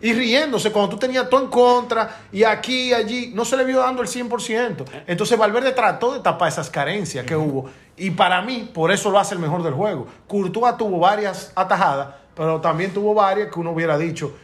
Y 0.00 0.12
riéndose 0.12 0.70
cuando 0.70 0.90
tú 0.90 0.96
tenías 0.96 1.28
todo 1.28 1.42
en 1.42 1.48
contra 1.48 2.20
y 2.30 2.44
aquí 2.44 2.90
y 2.90 2.92
allí, 2.94 3.32
no 3.34 3.44
se 3.44 3.56
le 3.56 3.64
vio 3.64 3.80
dando 3.80 4.00
el 4.00 4.08
100%. 4.08 4.84
Entonces 5.06 5.36
Valverde 5.36 5.72
trató 5.72 6.14
de 6.14 6.20
tapar 6.20 6.48
esas 6.48 6.70
carencias 6.70 7.26
que 7.26 7.34
hubo. 7.34 7.68
Y 7.96 8.10
para 8.10 8.40
mí, 8.42 8.70
por 8.72 8.92
eso 8.92 9.10
lo 9.10 9.18
hace 9.18 9.34
el 9.34 9.40
mejor 9.40 9.64
del 9.64 9.74
juego. 9.74 10.06
Courtois 10.28 10.76
tuvo 10.76 11.00
varias 11.00 11.52
atajadas, 11.56 12.10
pero 12.36 12.60
también 12.60 12.94
tuvo 12.94 13.12
varias 13.12 13.52
que 13.52 13.58
uno 13.58 13.72
hubiera 13.72 13.98
dicho, 13.98 14.36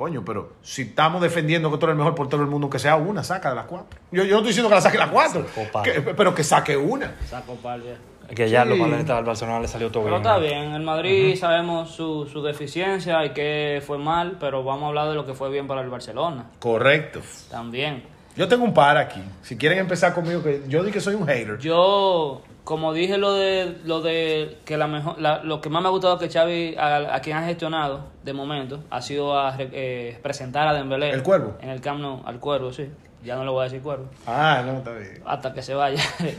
coño, 0.00 0.24
pero 0.24 0.54
si 0.62 0.80
estamos 0.80 1.20
defendiendo 1.20 1.70
que 1.70 1.76
tú 1.76 1.84
eres 1.84 1.92
el 1.92 1.98
mejor 1.98 2.14
portero 2.14 2.40
del 2.40 2.50
mundo, 2.50 2.70
que 2.70 2.78
sea 2.78 2.96
una, 2.96 3.22
saca 3.22 3.50
de 3.50 3.56
las 3.56 3.66
cuatro. 3.66 4.00
Yo, 4.10 4.22
yo 4.24 4.30
no 4.30 4.36
estoy 4.38 4.46
diciendo 4.48 4.70
que 4.70 4.74
la 4.76 4.80
saque 4.80 4.96
las 4.96 5.10
cuatro, 5.10 5.44
que- 5.84 6.00
pero 6.16 6.34
que 6.34 6.42
saque 6.42 6.74
una. 6.74 7.14
Saco 7.28 7.54
par 7.56 7.80
ya. 7.82 7.96
Que 8.34 8.48
ya 8.48 8.62
Sí. 8.62 8.70
los 8.70 8.78
balonistas 8.78 9.16
del 9.16 9.24
Barcelona 9.26 9.60
le 9.60 9.68
salió 9.68 9.90
todo 9.90 10.04
Pero 10.04 10.16
bien. 10.18 10.26
está 10.26 10.38
bien, 10.38 10.72
el 10.72 10.82
Madrid 10.82 11.36
sabemos 11.36 11.90
su, 11.90 12.24
su 12.32 12.40
deficiencia 12.42 13.22
y 13.26 13.34
que 13.34 13.82
fue 13.86 13.98
mal, 13.98 14.38
pero 14.40 14.64
vamos 14.64 14.84
a 14.84 14.86
hablar 14.86 15.08
de 15.10 15.16
lo 15.16 15.26
que 15.26 15.34
fue 15.34 15.50
bien 15.50 15.66
para 15.66 15.82
el 15.82 15.90
Barcelona 15.90 16.46
Correcto. 16.60 17.20
también. 17.50 18.02
Yo 18.36 18.48
tengo 18.48 18.64
un 18.64 18.72
par 18.72 18.96
aquí. 18.96 19.20
Si 19.42 19.58
quieren 19.58 19.78
empezar 19.80 20.14
conmigo, 20.14 20.42
que 20.42 20.62
yo 20.66 20.82
di 20.82 20.92
que 20.92 21.00
soy 21.02 21.14
un 21.14 21.26
hater. 21.26 21.58
Yo, 21.58 22.40
como 22.70 22.92
dije 22.92 23.18
lo 23.18 23.34
de 23.34 23.78
lo 23.84 24.00
de 24.00 24.58
que 24.64 24.76
la 24.76 24.86
mejor, 24.86 25.20
la- 25.20 25.42
lo 25.42 25.60
que 25.60 25.68
más 25.70 25.82
me 25.82 25.88
ha 25.88 25.90
gustado 25.90 26.18
que 26.20 26.28
Xavi 26.28 26.76
a, 26.78 27.16
a 27.16 27.20
quien 27.20 27.36
ha 27.36 27.42
gestionado 27.44 28.04
de 28.22 28.32
momento 28.32 28.84
ha 28.90 29.02
sido 29.02 29.36
a 29.36 29.56
eh, 29.58 30.16
presentar 30.22 30.68
a 30.68 30.72
Dembélé. 30.72 31.10
¿El 31.10 31.24
Cuervo? 31.24 31.54
En 31.60 31.68
el 31.70 31.80
Camp 31.80 31.98
Nou, 32.00 32.22
al 32.24 32.38
Cuervo, 32.38 32.72
sí. 32.72 32.88
Ya 33.24 33.34
no 33.34 33.42
le 33.44 33.50
voy 33.50 33.62
a 33.62 33.64
decir 33.64 33.82
Cuervo. 33.82 34.06
Ah, 34.24 34.62
no, 34.64 34.78
está 34.78 34.92
bien. 34.92 35.20
hasta 35.26 35.52
que 35.52 35.62
se 35.62 35.74
vaya. 35.74 36.00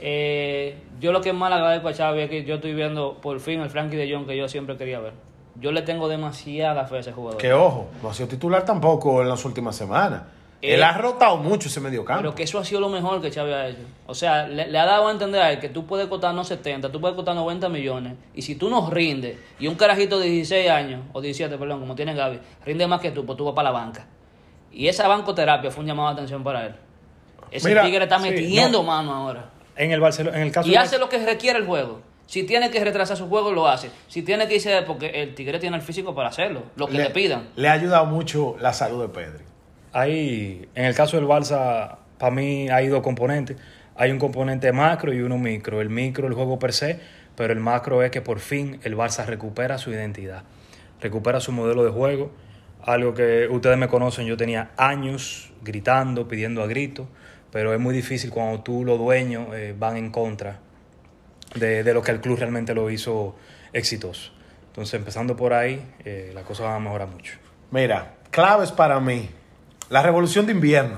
Eh, 0.00 0.78
yo 1.00 1.10
lo 1.12 1.20
que 1.20 1.32
más 1.32 1.50
le 1.50 1.56
agradezco 1.56 1.88
a 1.88 1.92
Xavi 1.92 2.20
es 2.22 2.30
que 2.30 2.44
yo 2.44 2.56
estoy 2.56 2.72
viendo 2.72 3.14
por 3.20 3.40
fin 3.40 3.60
el 3.60 3.68
Frankie 3.70 3.96
de 3.96 4.12
Jong 4.12 4.26
que 4.26 4.36
yo 4.36 4.48
siempre 4.48 4.76
quería 4.76 5.00
ver. 5.00 5.12
Yo 5.60 5.72
le 5.72 5.82
tengo 5.82 6.08
demasiada 6.08 6.84
fe 6.86 6.96
a 6.96 7.00
ese 7.00 7.12
jugador. 7.12 7.40
Que 7.40 7.52
ojo, 7.52 7.88
no 8.02 8.10
ha 8.10 8.14
sido 8.14 8.28
titular 8.28 8.64
tampoco 8.64 9.22
en 9.22 9.28
las 9.28 9.44
últimas 9.44 9.74
semanas. 9.74 10.22
Él 10.60 10.80
Eh, 10.80 10.82
ha 10.84 10.98
rotado 10.98 11.36
mucho 11.36 11.68
ese 11.68 11.80
medio 11.80 12.04
campo. 12.04 12.22
Pero 12.22 12.34
que 12.34 12.42
eso 12.42 12.58
ha 12.58 12.64
sido 12.64 12.80
lo 12.80 12.88
mejor 12.88 13.20
que 13.22 13.30
Xavi 13.30 13.52
ha 13.52 13.68
hecho. 13.68 13.78
O 14.06 14.14
sea, 14.14 14.48
le, 14.48 14.66
le 14.66 14.78
ha 14.78 14.84
dado 14.86 15.06
a 15.06 15.12
entender 15.12 15.40
a 15.40 15.52
él 15.52 15.60
que 15.60 15.68
tú 15.68 15.86
puedes 15.86 16.08
costarnos 16.08 16.48
70, 16.48 16.90
tú 16.90 17.00
puedes 17.00 17.14
costar 17.14 17.34
90 17.36 17.68
millones. 17.68 18.14
Y 18.34 18.42
si 18.42 18.56
tú 18.56 18.68
nos 18.68 18.90
rindes, 18.90 19.36
y 19.60 19.68
un 19.68 19.76
carajito 19.76 20.18
de 20.18 20.26
16 20.26 20.68
años, 20.70 21.02
o 21.12 21.20
17, 21.20 21.56
perdón, 21.58 21.80
como 21.80 21.94
tiene 21.94 22.14
Gaby, 22.14 22.40
rinde 22.66 22.86
más 22.88 23.00
que 23.00 23.12
tú, 23.12 23.24
pues 23.24 23.38
tú 23.38 23.44
vas 23.44 23.54
para 23.54 23.70
la 23.70 23.78
banca. 23.78 24.06
Y 24.72 24.88
esa 24.88 25.06
bancoterapia 25.06 25.70
fue 25.70 25.82
un 25.82 25.86
llamado 25.88 26.08
de 26.08 26.14
atención 26.14 26.42
para 26.42 26.66
él. 26.66 26.74
Ese 27.50 27.68
Mira, 27.68 27.82
tigre 27.84 28.04
está 28.04 28.18
sí, 28.18 28.30
metiendo 28.30 28.78
no. 28.78 28.84
mano 28.84 29.14
ahora. 29.14 29.50
En 29.76 29.92
el 29.92 30.00
Barcelona, 30.00 30.36
en 30.38 30.42
el 30.42 30.52
caso 30.52 30.68
Y 30.68 30.74
hace 30.74 30.98
lo 30.98 31.08
que 31.08 31.24
requiere 31.24 31.58
el 31.58 31.66
juego. 31.66 32.00
Si 32.26 32.42
tiene 32.42 32.68
que 32.70 32.82
retrasar 32.84 33.16
su 33.16 33.28
juego, 33.28 33.52
lo 33.52 33.66
hace. 33.68 33.90
Si 34.08 34.22
tiene 34.22 34.46
que 34.48 34.56
irse, 34.56 34.82
porque 34.82 35.06
el 35.22 35.34
tigre 35.34 35.58
tiene 35.58 35.76
el 35.76 35.82
físico 35.82 36.14
para 36.14 36.28
hacerlo, 36.28 36.64
lo 36.76 36.86
que 36.88 36.98
le, 36.98 37.08
pidan. 37.10 37.48
Le 37.56 37.68
ha 37.68 37.72
ayudado 37.72 38.04
mucho 38.04 38.56
la 38.60 38.72
salud 38.74 39.00
de 39.00 39.08
Pedri. 39.08 39.44
Hay, 39.92 40.68
en 40.74 40.84
el 40.84 40.94
caso 40.94 41.16
del 41.16 41.26
Barça, 41.26 41.98
para 42.18 42.34
mí 42.34 42.68
hay 42.68 42.88
dos 42.88 43.02
componentes. 43.02 43.56
Hay 43.96 44.10
un 44.10 44.18
componente 44.18 44.72
macro 44.72 45.12
y 45.12 45.20
uno 45.20 45.38
micro. 45.38 45.80
El 45.80 45.90
micro, 45.90 46.28
el 46.28 46.34
juego 46.34 46.58
per 46.58 46.72
se, 46.72 47.00
pero 47.36 47.52
el 47.52 47.60
macro 47.60 48.02
es 48.02 48.10
que 48.10 48.20
por 48.20 48.40
fin 48.40 48.80
el 48.84 48.96
Barça 48.96 49.24
recupera 49.26 49.78
su 49.78 49.90
identidad, 49.90 50.44
recupera 51.00 51.40
su 51.40 51.52
modelo 51.52 51.84
de 51.84 51.90
juego. 51.90 52.30
Algo 52.82 53.12
que 53.14 53.48
ustedes 53.48 53.76
me 53.76 53.88
conocen, 53.88 54.26
yo 54.26 54.36
tenía 54.36 54.70
años 54.76 55.52
gritando, 55.62 56.28
pidiendo 56.28 56.62
a 56.62 56.66
gritos, 56.66 57.08
pero 57.50 57.74
es 57.74 57.80
muy 57.80 57.94
difícil 57.94 58.30
cuando 58.30 58.60
tú, 58.62 58.84
los 58.84 58.98
dueños, 58.98 59.48
eh, 59.54 59.74
van 59.76 59.96
en 59.96 60.10
contra 60.10 60.60
de, 61.54 61.82
de 61.82 61.94
lo 61.94 62.02
que 62.02 62.12
el 62.12 62.20
club 62.20 62.38
realmente 62.38 62.74
lo 62.74 62.88
hizo 62.90 63.36
exitoso. 63.72 64.32
Entonces, 64.78 64.94
empezando 64.94 65.34
por 65.34 65.54
ahí, 65.54 65.84
eh, 66.04 66.30
la 66.34 66.42
cosa 66.42 66.62
va 66.62 66.76
a 66.76 66.78
mejorar 66.78 67.08
mucho. 67.08 67.34
Mira, 67.72 68.14
claves 68.30 68.70
para 68.70 69.00
mí. 69.00 69.28
La 69.90 70.02
revolución 70.02 70.46
de 70.46 70.52
invierno. 70.52 70.96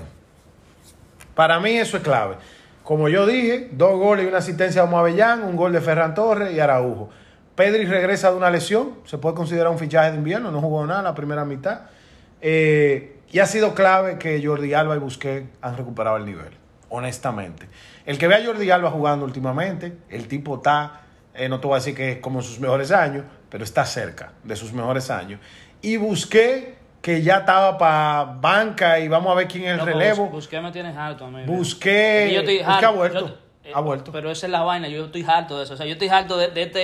Para 1.34 1.60
mí 1.60 1.70
eso 1.76 1.96
es 1.96 2.02
clave. 2.02 2.36
Como 2.82 3.08
yo 3.08 3.24
dije, 3.24 3.68
dos 3.72 3.98
goles 3.98 4.24
y 4.24 4.28
una 4.28 4.38
asistencia 4.38 4.84
de 4.84 4.96
Avellán, 4.96 5.44
un 5.44 5.54
gol 5.54 5.72
de 5.72 5.80
Ferran 5.80 6.14
Torres 6.14 6.52
y 6.52 6.58
Araujo. 6.58 7.08
Pedri 7.54 7.84
regresa 7.84 8.30
de 8.30 8.36
una 8.36 8.50
lesión, 8.50 8.94
se 9.04 9.18
puede 9.18 9.36
considerar 9.36 9.70
un 9.70 9.78
fichaje 9.78 10.10
de 10.10 10.16
invierno, 10.16 10.50
no 10.50 10.60
jugó 10.60 10.86
nada 10.86 11.02
la 11.02 11.14
primera 11.14 11.44
mitad. 11.44 11.82
Eh, 12.40 13.20
y 13.30 13.38
ha 13.38 13.46
sido 13.46 13.74
clave 13.74 14.18
que 14.18 14.44
Jordi 14.44 14.74
Alba 14.74 14.96
y 14.96 14.98
Busquets 14.98 15.46
han 15.60 15.76
recuperado 15.76 16.16
el 16.16 16.24
nivel, 16.24 16.50
honestamente. 16.88 17.68
El 18.06 18.18
que 18.18 18.26
ve 18.26 18.34
a 18.34 18.44
Jordi 18.44 18.70
Alba 18.70 18.90
jugando 18.90 19.24
últimamente, 19.24 19.96
el 20.08 20.26
tipo 20.26 20.56
está, 20.56 21.02
eh, 21.34 21.48
no 21.48 21.60
te 21.60 21.66
voy 21.68 21.76
a 21.76 21.78
decir 21.78 21.94
que 21.94 22.12
es 22.12 22.18
como 22.18 22.40
en 22.40 22.44
sus 22.44 22.58
mejores 22.58 22.90
años, 22.90 23.24
pero 23.50 23.62
está 23.62 23.84
cerca 23.84 24.32
de 24.42 24.56
sus 24.56 24.72
mejores 24.72 25.10
años. 25.10 25.38
Y 25.80 25.96
Busquets, 25.96 26.79
que 27.00 27.22
ya 27.22 27.38
estaba 27.38 27.78
para 27.78 28.24
banca 28.40 28.98
y 28.98 29.08
vamos 29.08 29.32
a 29.32 29.34
ver 29.34 29.48
quién 29.48 29.64
es 29.64 29.70
el 29.70 29.76
Loco, 29.78 29.86
relevo. 29.90 30.24
Bus- 30.26 30.32
Busquets 30.32 30.62
me 30.62 30.72
tienes 30.72 30.96
harto, 30.96 31.24
amigo. 31.24 31.50
Busquets, 31.52 32.30
Y 32.30 32.34
yo 32.34 32.40
estoy 32.40 32.60
ha 32.64 32.90
vuelto, 32.90 33.20
yo- 33.28 33.34
eh, 33.64 33.72
ha 33.74 33.80
vuelto. 33.80 34.12
Pero 34.12 34.30
esa 34.30 34.46
es 34.46 34.52
la 34.52 34.62
vaina, 34.62 34.88
yo 34.88 35.06
estoy 35.06 35.24
harto 35.26 35.56
de 35.58 35.64
eso. 35.64 35.74
O 35.74 35.76
sea, 35.76 35.86
yo 35.86 35.92
estoy 35.92 36.08
harto 36.08 36.36
de, 36.36 36.48
de 36.48 36.62
este, 36.62 36.78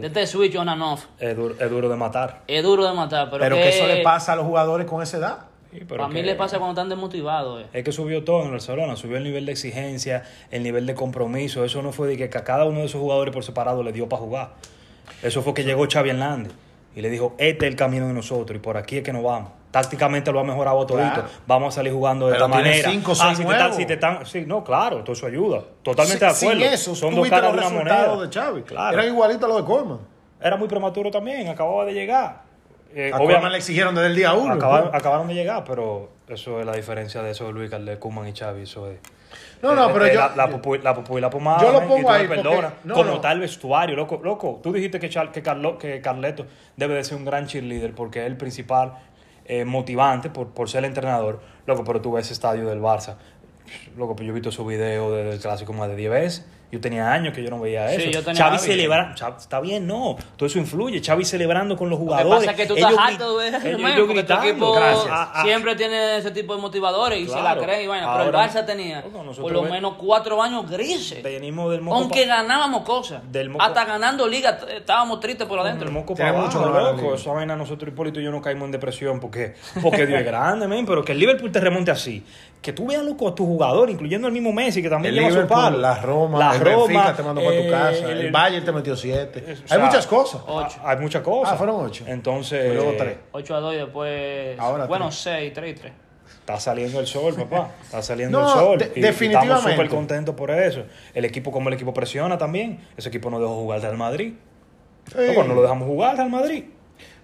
de 0.00 0.06
este 0.06 0.26
switch 0.26 0.56
on 0.56 0.68
and 0.68 0.82
off. 0.82 1.04
Es 1.20 1.36
duro, 1.36 1.54
es 1.58 1.70
duro 1.70 1.88
de 1.88 1.96
matar. 1.96 2.42
Es 2.48 2.62
duro 2.62 2.84
de 2.86 2.92
matar, 2.94 3.30
pero, 3.30 3.42
Pero 3.42 3.56
que 3.56 3.68
eso 3.68 3.86
le 3.86 4.02
pasa 4.02 4.32
a 4.32 4.36
los 4.36 4.44
jugadores 4.44 4.86
con 4.86 5.02
esa 5.02 5.18
edad. 5.18 5.38
Sí, 5.72 5.80
pero 5.88 6.04
a 6.04 6.08
mí 6.08 6.22
le 6.22 6.34
pasa 6.36 6.58
cuando 6.58 6.72
están 6.80 6.88
desmotivados. 6.88 7.62
eh. 7.62 7.66
Es 7.72 7.84
que 7.84 7.90
subió 7.90 8.22
todo 8.22 8.44
en 8.44 8.52
Barcelona, 8.52 8.94
subió 8.96 9.16
el 9.16 9.24
nivel 9.24 9.44
de 9.46 9.52
exigencia, 9.52 10.22
el 10.52 10.62
nivel 10.62 10.86
de 10.86 10.94
compromiso. 10.94 11.64
Eso 11.64 11.82
no 11.82 11.90
fue 11.92 12.06
de 12.08 12.16
que 12.16 12.24
a 12.38 12.44
cada 12.44 12.64
uno 12.64 12.78
de 12.80 12.86
esos 12.86 13.00
jugadores 13.00 13.34
por 13.34 13.42
separado 13.44 13.82
le 13.82 13.92
dio 13.92 14.08
para 14.08 14.22
jugar. 14.22 14.50
Eso 15.22 15.42
fue 15.42 15.52
que 15.52 15.64
llegó 15.64 15.86
Xavi 15.90 16.10
Hernández 16.10 16.52
y 16.94 17.00
le 17.02 17.10
dijo, 17.10 17.34
este 17.38 17.66
es 17.66 17.70
el 17.72 17.76
camino 17.76 18.06
de 18.06 18.12
nosotros 18.12 18.56
y 18.56 18.60
por 18.60 18.76
aquí 18.76 18.98
es 18.98 19.02
que 19.02 19.12
nos 19.12 19.22
vamos. 19.22 19.50
Tácticamente 19.70 20.30
lo 20.30 20.38
ha 20.38 20.44
mejorado 20.44 20.86
todito. 20.86 21.12
Claro. 21.14 21.28
Vamos 21.48 21.74
a 21.74 21.76
salir 21.76 21.92
jugando 21.92 22.28
de 22.28 22.34
esta 22.34 22.46
manera. 22.46 22.90
cinco, 22.90 23.12
ah, 23.20 23.34
si 23.74 23.84
te, 23.86 23.98
si 24.24 24.40
sí, 24.40 24.44
no, 24.46 24.62
claro, 24.62 25.02
todo 25.02 25.12
eso 25.14 25.26
ayuda. 25.26 25.62
Totalmente 25.82 26.24
de 26.24 26.30
Sin- 26.32 26.48
acuerdo. 26.50 26.64
Sin 26.64 26.72
eso, 26.74 26.94
Son 26.94 27.14
dos 27.14 27.28
caras 27.28 27.52
de 27.52 27.58
una 27.58 27.68
moneda. 27.70 28.16
de 28.16 28.32
Xavi. 28.32 28.62
Claro. 28.62 28.96
Eran 28.96 29.12
igualitos 29.12 29.44
a 29.44 29.48
los 29.48 29.56
de 29.56 29.64
Coleman. 29.64 29.98
Era 30.40 30.56
muy 30.56 30.68
prematuro 30.68 31.10
también, 31.10 31.48
acababa 31.48 31.84
de 31.84 31.92
llegar. 31.94 32.42
Eh, 32.94 33.10
A 33.12 33.16
obviamente- 33.16 33.50
le 33.50 33.56
exigieron 33.56 33.94
desde 33.96 34.06
el 34.08 34.14
día 34.14 34.32
uno. 34.34 34.54
Acabaron, 34.54 34.90
acabaron 34.94 35.26
de 35.26 35.34
llegar, 35.34 35.64
pero 35.66 36.10
eso 36.28 36.60
es 36.60 36.66
la 36.66 36.74
diferencia 36.76 37.22
de 37.22 37.32
eso 37.32 37.44
de 37.46 37.52
Luis 37.52 37.68
Carles, 37.68 37.98
Kuman 37.98 38.28
y 38.28 38.32
Xavi. 38.32 38.62
Eso 38.62 38.88
es. 38.88 38.98
No, 39.62 39.74
no, 39.74 39.88
Eh, 39.88 39.90
pero 39.92 40.06
eh, 40.06 40.14
yo- 40.14 40.20
La, 40.20 40.28
la, 40.28 40.46
la 40.46 41.20
la 41.20 41.30
pomada. 41.30 41.62
Yo 41.62 41.72
lo 41.72 41.86
pongo 41.86 42.10
ahí 42.10 42.26
perdonas, 42.28 42.72
no, 42.84 42.94
como 42.94 43.10
no. 43.12 43.20
tal 43.20 43.40
vestuario, 43.40 43.96
loco. 43.96 44.20
Loco, 44.22 44.60
tú 44.62 44.72
dijiste 44.72 44.98
que, 45.00 45.08
Char- 45.08 45.30
que, 45.32 45.42
Carlo- 45.42 45.78
que 45.78 46.00
Carleto 46.00 46.46
debe 46.76 46.94
de 46.94 47.04
ser 47.04 47.16
un 47.18 47.24
gran 47.24 47.46
cheerleader 47.46 47.94
porque 47.94 48.20
es 48.20 48.26
el 48.26 48.36
principal 48.36 48.94
eh, 49.46 49.64
motivante 49.64 50.30
por, 50.30 50.48
por 50.48 50.68
ser 50.68 50.80
el 50.80 50.84
entrenador. 50.86 51.40
Loco, 51.66 51.84
pero 51.84 52.00
tú 52.00 52.12
ves 52.12 52.26
ese 52.26 52.34
estadio 52.34 52.66
del 52.68 52.80
Barça. 52.80 53.16
Loco, 53.96 54.14
pues 54.16 54.26
yo 54.26 54.32
he 54.32 54.34
visto 54.34 54.50
su 54.52 54.64
video 54.66 55.10
del 55.12 55.38
clásico 55.40 55.72
más 55.72 55.88
de 55.88 55.96
10 55.96 56.10
veces. 56.10 56.46
Yo 56.74 56.80
tenía 56.80 57.12
años 57.12 57.32
que 57.32 57.40
yo 57.40 57.50
no 57.50 57.60
veía 57.60 57.88
Sí, 57.90 58.02
eso. 58.02 58.10
yo 58.10 58.24
tenía 58.24 58.34
Xavi 58.42 58.56
hábito. 58.56 58.64
celebra, 58.64 59.14
Xavi- 59.16 59.36
está 59.38 59.60
bien, 59.60 59.86
no. 59.86 60.16
Todo 60.36 60.46
eso 60.48 60.58
influye. 60.58 61.00
Xavi 61.00 61.24
celebrando 61.24 61.76
con 61.76 61.88
los 61.88 62.00
Lo 62.00 62.04
que 62.06 62.10
jugadores. 62.10 62.38
pasa 62.40 62.50
es 62.50 62.56
que 62.56 62.66
tú 62.66 62.74
Ellos 62.76 62.90
estás 62.90 63.08
harto 63.12 63.38
de 63.38 63.48
ellos- 63.48 63.64
ellos 63.64 64.08
gritando. 64.08 64.74
Ah, 64.76 65.32
ah. 65.34 65.42
siempre 65.44 65.76
tiene 65.76 66.16
ese 66.16 66.32
tipo 66.32 66.56
de 66.56 66.60
motivadores 66.60 67.20
y 67.20 67.28
se 67.28 67.40
la 67.40 67.56
cree 67.56 67.84
y 67.84 67.86
vaina. 67.86 68.12
Pero 68.16 68.24
el 68.30 68.34
Barça 68.34 68.66
tenía 68.66 69.02
por 69.04 69.52
lo 69.52 69.62
menos 69.62 69.94
cuatro 69.98 70.42
años 70.42 70.68
grises. 70.68 71.22
Venimos 71.22 71.70
del 71.70 71.80
moco 71.80 71.96
Aunque 71.96 72.22
pa- 72.22 72.36
ganábamos 72.38 72.82
cosas. 72.82 73.22
Del 73.30 73.50
moco- 73.50 73.64
Hasta 73.64 73.84
ganando 73.84 74.26
liga 74.26 74.58
estábamos 74.76 75.20
tristes 75.20 75.46
por 75.46 75.60
adentro. 75.60 75.86
El 75.86 75.94
moco 75.94 76.16
para 76.16 76.32
mucho 76.32 76.58
abajo, 76.58 76.72
que 76.72 76.82
la 76.82 76.90
loco. 76.92 77.14
Esa 77.14 77.30
vaina 77.32 77.54
nosotros, 77.54 77.88
Hipólito 77.92 78.18
y 78.20 78.24
yo 78.24 78.32
no 78.32 78.42
caímos 78.42 78.66
en 78.66 78.72
depresión 78.72 79.20
porque, 79.20 79.54
porque 79.80 80.06
Dios 80.06 80.18
es 80.18 80.26
grande, 80.26 80.66
men. 80.66 80.84
Pero 80.86 81.04
que 81.04 81.12
el 81.12 81.20
Liverpool 81.20 81.52
te 81.52 81.60
remonte 81.60 81.92
así. 81.92 82.24
Que 82.60 82.72
tú 82.72 82.86
veas, 82.86 83.04
loco, 83.04 83.28
a 83.28 83.34
tu 83.34 83.44
jugador, 83.44 83.90
incluyendo 83.90 84.26
el 84.26 84.32
mismo 84.32 84.50
Messi, 84.50 84.80
que 84.80 84.88
también 84.88 85.12
El 85.12 85.20
lleva 85.20 85.28
su 85.28 85.34
Liverpool, 85.36 85.54
palo. 85.64 85.78
la 85.80 86.00
Roma, 86.00 86.38
la 86.38 86.52
Roma, 86.72 86.86
Benfica 86.86 87.16
te 87.16 87.22
mandó 87.22 87.42
para 87.44 87.56
tu 87.56 87.62
eh, 87.62 87.70
casa, 87.70 88.10
el- 88.12 88.20
el, 88.20 88.32
Bayern 88.32 88.64
te 88.64 88.72
metió 88.72 88.96
siete. 88.96 89.44
o 89.46 89.50
Hay 89.50 89.56
sea, 89.66 89.78
muchas 89.78 90.06
cosas. 90.06 90.42
Ocho. 90.46 90.80
Hay 90.84 90.96
muchas 90.98 91.22
cosas. 91.22 91.54
Ah, 91.54 91.56
fueron 91.56 91.84
ocho. 91.84 92.04
Entonces, 92.06 92.70
Y 92.72 92.74
luego 92.74 92.94
tres. 92.98 93.16
8 93.32 93.54
a 93.56 93.60
2 93.60 93.74
y 93.74 93.76
después. 93.78 94.58
Ahora 94.58 94.86
bueno, 94.86 95.06
tres. 95.08 95.18
6, 95.20 95.52
3 95.54 95.70
y 95.70 95.74
3. 95.80 95.92
Está 96.40 96.60
saliendo 96.60 97.00
el 97.00 97.06
sol, 97.06 97.34
papá. 97.34 97.70
Está 97.82 98.02
saliendo 98.02 98.40
No, 98.40 98.46
el 98.46 98.52
sol. 98.58 98.78
de- 98.78 98.92
Y- 98.94 98.98
y 98.98 99.02
definitivamente. 99.02 99.54
Estamos 99.54 99.72
súper 99.76 99.88
contentos 99.88 100.34
por 100.34 100.50
eso. 100.50 100.84
El 101.14 101.24
equipo, 101.24 101.50
como 101.50 101.68
el 101.68 101.74
equipo 101.74 101.94
presiona 101.94 102.36
también. 102.36 102.80
Ese 102.96 103.08
equipo 103.08 103.30
no 103.30 103.38
dejó 103.40 103.54
jugar 103.54 103.76
al 103.76 103.82
Real 103.82 103.96
Madrid. 103.96 104.34
Sí. 105.10 105.18
Loco, 105.28 105.44
no 105.44 105.54
lo 105.54 105.62
dejamos 105.62 105.86
jugar 105.88 106.10
al 106.12 106.16
Real 106.18 106.30
Madrid. 106.30 106.64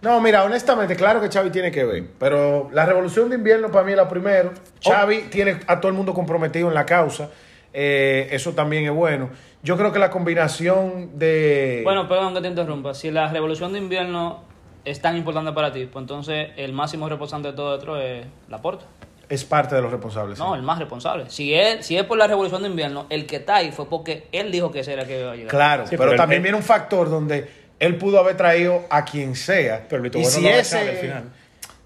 No, 0.02 0.18
mira, 0.20 0.42
honestamente, 0.44 0.96
claro 0.96 1.20
que 1.20 1.28
Xavi 1.28 1.50
tiene 1.50 1.70
que 1.70 1.84
ver, 1.84 2.04
pero 2.18 2.70
la 2.72 2.86
revolución 2.86 3.28
de 3.28 3.36
invierno 3.36 3.70
para 3.70 3.84
mí 3.84 3.90
es 3.92 3.96
la 3.98 4.08
primero. 4.08 4.52
Xavi 4.82 5.24
tiene 5.30 5.60
a 5.66 5.78
todo 5.78 5.88
el 5.90 5.94
mundo 5.96 6.14
comprometido 6.14 6.68
en 6.68 6.74
la 6.74 6.86
causa, 6.86 7.28
eh, 7.72 8.28
eso 8.32 8.52
también 8.52 8.84
es 8.84 8.92
bueno. 8.92 9.30
Yo 9.62 9.76
creo 9.76 9.92
que 9.92 9.98
la 9.98 10.10
combinación 10.10 11.18
de... 11.18 11.80
Bueno, 11.84 12.08
perdón 12.08 12.34
que 12.34 12.40
te 12.40 12.48
interrumpa. 12.48 12.94
Si 12.94 13.10
la 13.10 13.28
revolución 13.30 13.72
de 13.72 13.78
invierno 13.78 14.42
es 14.84 15.00
tan 15.02 15.16
importante 15.16 15.52
para 15.52 15.72
ti, 15.72 15.86
pues 15.86 16.02
entonces 16.02 16.48
el 16.56 16.72
máximo 16.72 17.08
responsable 17.08 17.50
de 17.50 17.54
todo 17.56 17.76
esto 17.76 17.96
es 18.00 18.24
Laporta. 18.48 18.86
es 19.28 19.44
parte 19.44 19.74
de 19.74 19.82
los 19.82 19.90
responsables. 19.92 20.38
sí. 20.38 20.42
No, 20.44 20.54
el 20.54 20.62
más 20.62 20.78
responsable. 20.78 21.28
Si 21.28 21.52
es, 21.54 21.84
si 21.84 21.96
es 21.98 22.04
por 22.04 22.16
la 22.16 22.26
revolución 22.26 22.62
de 22.62 22.68
invierno, 22.70 23.06
el 23.10 23.26
que 23.26 23.36
está 23.36 23.56
ahí 23.56 23.70
fue 23.70 23.86
porque 23.88 24.26
él 24.32 24.50
dijo 24.50 24.70
que 24.72 24.80
ese 24.80 24.94
era 24.94 25.02
el 25.02 25.08
que 25.08 25.20
iba 25.20 25.32
a 25.32 25.36
llegar. 25.36 25.50
Claro, 25.50 25.84
Sí, 25.84 25.90
pero, 25.90 26.04
pero 26.10 26.16
también 26.16 26.42
viene 26.42 26.56
un 26.56 26.64
factor 26.64 27.10
donde 27.10 27.46
él 27.78 27.96
pudo 27.96 28.18
haber 28.18 28.36
traído 28.38 28.84
a 28.88 29.04
quien 29.04 29.36
sea. 29.36 29.84
Pero 29.88 30.00
Luis 30.02 30.14
y 30.14 30.18
Bueno 30.20 30.30
si 30.30 30.42
no 30.42 30.48
ese... 30.48 30.78
al 30.78 30.96
final. 30.96 31.24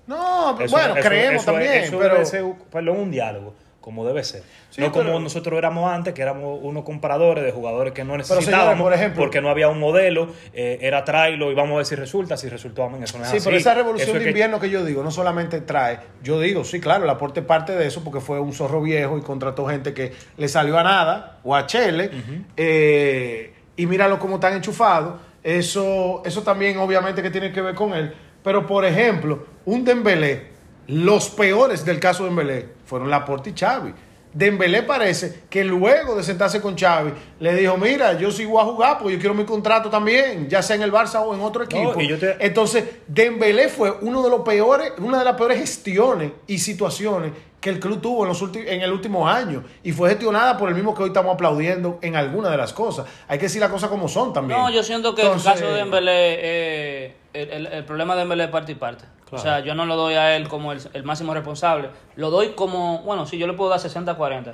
No, 0.07 0.61
Eso- 0.61 0.71
bueno, 0.77 0.95
eso- 0.97 1.09
creemos 1.09 1.43
eso- 1.43 1.51
también, 1.53 1.73
eso 1.73 1.99
pero... 1.99 2.57
perdón, 2.71 2.97
un 2.99 3.11
diálogo, 3.11 3.55
como 3.85 4.07
debe 4.07 4.25
ser. 4.25 4.43
Sí, 4.71 4.81
no 4.81 4.91
como 4.91 5.21
nosotros 5.21 5.59
éramos 5.59 5.93
antes, 5.93 6.15
que 6.15 6.23
éramos 6.23 6.59
unos 6.63 6.85
comparadores 6.85 7.45
de 7.45 7.53
jugadores 7.53 7.93
que 7.93 8.03
no 8.03 8.17
necesitábamos, 8.17 8.81
por 8.83 8.95
ejemplo- 8.95 9.21
porque 9.23 9.43
no 9.43 9.51
había 9.51 9.69
un 9.69 9.79
modelo, 9.79 10.29
eh, 10.55 10.79
era 10.81 11.05
tráelo 11.05 11.53
y 11.53 11.55
vamos 11.55 11.75
a 11.75 11.77
ver 11.77 11.85
si 11.87 11.95
resulta, 11.95 12.39
si 12.39 12.49
resultó, 12.49 12.85
amén, 12.85 13.03
eso 13.03 13.19
no 13.19 13.25
es 13.25 13.31
Sí, 13.31 13.37
así. 13.37 13.45
pero 13.45 13.59
esa 13.59 13.75
revolución 13.75 14.09
Eso 14.17 14.19
de 14.19 14.27
invierno 14.31 14.59
que 14.59 14.71
yo 14.71 14.87
digo 14.87 15.03
no 15.03 15.11
solamente 15.11 15.61
trae, 15.61 15.99
yo 16.23 16.41
digo, 16.41 16.65
sí, 16.65 16.81
claro, 16.81 17.05
el 17.05 17.11
aporte 17.11 17.43
parte 17.43 17.73
de 17.77 17.87
eso 17.87 18.03
porque 18.03 18.21
fue 18.21 18.41
un 18.41 18.55
zorro 18.55 18.81
viejo 18.81 19.19
y 19.19 19.21
contrató 19.21 19.67
gente 19.67 19.93
que 19.93 20.15
le 20.39 20.49
salió 20.49 20.79
a 20.79 20.83
nada 20.83 21.41
o 21.45 21.55
a 21.55 21.67
Chele 21.67 22.11
eh, 22.57 23.53
y 23.77 23.85
míralo 23.87 24.19
cómo 24.19 24.37
están 24.37 24.55
enchufados. 24.55 25.21
Eso, 25.43 26.23
eso 26.25 26.43
también 26.43 26.79
obviamente 26.79 27.23
que 27.23 27.31
tiene 27.31 27.53
que 27.53 27.61
ver 27.61 27.75
con 27.75 27.93
él. 27.93 28.15
Pero 28.43 28.67
por 28.67 28.87
ejemplo, 28.87 29.45
un 29.67 29.85
Dembélé, 29.85 30.47
los 30.87 31.29
peores 31.29 31.85
del 31.85 32.01
caso 32.01 32.23
de 32.25 32.31
Dembélé 32.31 32.69
fueron 32.85 33.11
Laporte 33.11 33.51
y 33.51 33.55
Xavi. 33.59 33.93
Dembélé 34.33 34.83
parece 34.83 35.43
que 35.49 35.63
luego 35.63 36.17
de 36.17 36.25
sentarse 36.25 36.61
con 36.61 36.77
Xavi 36.77 37.13
le 37.39 37.55
dijo, 37.55 37.77
mira, 37.77 38.15
yo 38.19 38.33
sigo 38.33 38.61
a 38.61 38.65
jugar 38.65 38.99
porque 38.99 39.13
yo 39.15 39.21
quiero 39.21 39.33
mi 39.35 39.45
contrato 39.45 39.89
también, 39.91 40.49
ya 40.49 40.61
sea 40.61 40.75
en 40.75 40.83
el 40.83 40.91
Barça 40.93 41.21
o 41.25 41.33
en 41.35 41.41
otro 41.41 41.63
equipo. 41.63 41.93
te- 42.19 42.45
Entonces, 42.45 42.85
Dembélé 43.07 43.69
fue 43.69 43.93
uno 44.01 44.23
de 44.25 44.31
los 44.31 44.41
peores, 44.41 44.93
una 44.99 45.21
de 45.21 45.25
las 45.25 45.35
peores 45.35 45.59
gestiones 45.61 46.33
y 46.49 46.59
situaciones 46.59 47.31
que 47.61 47.71
el 47.71 47.79
club 47.79 48.01
tuvo 48.01 48.25
en, 48.25 48.29
los 48.31 48.43
últimos, 48.43 48.67
en 48.69 48.83
el 48.83 48.91
último 48.93 49.27
año. 49.29 49.63
Y 49.85 49.93
fue 49.93 50.09
gestionada 50.11 50.59
por 50.59 50.69
el 50.69 50.75
mismo 50.75 50.95
que 50.97 51.05
hoy 51.05 51.09
estamos 51.11 51.33
aplaudiendo 51.33 51.99
en 52.03 52.17
algunas 52.17 52.51
de 52.51 52.57
las 52.57 52.73
cosas. 52.73 53.07
Hay 53.29 53.39
que 53.39 53.45
decir 53.45 53.61
las 53.61 53.71
cosas 53.71 53.89
como 53.89 54.09
son 54.09 54.33
también. 54.33 54.59
No, 54.59 54.69
yo 54.69 54.83
siento 54.83 55.15
que 55.15 55.23
Entonces, 55.23 55.47
el 55.47 55.53
caso 55.61 55.67
de 55.69 55.77
Dembélé, 55.79 56.13
eh, 56.41 57.17
el, 57.33 57.51
el- 57.51 57.67
el 57.69 57.85
problema 57.85 58.15
de 58.15 58.21
Dembélé 58.21 58.45
es 58.45 58.51
parte 58.51 58.73
y 58.73 58.75
parte. 58.75 59.05
O 59.33 59.39
sea, 59.39 59.61
yo 59.61 59.75
no 59.75 59.87
lo 59.87 59.97
doy 59.97 60.15
a 60.15 60.37
él 60.37 60.49
como 60.49 60.73
el, 60.73 60.81
el 60.93 61.03
máximo 61.03 61.35
responsable. 61.35 61.91
Lo 62.17 62.31
doy 62.31 62.51
como, 62.51 62.99
bueno, 63.03 63.27
sí, 63.27 63.37
yo 63.39 63.47
le 63.47 63.55
puedo 63.55 63.71
dar 63.71 63.81
60-40. 63.81 64.53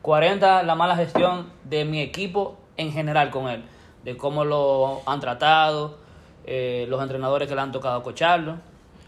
40 0.00 0.62
la 0.62 0.74
mala 0.74 0.96
gestión 0.96 1.50
de 1.64 1.84
mi 1.84 2.00
equipo 2.00 2.56
en 2.76 2.92
general 2.92 3.30
con 3.30 3.48
él. 3.48 3.62
De 4.04 4.16
cómo 4.16 4.44
lo 4.44 5.02
han 5.06 5.20
tratado, 5.20 5.98
eh, 6.44 6.86
los 6.88 7.00
entrenadores 7.02 7.48
que 7.48 7.54
le 7.54 7.60
han 7.60 7.72
tocado 7.72 8.02
cocharlo. 8.02 8.56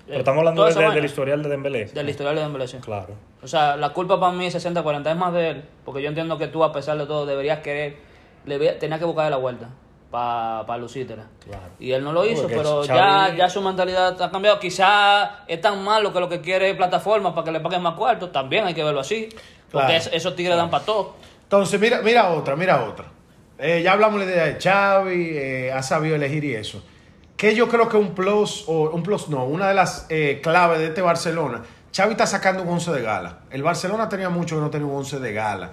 Pero 0.06 0.18
estamos 0.18 0.40
hablando 0.40 0.64
de- 0.66 0.90
del 0.90 1.04
historial 1.04 1.42
de 1.42 1.48
Dembélé. 1.48 1.86
Del 1.86 2.08
historial 2.08 2.34
de 2.36 2.42
Dembélé, 2.42 2.68
sí. 2.68 2.76
Claro. 2.78 3.14
O 3.42 3.46
sea, 3.46 3.76
la 3.76 3.90
culpa 3.90 4.20
para 4.20 4.32
mí 4.32 4.46
es 4.46 4.54
60-40, 4.54 5.10
es 5.10 5.16
más 5.16 5.32
de 5.32 5.50
él, 5.50 5.64
porque 5.84 6.02
yo 6.02 6.08
entiendo 6.08 6.36
que 6.38 6.46
tú, 6.48 6.62
a 6.62 6.72
pesar 6.72 6.98
de 6.98 7.06
todo, 7.06 7.24
deberías 7.26 7.60
querer, 7.60 7.96
le 8.44 8.58
tenías 8.74 8.98
que 9.00 9.06
buscar 9.06 9.30
la 9.30 9.36
vuelta 9.38 9.70
para 10.14 10.64
pa 10.64 10.78
lucírtela. 10.78 11.24
Claro. 11.44 11.72
Y 11.80 11.90
él 11.90 12.04
no 12.04 12.12
lo 12.12 12.24
hizo, 12.24 12.42
Porque 12.42 12.54
pero 12.56 12.84
Xavi- 12.84 13.30
ya, 13.30 13.34
ya 13.36 13.48
su 13.48 13.60
mentalidad 13.60 14.22
ha 14.22 14.30
cambiado. 14.30 14.60
Quizás 14.60 15.28
es 15.48 15.60
tan 15.60 15.82
malo 15.82 16.12
que 16.12 16.20
lo 16.20 16.28
que 16.28 16.40
quiere 16.40 16.70
es 16.70 16.76
plataforma 16.76 17.34
para 17.34 17.44
que 17.46 17.50
le 17.50 17.58
paguen 17.58 17.82
más 17.82 17.94
cuartos, 17.94 18.30
también 18.30 18.64
hay 18.64 18.74
que 18.74 18.84
verlo 18.84 19.00
así, 19.00 19.28
porque 19.72 19.88
Claro. 19.88 19.92
es- 19.94 20.10
esos 20.12 20.36
tigres 20.36 20.56
dan 20.56 20.70
para 20.70 20.84
todo. 20.84 21.16
Entonces, 21.42 21.80
mira, 21.80 22.00
mira 22.00 22.28
otra, 22.30 22.54
mira 22.54 22.84
otra. 22.84 23.06
Eh, 23.58 23.82
ya 23.82 23.92
hablamos 23.92 24.20
de 24.20 24.26
la 24.26 24.32
idea 24.32 24.44
de 24.46 24.60
Xavi, 24.60 25.30
eh, 25.36 25.72
ha 25.72 25.82
sabido 25.82 26.14
elegir 26.14 26.44
y 26.44 26.54
eso. 26.54 26.80
Que 27.36 27.56
yo 27.56 27.68
creo 27.68 27.88
que 27.88 27.96
un 27.96 28.14
plus, 28.14 28.64
o 28.68 28.90
un 28.90 29.02
plus 29.02 29.28
no, 29.28 29.44
una 29.46 29.66
de 29.66 29.74
las 29.74 30.06
eh, 30.10 30.38
claves 30.44 30.78
de 30.78 30.86
este 30.86 31.02
Barcelona, 31.02 31.62
Xavi 31.92 32.12
está 32.12 32.28
sacando 32.28 32.62
un 32.62 32.68
11 32.68 32.92
de 32.92 33.02
gala. 33.02 33.40
El 33.50 33.64
Barcelona 33.64 34.08
tenía 34.08 34.28
mucho 34.28 34.54
que 34.54 34.60
no 34.60 34.70
tenía 34.70 34.86
un 34.86 34.94
11 34.96 35.18
de 35.18 35.32
gala. 35.32 35.72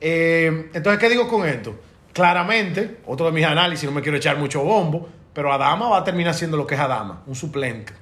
Eh, 0.00 0.70
entonces, 0.72 0.98
¿qué 0.98 1.10
digo 1.10 1.28
con 1.28 1.46
esto? 1.46 1.74
Claramente, 2.16 2.96
otro 3.04 3.26
de 3.26 3.32
mis 3.32 3.44
análisis, 3.44 3.84
no 3.84 3.94
me 3.94 4.00
quiero 4.00 4.16
echar 4.16 4.38
mucho 4.38 4.64
bombo, 4.64 5.06
pero 5.34 5.52
Adama 5.52 5.90
va 5.90 5.98
a 5.98 6.04
terminar 6.04 6.32
siendo 6.32 6.56
lo 6.56 6.66
que 6.66 6.74
es 6.74 6.80
Adama, 6.80 7.22
un 7.26 7.34
suplente. 7.34 7.92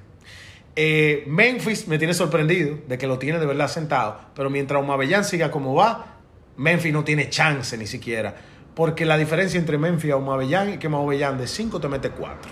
Eh, 0.73 1.25
Memphis 1.27 1.89
me 1.89 1.97
tiene 1.97 2.13
sorprendido 2.13 2.77
de 2.87 2.97
que 2.97 3.07
lo 3.07 3.19
tiene 3.19 3.39
de 3.39 3.45
verdad 3.45 3.67
sentado, 3.67 4.17
pero 4.33 4.49
mientras 4.49 4.81
Omabellán 4.81 5.25
siga 5.25 5.51
como 5.51 5.75
va, 5.75 6.15
Memphis 6.55 6.93
no 6.93 7.03
tiene 7.03 7.29
chance 7.29 7.77
ni 7.77 7.87
siquiera. 7.87 8.33
Porque 8.73 9.03
la 9.03 9.17
diferencia 9.17 9.59
entre 9.59 9.77
Memphis 9.77 10.11
y 10.11 10.13
Omabellán 10.13 10.69
es 10.69 10.77
que 10.77 10.87
Omabellán 10.87 11.37
de 11.37 11.47
5 11.47 11.81
te 11.81 11.89
mete 11.89 12.11
4. 12.11 12.51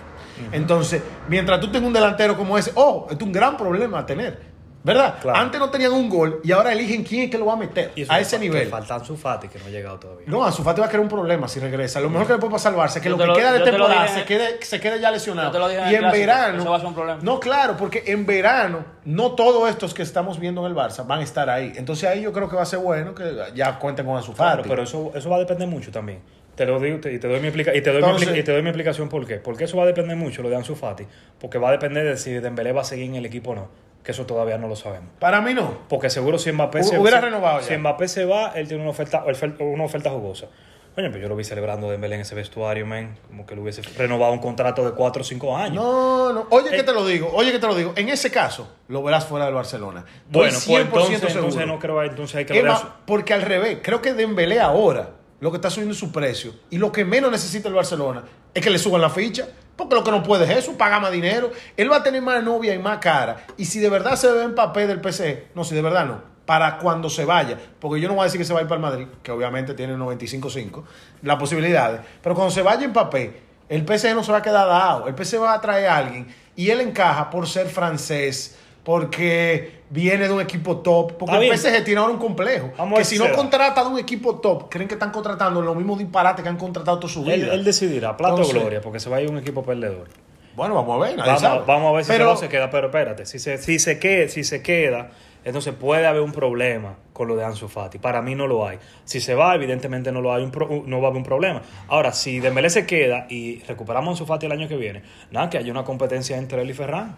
Entonces, 0.52 1.02
mientras 1.30 1.62
tú 1.62 1.72
tengas 1.72 1.88
un 1.88 1.94
delantero 1.94 2.36
como 2.36 2.58
ese, 2.58 2.74
oh, 2.76 3.08
es 3.10 3.18
un 3.22 3.32
gran 3.32 3.56
problema 3.56 4.00
a 4.00 4.06
tener. 4.06 4.53
¿Verdad? 4.84 5.16
Claro. 5.22 5.40
Antes 5.40 5.60
no 5.62 5.70
tenían 5.70 5.94
un 5.94 6.10
gol 6.10 6.42
y 6.44 6.52
ahora 6.52 6.74
eligen 6.74 7.04
quién 7.06 7.24
es 7.24 7.30
que 7.32 7.38
lo 7.38 7.46
va 7.46 7.54
a 7.54 7.56
meter 7.56 7.94
Y 7.96 8.06
a 8.10 8.20
ese 8.20 8.38
nivel. 8.38 8.68
Faltan 8.68 9.06
su 9.06 9.16
Fati, 9.16 9.48
que 9.48 9.58
no 9.58 9.66
ha 9.66 9.70
llegado 9.70 9.98
todavía. 9.98 10.26
No, 10.28 10.44
a 10.46 10.50
va 10.52 10.72
a 10.72 10.76
crear 10.90 11.00
un 11.00 11.08
problema 11.08 11.48
si 11.48 11.62
regresa. 11.62 12.02
Lo 12.02 12.10
mejor 12.10 12.28
que 12.28 12.34
le 12.34 12.40
puede 12.40 12.52
pasar 12.52 12.74
al 12.74 12.80
Barça 12.80 12.98
es 12.98 13.02
que 13.02 13.10
Yo 13.10 13.16
lo 13.16 13.24
que 13.24 13.28
lo- 13.28 13.34
queda 13.36 13.54
de 13.54 13.60
te 13.60 13.72
temporada 13.72 14.08
se 14.10 14.26
quede, 14.26 14.62
se 14.62 14.82
quede 14.82 15.00
ya 15.00 15.10
lesionado. 15.10 15.48
Yo 15.48 15.54
te 15.54 15.60
lo 15.60 15.70
dije 15.70 15.82
en 15.84 15.92
y 15.92 15.96
en 15.96 16.12
verano. 16.12 16.62
eso 16.62 16.70
va 16.70 16.76
a 16.76 16.80
ser 16.80 16.88
un 16.90 16.96
problema. 16.96 17.20
No, 17.24 17.40
claro, 17.40 17.78
porque 17.78 18.04
en 18.08 18.26
verano 18.26 18.84
no 19.06 19.32
todos 19.32 19.70
estos 19.70 19.94
que 19.94 20.02
estamos 20.04 20.38
viendo 20.38 20.66
en 20.66 20.72
el 20.72 20.78
Barça 20.78 21.08
van 21.08 21.22
a 21.22 21.24
estar 21.24 21.50
ahí. 21.50 21.72
Entonces 21.78 22.10
ahí 22.10 22.22
yo 22.22 22.34
creo 22.34 22.50
que 22.50 22.58
va 22.58 22.64
a 22.64 22.66
ser 22.66 22.80
bueno 22.80 23.16
que 23.16 23.24
ya 23.56 23.80
cuenten 23.80 24.06
con 24.06 24.18
Ansu 24.18 24.34
Claro, 24.34 24.64
pero 24.68 24.84
eso, 24.84 25.14
eso 25.16 25.30
va 25.30 25.38
a 25.38 25.40
depender 25.40 25.68
mucho 25.68 25.92
también. 25.92 26.20
Te 26.56 26.66
lo 26.66 26.78
digo 26.82 27.00
te- 27.00 27.12
y 27.14 27.20
te 27.20 27.28
doy 27.30 27.40
mi, 27.40 27.48
explica- 27.48 27.74
y 27.74 27.82
te 27.82 27.90
doy 27.92 28.02
mi 28.04 28.10
Entonces- 28.10 28.38
y 28.38 28.44
te 28.44 28.52
doy 28.52 28.62
mi 28.62 28.68
explicación 28.70 29.08
por 29.08 29.26
qué. 29.26 29.36
Porque 29.38 29.64
eso 29.64 29.78
va 29.78 29.84
a 29.84 29.88
depender 29.88 30.18
mucho 30.18 30.44
lo 30.44 30.50
de 30.50 30.58
Ansu 30.58 30.76
Fati. 30.76 31.06
Porque 31.40 31.58
va 31.58 31.70
a 31.70 31.72
depender 31.72 32.04
de 32.06 32.18
si 32.18 32.32
Dembélé 32.34 32.74
va 32.74 32.82
a 32.82 32.84
seguir 32.84 33.06
en 33.06 33.16
el 33.16 33.26
equipo 33.26 33.52
o 33.52 33.56
no. 33.56 33.70
Que 34.04 34.12
eso 34.12 34.26
todavía 34.26 34.58
no 34.58 34.68
lo 34.68 34.76
sabemos. 34.76 35.10
Para 35.20 35.40
mí 35.42 35.54
no. 35.54 35.78
Porque 35.88 36.10
seguro 36.10 36.38
si 36.38 36.52
Mbappé 36.52 36.80
Hu- 36.82 36.84
se 36.84 37.00
hubiera 37.00 37.20
si- 37.20 37.26
renovado 37.26 37.62
ya. 37.62 37.68
Si 37.68 37.78
Mbappé 37.78 38.08
se 38.08 38.26
va, 38.26 38.52
él 38.56 38.68
tiene 38.68 38.84
una 38.84 38.92
oferta, 38.92 39.24
ofer- 39.26 39.56
una 39.62 39.84
oferta 39.86 40.10
jugosa. 40.10 40.48
Oye, 40.96 41.10
pues 41.10 41.22
yo 41.24 41.28
lo 41.30 41.36
vi 41.36 41.44
celebrando 41.44 41.88
a 41.88 41.92
Dembélé 41.92 42.16
en 42.16 42.22
ese 42.22 42.36
vestuario, 42.36 42.86
man. 42.86 43.18
Como 43.28 43.46
que 43.48 43.56
le 43.56 43.62
hubiese 43.62 43.82
renovado 43.98 44.32
un 44.34 44.40
contrato 44.40 44.86
de 44.86 44.92
4 44.92 45.22
o 45.22 45.26
5 45.26 45.58
años. 45.58 45.84
No, 45.84 46.34
no. 46.34 46.46
Oye, 46.52 46.68
Eh. 46.72 46.76
que 46.76 46.84
te 46.84 46.94
lo 46.94 47.04
digo. 47.06 47.32
Oye, 47.34 47.52
que 47.52 47.58
te 47.60 47.66
lo 47.66 47.74
digo. 47.74 47.94
En 47.96 48.10
ese 48.10 48.30
caso, 48.30 48.68
lo 48.90 49.02
verás 49.02 49.26
fuera 49.26 49.46
del 49.46 49.56
Barcelona. 49.56 50.06
Estoy 50.06 50.30
bueno, 50.32 50.52
pues 50.54 50.64
100% 50.68 50.84
entonces, 50.92 51.20
seguro. 51.20 51.40
entonces 51.48 51.68
no 51.68 51.80
creo, 51.80 52.04
entonces 52.04 52.36
hay 52.36 52.46
que 52.46 52.54
Es 52.58 52.62
ver 52.62 52.70
a 52.70 52.74
más, 52.74 52.82
su- 52.82 52.88
porque 53.08 53.34
al 53.34 53.42
revés, 53.42 53.80
creo 53.82 54.02
que 54.04 54.14
Dembélé 54.14 54.60
ahora 54.60 55.10
lo 55.40 55.50
que 55.50 55.58
está 55.58 55.70
subiendo 55.72 55.94
es 55.94 56.00
su 56.00 56.12
precio 56.12 56.54
y 56.70 56.78
lo 56.78 56.92
que 56.92 57.06
menos 57.06 57.32
necesita 57.32 57.70
el 57.70 57.74
Barcelona 57.74 58.24
es 58.54 58.62
que 58.64 58.70
le 58.70 58.78
suban 58.78 59.02
la 59.02 59.10
ficha, 59.10 59.48
porque 59.76 59.96
lo 59.96 60.04
que 60.04 60.12
no 60.12 60.24
puede 60.24 60.46
es 60.46 60.60
eso, 60.60 60.78
paga 60.78 61.00
más 61.00 61.12
dinero, 61.12 61.52
él 61.78 61.92
va 61.92 61.98
a 61.98 62.04
tener 62.04 62.22
más 62.22 62.44
novia 62.44 62.74
y 62.74 62.80
más 62.80 63.00
cara. 63.00 63.46
Y 63.58 63.66
si 63.66 63.80
de 63.80 63.90
verdad 63.90 64.16
se 64.16 64.32
ve 64.32 64.44
en 64.44 64.56
papel 64.56 64.88
del 64.88 65.02
PC, 65.02 65.48
no, 65.56 65.64
si 65.64 65.74
de 65.76 65.82
verdad 65.82 66.06
no, 66.06 66.22
para 66.46 66.78
cuando 66.78 67.10
se 67.10 67.26
vaya, 67.26 67.58
porque 67.80 68.02
yo 68.02 68.08
no 68.08 68.16
voy 68.16 68.22
a 68.22 68.26
decir 68.26 68.40
que 68.40 68.46
se 68.46 68.54
va 68.54 68.60
a 68.60 68.64
ir 68.64 68.68
para 68.68 68.78
el 68.78 68.84
Madrid, 68.84 69.08
que 69.22 69.32
obviamente 69.32 69.74
tiene 69.74 69.96
95-5, 69.96 70.84
las 71.22 71.38
posibilidades, 71.38 72.02
pero 72.22 72.36
cuando 72.36 72.52
se 72.52 72.62
vaya 72.62 72.84
en 72.84 72.94
papel, 72.94 73.36
el 73.70 73.82
PSG 73.88 74.14
no 74.14 74.24
se 74.24 74.32
va 74.32 74.40
a 74.40 74.42
quedar 74.42 74.68
dado, 74.68 75.08
el 75.08 75.16
PSG 75.16 75.42
va 75.42 75.54
a 75.54 75.62
traer 75.62 75.88
a 75.88 75.98
alguien 75.98 76.28
y 76.56 76.70
él 76.70 76.82
encaja 76.82 77.30
por 77.30 77.48
ser 77.48 77.68
francés, 77.68 78.58
porque 78.84 79.82
viene 79.90 80.28
de 80.28 80.34
un 80.34 80.42
equipo 80.42 80.78
top, 80.78 81.14
porque 81.18 81.36
el. 81.38 81.58
PSG 81.58 81.84
tiene 81.84 82.00
ahora 82.02 82.14
un 82.14 82.20
complejo, 82.20 82.72
Vamos 82.78 83.00
que 83.00 83.06
si 83.06 83.18
no 83.18 83.32
contrata 83.32 83.84
de 83.84 83.90
un 83.90 84.00
equipo 84.00 84.36
top, 84.40 84.70
creen 84.70 84.88
que 84.88 84.96
están 84.96 85.12
contratando 85.12 85.62
los 85.62 85.76
mismos 85.76 86.00
disparates 86.00 86.44
que 86.44 86.50
han 86.50 86.58
contratado 86.58 87.00
toda 87.00 87.12
su 87.14 87.24
vida. 87.24 87.36
Él, 87.36 87.50
él 87.50 87.64
decidirá, 87.64 88.16
plato 88.18 88.42
o 88.42 88.48
gloria, 88.48 88.82
porque 88.82 89.00
se 89.00 89.10
va 89.10 89.18
a 89.18 89.22
ir 89.22 89.30
un 89.30 89.38
equipo 89.38 89.64
perdedor. 89.64 90.08
Bueno, 90.56 90.76
vamos 90.76 91.02
a 91.02 91.06
ver, 91.08 91.18
nadie 91.18 91.28
Vamos, 91.32 91.42
sabe. 91.42 91.64
vamos 91.66 91.90
a 91.90 91.96
ver 91.96 92.06
si 92.06 92.12
Pero- 92.12 92.36
se 92.38 92.48
queda, 92.50 92.70
pero 92.70 92.88
espérate, 92.88 93.26
si 93.26 93.40
se, 93.40 93.58
si 93.58 93.80
se 93.80 93.98
queda, 94.00 94.28
si 94.30 94.44
se 94.44 94.62
queda, 94.62 95.10
entonces 95.46 95.74
puede 95.74 96.06
haber 96.06 96.22
un 96.22 96.32
problema 96.32 96.96
con 97.12 97.28
lo 97.28 97.36
de 97.36 97.44
Ansu 97.44 97.68
Fati. 97.68 97.98
Para 97.98 98.22
mí 98.22 98.36
no 98.36 98.46
lo 98.48 98.68
hay. 98.68 98.78
Si 99.04 99.20
se 99.20 99.34
va, 99.34 99.56
evidentemente 99.56 100.12
no 100.12 100.22
lo 100.22 100.32
hay 100.34 100.44
un 100.44 100.52
pro- 100.52 100.84
no 100.86 101.02
va 101.02 101.08
a 101.08 101.10
haber 101.10 101.18
un 101.18 101.24
problema. 101.26 101.62
Ahora, 101.88 102.14
si 102.14 102.40
Dembélé 102.40 102.70
se 102.70 102.86
queda 102.86 103.26
y 103.30 103.60
recuperamos 103.64 104.10
a 104.10 104.12
Ansu 104.12 104.26
Fati 104.26 104.46
el 104.46 104.52
año 104.52 104.68
que 104.68 104.78
viene, 104.78 105.02
nada, 105.32 105.50
que 105.50 105.58
haya 105.58 105.72
una 105.72 105.84
competencia 105.84 106.38
entre 106.38 106.62
él 106.62 106.70
y 106.70 106.74
Ferran, 106.74 107.16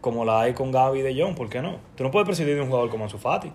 como 0.00 0.24
la 0.24 0.40
hay 0.42 0.52
con 0.54 0.70
Gaby 0.72 1.02
De 1.02 1.20
Jong, 1.20 1.34
¿por 1.34 1.48
qué 1.48 1.60
no? 1.62 1.76
Tú 1.96 2.04
no 2.04 2.10
puedes 2.10 2.26
presidir 2.26 2.54
de 2.54 2.60
un 2.60 2.68
jugador 2.68 2.88
como 2.90 3.04
Ansu 3.04 3.18
Fati. 3.18 3.50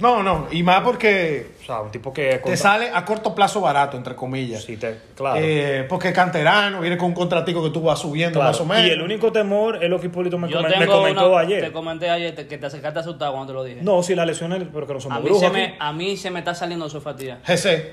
No, 0.00 0.22
no, 0.22 0.46
y 0.52 0.62
más 0.62 0.82
porque 0.82 1.54
O 1.60 1.64
sea, 1.66 1.80
un 1.80 1.90
tipo 1.90 2.12
que 2.12 2.38
te 2.44 2.56
sale 2.56 2.88
a 2.94 3.04
corto 3.04 3.34
plazo 3.34 3.60
barato, 3.60 3.96
entre 3.96 4.14
comillas. 4.14 4.62
Sí, 4.62 4.76
te- 4.76 4.96
claro. 5.16 5.40
Eh, 5.42 5.86
porque 5.88 6.08
es 6.08 6.14
canterano, 6.14 6.80
viene 6.80 6.96
con 6.96 7.08
un 7.08 7.14
contratico 7.14 7.64
que 7.64 7.70
tú 7.70 7.82
vas 7.82 7.98
subiendo 7.98 8.38
Claro. 8.38 8.52
más 8.52 8.60
o 8.60 8.64
menos. 8.64 8.86
Y 8.86 8.90
el 8.90 9.02
único 9.02 9.32
temor 9.32 9.82
es 9.82 9.90
lo 9.90 9.98
que 10.00 10.06
Hipólito 10.06 10.38
me, 10.38 10.48
Yo 10.48 10.62
me 10.62 10.86
comentó 10.86 11.30
una- 11.32 11.40
ayer. 11.40 11.64
Te 11.64 11.72
comenté 11.72 12.08
ayer 12.10 12.32
te- 12.32 12.46
que 12.46 12.58
te 12.58 12.66
acercaste 12.66 13.00
asustado 13.00 13.32
cuando 13.32 13.52
te 13.52 13.54
lo 13.54 13.64
dije. 13.64 13.80
No, 13.82 14.00
si 14.04 14.14
las 14.14 14.24
lesiones, 14.28 14.62
pero 14.72 14.86
que 14.86 14.94
no 14.94 15.00
somos 15.00 15.18
a, 15.18 15.20
mí 15.20 15.24
brujos. 15.24 15.40
se 15.40 15.46
aquí. 15.48 15.56
me, 15.56 15.74
a 15.80 15.92
mí 15.92 16.16
se 16.16 16.30
me 16.30 16.38
está 16.38 16.54
saliendo 16.54 16.88
su 16.88 17.00
fatiga. 17.00 17.38
Jesse. 17.44 17.88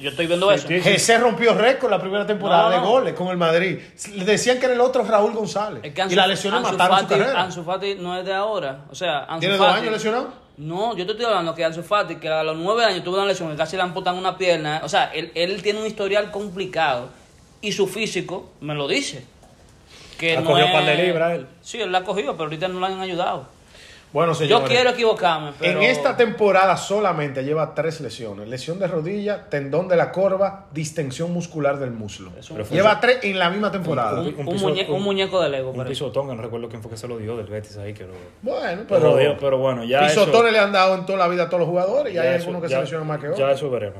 Yo 0.00 0.10
estoy 0.10 0.26
viendo 0.26 0.48
Sí, 0.50 0.54
eso. 0.56 0.68
sí. 0.68 0.80
Jesse 0.80 1.20
rompió 1.20 1.54
récord 1.54 1.90
la 1.90 2.00
primera 2.00 2.26
temporada 2.26 2.64
No, 2.64 2.70
no, 2.70 2.80
de 2.82 2.86
goles 2.88 3.14
con 3.14 3.28
el 3.28 3.36
Madrid. 3.36 3.78
Le 4.14 4.24
decían 4.24 4.58
que 4.58 4.66
era 4.66 4.74
el 4.74 4.80
otro 4.80 5.02
Raúl 5.04 5.32
González. 5.32 5.80
Es 5.84 5.92
que 5.94 6.02
Ansu, 6.02 6.12
y 6.12 6.16
las 6.16 6.28
lesiones 6.28 6.60
Ansu 6.60 6.72
mataron 6.72 6.98
su 6.98 7.02
Fati, 7.06 7.18
carrera. 7.20 7.42
Ansu 7.42 7.64
Fati 7.64 7.94
no 7.96 8.16
es 8.18 8.24
de 8.24 8.34
ahora. 8.34 8.84
O 8.90 8.94
sea, 8.94 9.24
Ansu 9.24 9.40
¿Tiene 9.40 9.56
dos 9.56 9.66
años 9.68 9.92
lesionado? 9.92 10.28
No, 10.58 10.96
yo 10.96 11.06
te 11.06 11.12
estoy 11.12 11.26
hablando 11.26 11.54
que 11.54 11.64
Ansu 11.64 11.82
Fati, 11.82 12.16
que 12.16 12.28
a 12.28 12.42
los 12.42 12.56
nueve 12.56 12.84
años 12.84 13.04
tuvo 13.04 13.16
una 13.16 13.26
lesión, 13.26 13.50
que 13.50 13.56
casi 13.56 13.76
le 13.76 13.82
amputan 13.82 14.16
una 14.16 14.36
pierna. 14.36 14.80
O 14.82 14.88
sea, 14.88 15.10
él, 15.14 15.30
él 15.34 15.62
tiene 15.62 15.80
un 15.80 15.86
historial 15.86 16.30
complicado 16.30 17.08
y 17.60 17.72
su 17.72 17.86
físico 17.86 18.50
me 18.60 18.74
lo 18.74 18.88
dice. 18.88 19.24
Que 20.18 20.36
Ha 20.36 20.40
no 20.40 20.50
cogido 20.50 20.66
es- 20.66 20.72
par 20.72 20.84
de 20.84 20.94
libras 20.96 21.32
él. 21.36 21.46
Sí, 21.62 21.80
él 21.80 21.92
la 21.92 21.98
ha 21.98 22.04
cogido, 22.04 22.32
pero 22.32 22.44
ahorita 22.44 22.66
no 22.68 22.80
lo 22.80 22.86
han 22.86 23.00
ayudado. 23.00 23.46
Bueno, 24.10 24.34
señores. 24.34 24.62
Yo 24.62 24.66
quiero 24.66 24.90
equivocarme, 24.90 25.52
pero... 25.58 25.80
En 25.80 25.84
esta 25.84 26.16
temporada 26.16 26.78
solamente 26.78 27.44
lleva 27.44 27.74
tres 27.74 28.00
lesiones. 28.00 28.48
Lesión 28.48 28.78
de 28.78 28.86
rodilla, 28.86 29.50
tendón 29.50 29.86
de 29.86 29.96
la 29.96 30.10
corva, 30.12 30.64
distensión 30.72 31.30
muscular 31.32 31.78
del 31.78 31.90
muslo. 31.90 32.30
Un- 32.50 32.62
Lleva 32.70 33.00
tres 33.00 33.18
en 33.24 33.38
la 33.38 33.50
misma 33.50 33.70
temporada. 33.70 34.20
un, 34.22 34.28
un 34.28 34.48
un 34.48 34.54
piso- 34.54 34.68
muñe- 34.70 34.88
un 34.88 34.94
un- 34.94 35.02
muñeco 35.02 35.42
de 35.42 35.50
Lego, 35.50 35.72
Un 35.72 35.84
pisotón, 35.84 36.28
que 36.30 36.34
no 36.36 36.40
recuerdo 36.42 36.68
quién 36.70 36.80
fue 36.80 36.90
que 36.90 36.96
se 36.96 37.06
lo 37.06 37.18
dio 37.18 37.36
del 37.36 37.46
Betis 37.48 37.76
ahí, 37.76 37.92
que 37.92 38.04
lo, 38.04 38.14
Bueno, 38.40 38.84
pero, 38.88 39.00
pero, 39.00 39.16
dio, 39.18 39.36
pero 39.38 39.58
bueno, 39.58 39.84
ya 39.84 40.00
pisotones 40.06 40.34
eso, 40.40 40.50
le 40.52 40.58
han 40.58 40.72
dado 40.72 40.94
en 40.94 41.04
toda 41.04 41.18
la 41.18 41.28
vida 41.28 41.42
a 41.42 41.46
todos 41.48 41.60
los 41.60 41.68
jugadores 41.68 42.10
y 42.12 42.16
ya 42.16 42.22
hay 42.22 42.28
eso- 42.28 42.36
algunos 42.48 42.62
que 42.62 42.68
ya- 42.68 42.76
se 42.78 42.82
lesionan 42.84 43.06
más 43.06 43.18
que 43.20 43.26
otros. 43.28 43.38
Ya 43.38 43.50
eso 43.52 43.68
veremos. 43.70 43.98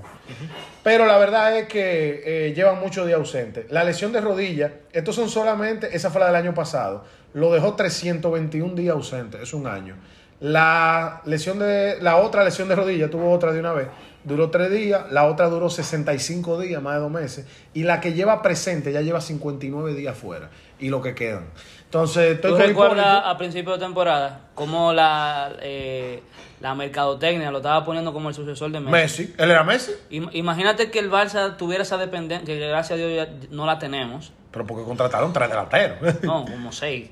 Pero 0.83 1.05
la 1.05 1.19
verdad 1.19 1.59
es 1.59 1.69
que 1.69 2.23
eh, 2.49 2.55
llevan 2.55 2.81
muchos 2.81 3.07
días 3.07 3.19
ausentes. 3.19 3.71
La 3.71 3.85
lesión 3.85 4.13
de 4.13 4.23
rodilla, 4.23 4.73
estos 4.93 5.15
son 5.17 5.29
solamente, 5.29 5.95
esa 5.95 6.11
fue 6.11 6.21
la 6.21 6.29
del 6.29 6.37
año 6.37 6.55
pasado, 6.55 7.05
lo 7.35 7.53
dejó 7.53 7.75
321 7.75 8.75
días 8.75 8.95
ausente, 8.95 9.43
es 9.43 9.53
un 9.53 9.67
año. 9.67 9.95
La 10.41 11.23
lesión 11.25 11.59
de, 11.59 11.99
la 12.01 12.17
otra 12.19 12.45
lesión 12.45 12.69
de 12.69 12.77
rodilla, 12.77 13.11
tuvo 13.11 13.33
otra 13.33 13.53
de 13.53 13.61
una 13.61 13.73
vez, 13.73 13.89
duró 14.25 14.51
tres 14.51 14.71
días, 14.71 15.11
la 15.11 15.27
otra 15.27 15.49
duró 15.49 15.69
65 15.69 16.61
días, 16.61 16.81
más 16.81 16.95
de 16.95 17.01
dos 17.01 17.11
meses, 17.11 17.47
y 17.75 17.83
la 17.83 18.01
que 18.01 18.13
lleva 18.13 18.41
presente 18.41 18.93
ya 18.93 19.01
lleva 19.01 19.21
59 19.21 19.95
días 19.95 20.17
fuera, 20.17 20.51
y 20.79 20.91
lo 20.91 21.03
que 21.03 21.15
quedan. 21.15 21.47
Entonces, 21.85 22.35
estoy 22.35 22.53
¿Tú 22.53 22.57
recuerdas 22.59 23.23
a 23.25 23.37
principio 23.37 23.73
de 23.73 23.79
temporada 23.79 24.43
cómo 24.55 24.93
la, 24.93 25.53
eh, 25.61 26.23
la 26.61 26.75
mercadotecnia 26.75 27.51
lo 27.51 27.59
estaba 27.59 27.85
poniendo 27.85 28.13
como 28.13 28.29
el 28.29 28.35
sucesor 28.35 28.71
de 28.73 28.81
Messi? 28.81 28.93
Messi, 29.23 29.35
él 29.39 29.51
era 29.51 29.63
Messi, 29.65 29.93
Im- 30.11 30.31
Imagínate 30.33 30.91
que 30.91 30.99
el 30.99 31.11
Barça 31.11 31.57
tuviera 31.57 31.83
esa 31.83 31.97
dependencia, 31.99 32.45
que 32.47 32.59
gracias 32.59 32.93
a 32.93 33.03
Dios 33.03 33.13
ya 33.15 33.29
no 33.51 33.67
la 33.67 33.79
tenemos, 33.79 34.33
pero 34.51 34.67
porque 34.67 34.85
contrataron 34.85 35.33
tres 35.33 35.49
delanteros. 35.51 35.99
no, 36.23 36.45
como 36.47 36.73
seis. 36.73 37.11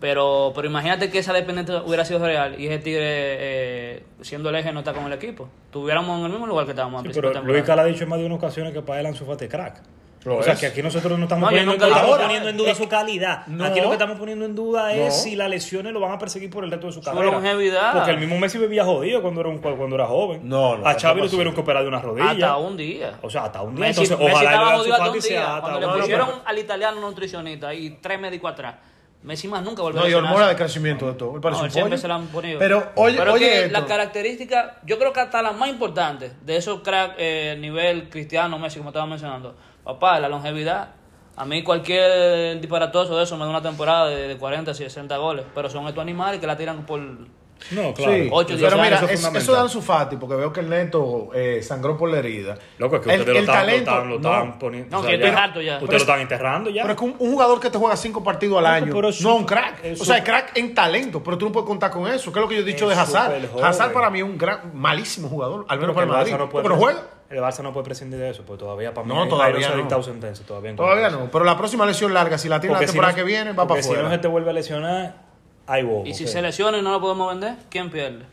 Pero, 0.00 0.52
pero 0.54 0.66
imagínate 0.66 1.10
que 1.10 1.18
esa 1.20 1.32
dependencia 1.32 1.82
hubiera 1.82 2.04
sido 2.04 2.18
real 2.24 2.60
y 2.60 2.66
ese 2.66 2.78
tigre, 2.78 3.02
eh, 3.04 4.02
siendo 4.20 4.48
el 4.50 4.56
eje, 4.56 4.72
no 4.72 4.80
está 4.80 4.92
con 4.92 5.04
el 5.06 5.12
equipo. 5.12 5.48
Tuviéramos 5.70 6.18
en 6.18 6.24
el 6.26 6.30
mismo 6.32 6.46
lugar 6.46 6.64
que 6.66 6.72
estábamos 6.72 7.00
Sí, 7.02 7.04
principio 7.04 7.30
pero 7.30 7.40
Luis 7.44 7.56
temporada. 7.62 7.66
Cal 7.66 7.78
ha 7.78 7.84
dicho 7.92 8.04
en 8.04 8.10
más 8.10 8.18
de 8.18 8.26
una 8.26 8.34
ocasión 8.34 8.72
que 8.72 8.82
para 8.82 9.00
él 9.00 9.06
Ansu 9.06 9.24
Fati 9.24 9.48
crack. 9.48 9.80
Lo 10.24 10.36
o 10.38 10.42
sea, 10.42 10.52
es. 10.52 10.60
que 10.60 10.66
aquí 10.66 10.82
nosotros 10.82 11.18
no 11.18 11.24
estamos, 11.24 11.42
No, 11.42 11.46
poniendo, 11.48 11.72
nunca 11.72 11.86
no 11.86 11.90
estamos 11.92 12.10
ahora, 12.12 12.24
poniendo 12.26 12.48
en 12.50 12.56
duda 12.56 12.74
su 12.74 12.88
calidad. 12.88 13.46
no. 13.48 13.64
aquí 13.64 13.80
lo 13.80 13.88
que 13.88 13.92
estamos 13.94 14.18
poniendo 14.18 14.44
en 14.44 14.54
duda 14.54 14.92
es 14.94 15.04
No. 15.06 15.10
si 15.22 15.34
las 15.36 15.50
lesiones 15.50 15.92
lo 15.92 15.98
van 16.00 16.12
a 16.12 16.18
perseguir 16.18 16.48
por 16.50 16.62
el 16.64 16.70
resto 16.70 16.86
de 16.86 16.92
su 16.92 17.00
Su 17.00 17.04
carrera. 17.04 17.32
longevidad. 17.32 17.92
Porque 17.94 18.10
el 18.12 18.18
mismo 18.18 18.38
Messi 18.38 18.58
vivía 18.58 18.84
jodido 18.84 19.20
cuando 19.20 19.40
era, 19.40 19.50
un, 19.50 19.58
cuando 19.58 19.96
era 19.96 20.06
joven. 20.06 20.48
No, 20.48 20.76
no, 20.78 20.86
A 20.86 20.94
Xavi 20.94 21.20
lo 21.22 21.28
tuvieron 21.28 21.54
que 21.54 21.60
operar 21.60 21.82
de 21.82 21.88
una 21.88 22.00
rodilla. 22.00 22.30
Hasta 22.30 22.56
un 22.56 22.76
día. 22.76 23.12
O 23.22 23.28
sea, 23.30 23.44
hasta 23.44 23.62
un 23.62 23.74
día. 23.74 23.86
Messi, 23.86 24.02
Entonces, 24.02 24.18
Messi 24.18 24.32
ojalá 24.32 24.50
estaba 24.50 24.70
el 24.72 24.78
jodido 24.78 24.94
hasta 24.94 25.10
un 25.10 25.18
día. 25.20 25.58
Cuando 25.60 25.80
le 25.80 25.86
pusieron 26.00 26.28
al 26.44 26.58
italiano 26.58 26.96
un 26.98 27.02
nutricionista 27.02 27.74
y 27.74 27.90
tres 28.00 28.20
médicos 28.20 28.52
atrás. 28.52 28.74
Messi 29.24 29.46
más 29.46 29.62
nunca 29.62 29.82
volvió 29.82 30.00
No, 30.00 30.04
a 30.04 30.08
y 30.08 30.10
lesionarse. 30.10 30.34
hormona 30.34 30.48
de 30.50 30.56
crecimiento 30.56 31.06
de 31.06 31.12
todo. 31.14 31.38
No, 31.38 31.54
siempre 31.70 31.82
pollo. 31.82 31.98
se 31.98 32.08
la 32.08 32.14
han 32.16 32.26
ponido. 32.26 32.58
Pero, 32.58 32.90
oye, 32.96 33.16
Pero 33.16 33.32
oye 33.34 33.46
que 33.46 33.58
esto. 33.66 33.72
las 33.78 33.82
características, 33.88 34.72
yo 34.84 34.98
creo 34.98 35.12
que 35.12 35.20
hasta 35.20 35.40
las 35.42 35.56
más 35.56 35.68
importantes 35.68 36.32
de 36.44 36.56
esos 36.56 36.80
crack 36.80 37.14
eh, 37.18 37.56
nivel 37.58 38.08
cristiano, 38.10 38.58
Messi, 38.58 38.78
como 38.78 38.90
estaba 38.90 39.06
mencionando, 39.06 39.54
papá, 39.84 40.18
la 40.20 40.28
longevidad. 40.28 40.90
A 41.36 41.44
mí 41.44 41.62
cualquier 41.62 42.60
disparatoso 42.60 43.16
de 43.16 43.24
eso 43.24 43.36
me 43.36 43.44
da 43.44 43.50
una 43.50 43.62
temporada 43.62 44.08
de, 44.08 44.28
de 44.28 44.36
40, 44.36 44.74
60 44.74 45.16
goles, 45.16 45.46
pero 45.54 45.70
son 45.70 45.86
estos 45.88 46.02
animales 46.02 46.40
que 46.40 46.46
la 46.46 46.56
tiran 46.56 46.84
por... 46.84 47.00
No, 47.70 47.94
claro. 47.94 48.12
Sí, 48.12 48.28
Ocho, 48.30 48.56
diez 48.56 48.68
pero 48.70 48.82
mira, 48.82 48.96
eso 48.96 49.04
es 49.06 49.10
es- 49.12 49.18
eso, 49.20 49.26
fundamental. 49.28 49.54
da 49.54 49.60
Ansu 49.62 49.80
Fati, 49.82 50.16
porque 50.16 50.34
veo 50.34 50.52
que 50.52 50.60
el 50.60 50.68
neto 50.68 51.28
eh, 51.34 51.60
sangró 51.62 51.96
por 51.96 52.10
la 52.10 52.18
herida. 52.18 52.58
Loco, 52.78 52.96
es 52.96 53.02
que 53.02 53.08
ustedes 53.08 53.26
lo, 53.34 53.38
están, 53.40 53.66
lo 53.66 53.72
están, 53.72 54.08
lo 54.10 54.18
no. 54.18 54.28
están 54.34 54.58
poniendo. 54.58 54.90
No, 54.90 54.98
o 54.98 55.02
sea, 55.02 55.10
que 55.10 55.14
estoy 55.24 55.30
harto 55.40 55.60
ya. 55.62 55.72
Ustedes 55.74 55.80
Pero 55.88 55.92
lo 55.98 56.02
están 56.02 56.20
enterrando 56.20 56.70
ya. 56.70 56.82
Pero 56.82 56.92
es 56.94 56.98
que 56.98 57.04
un, 57.04 57.16
un 57.18 57.32
jugador 57.32 57.60
que 57.60 57.70
te 57.70 57.78
juega 57.78 57.96
cinco 57.96 58.22
partidos 58.24 58.58
al 58.58 58.66
año 58.66 58.92
pero 58.94 59.08
es 59.08 59.20
no 59.22 59.34
es 59.34 59.36
un 59.40 59.44
crack. 59.46 59.84
es 59.84 60.00
O 60.00 60.04
sea, 60.04 60.18
es 60.18 60.24
crack 60.24 60.56
en 60.56 60.74
talento, 60.74 61.22
pero 61.22 61.38
tú 61.38 61.46
no 61.46 61.52
puedes 61.52 61.66
contar 61.66 61.90
con 61.90 62.06
eso. 62.08 62.32
¿Qué 62.32 62.38
es 62.38 62.42
lo 62.42 62.48
que 62.48 62.56
yo 62.56 62.60
he 62.62 62.64
dicho 62.64 62.88
de 62.88 62.94
Hazard? 62.94 63.32
Hazard 63.62 63.92
para 63.92 64.10
mí 64.10 64.18
es 64.18 64.24
un 64.24 64.36
gran, 64.36 64.72
malísimo 64.74 65.28
jugador, 65.28 65.64
al 65.68 65.78
menos 65.78 65.94
para 65.94 66.06
el 66.06 66.12
Madrid. 66.12 66.32
Barça 66.34 66.38
no 66.38 66.48
puede 66.48 66.62
pero 66.64 66.76
juega. 66.76 67.02
El 67.30 67.38
Barça 67.38 67.62
no 67.62 67.72
puede 67.72 67.84
prescindir 67.86 68.18
de 68.18 68.28
eso, 68.28 68.42
pues 68.46 68.58
todavía 68.58 68.92
para 68.92 69.06
mí 69.06 69.14
No, 69.14 69.26
todavía 69.26 69.66
no. 69.68 69.74
ha 69.74 69.76
dictado 69.78 70.02
sentencia 70.02 70.44
todavía. 70.44 70.76
Todavía 70.76 71.08
no, 71.08 71.30
pero 71.30 71.46
la 71.46 71.56
próxima 71.56 71.86
lesión 71.86 72.12
larga, 72.12 72.36
si 72.36 72.46
la 72.46 72.60
tiene 72.60 72.74
la 72.78 72.80
temporada 72.84 73.12
no- 73.12 73.16
que 73.16 73.22
viene, 73.24 73.50
va 73.52 73.56
para 73.56 73.68
porque 73.68 73.82
Si 73.84 73.88
no 73.88 73.94
afuera. 73.94 74.10
se 74.16 74.18
te 74.18 74.28
vuelve 74.28 74.50
a 74.50 74.52
lesionar, 74.52 75.14
hay 75.66 75.82
bobo. 75.82 76.06
Y 76.06 76.14
si 76.14 76.26
se 76.26 76.40
lesiona 76.42 76.78
y 76.78 76.82
no 76.82 76.90
lo 76.92 77.00
podemos 77.00 77.28
vender, 77.30 77.54
¿quién 77.70 77.90
pierde? 77.90 78.24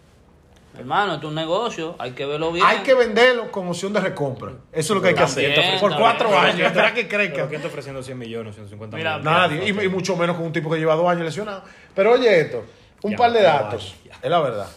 Hermano, 0.77 1.15
esto 1.15 1.27
es 1.27 1.29
un 1.29 1.35
negocio, 1.35 1.95
hay 1.97 2.11
que 2.11 2.25
verlo 2.25 2.51
bien. 2.51 2.65
Hay 2.65 2.79
que 2.79 2.93
venderlo 2.93 3.51
con 3.51 3.67
opción 3.67 3.91
de 3.91 3.99
recompra. 3.99 4.51
Eso 4.71 4.93
es 4.93 4.95
lo 4.97 5.01
que 5.01 5.09
hay 5.09 5.15
que 5.15 5.23
hacer. 5.23 5.53
También, 5.53 5.79
Por 5.79 5.97
cuatro 5.97 6.37
años, 6.37 6.59
espera 6.67 6.93
que 6.93 7.05
Pero 7.05 7.23
crezca. 7.23 7.47
¿quién 7.47 7.55
está 7.55 7.67
ofreciendo 7.67 8.03
100 8.03 8.17
millones, 8.17 8.55
150 8.55 8.95
Mira, 8.95 9.17
millones? 9.17 9.39
Nadie, 9.59 9.65
y, 9.65 9.85
y 9.85 9.89
mucho 9.89 10.15
menos 10.15 10.37
con 10.37 10.45
un 10.45 10.53
tipo 10.53 10.69
que 10.69 10.77
lleva 10.77 10.95
dos 10.95 11.09
años 11.09 11.25
lesionado. 11.25 11.63
Pero 11.95 12.13
oye 12.13 12.41
esto, 12.41 12.63
un 13.01 13.11
Ya, 13.11 13.17
par 13.17 13.31
de 13.33 13.41
datos, 13.41 13.95
es 14.21 14.29
la 14.29 14.39
verdad. 14.39 14.67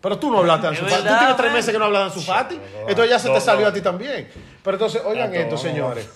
Pero 0.00 0.18
tú 0.18 0.30
no 0.30 0.38
hablaste 0.38 0.62
de 0.62 0.68
Ansu 0.68 0.84
Fati. 0.84 1.02
Tú 1.08 1.18
tienes 1.18 1.36
tres 1.36 1.52
meses 1.52 1.72
que 1.72 1.78
no 1.78 1.84
hablas 1.86 2.00
de 2.02 2.06
Ansu 2.06 2.20
Fati. 2.20 2.60
Entonces 2.86 3.10
ya 3.10 3.18
se 3.18 3.30
te 3.30 3.40
salió 3.40 3.66
a 3.66 3.72
ti 3.72 3.80
también. 3.80 4.28
Pero 4.62 4.74
entonces, 4.76 5.02
oigan 5.04 5.34
esto, 5.34 5.56
señores. 5.56 6.08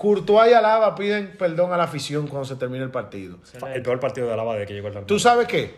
Courtois 0.00 0.50
y 0.50 0.54
Alaba 0.54 0.94
piden 0.94 1.36
perdón 1.38 1.74
a 1.74 1.76
la 1.76 1.84
afición 1.84 2.26
cuando 2.26 2.46
se 2.46 2.56
termine 2.56 2.82
el 2.82 2.90
partido. 2.90 3.36
El 3.74 3.82
peor 3.82 4.00
partido 4.00 4.26
de 4.28 4.32
Alaba 4.32 4.56
de 4.56 4.64
que 4.64 4.72
llegó 4.72 4.88
el 4.88 5.04
¿Tú 5.04 5.18
sabes 5.18 5.46
qué? 5.46 5.74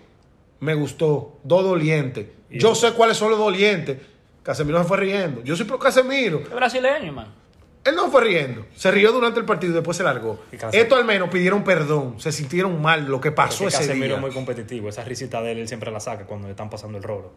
Me 0.61 0.75
gustó. 0.75 1.41
Dos 1.43 1.65
dolientes. 1.65 2.29
Yo 2.49 2.77
sé 2.77 2.93
cuáles 2.93 3.17
son 3.17 3.31
los 3.31 3.39
dolientes. 3.41 3.99
Casemiro 4.45 4.79
se 4.81 4.85
fue 4.85 4.97
riendo. 4.99 5.43
Yo 5.43 5.57
soy 5.57 5.67
pro 5.67 5.77
Casemiro. 5.81 6.39
Es 6.39 6.51
brasileño, 6.51 7.13
man. 7.13 7.35
Él 7.85 7.97
no 7.97 8.13
fue 8.13 8.23
riendo. 8.23 8.65
Se 8.77 8.93
rió 8.93 9.11
durante 9.11 9.41
el 9.41 9.45
partido 9.45 9.73
y 9.73 9.75
después 9.75 9.97
se 9.97 10.05
largó. 10.05 10.39
Esto 10.71 10.95
al 10.95 11.05
menos 11.05 11.29
pidieron 11.29 11.65
perdón. 11.65 12.21
Se 12.21 12.31
sintieron 12.31 12.81
mal 12.81 13.07
lo 13.07 13.21
que 13.21 13.33
pasó 13.33 13.67
ese 13.67 13.79
Casemiro 13.79 14.07
día. 14.07 14.15
es 14.15 14.21
muy 14.21 14.31
competitivo. 14.31 14.89
Esa 14.89 15.03
risita 15.03 15.43
de 15.43 15.51
él, 15.51 15.59
él 15.59 15.67
siempre 15.69 15.91
la 15.91 15.99
saca 15.99 16.27
cuando 16.27 16.47
le 16.47 16.53
están 16.53 16.71
pasando 16.71 16.97
el 16.97 17.03
rolo. 17.03 17.33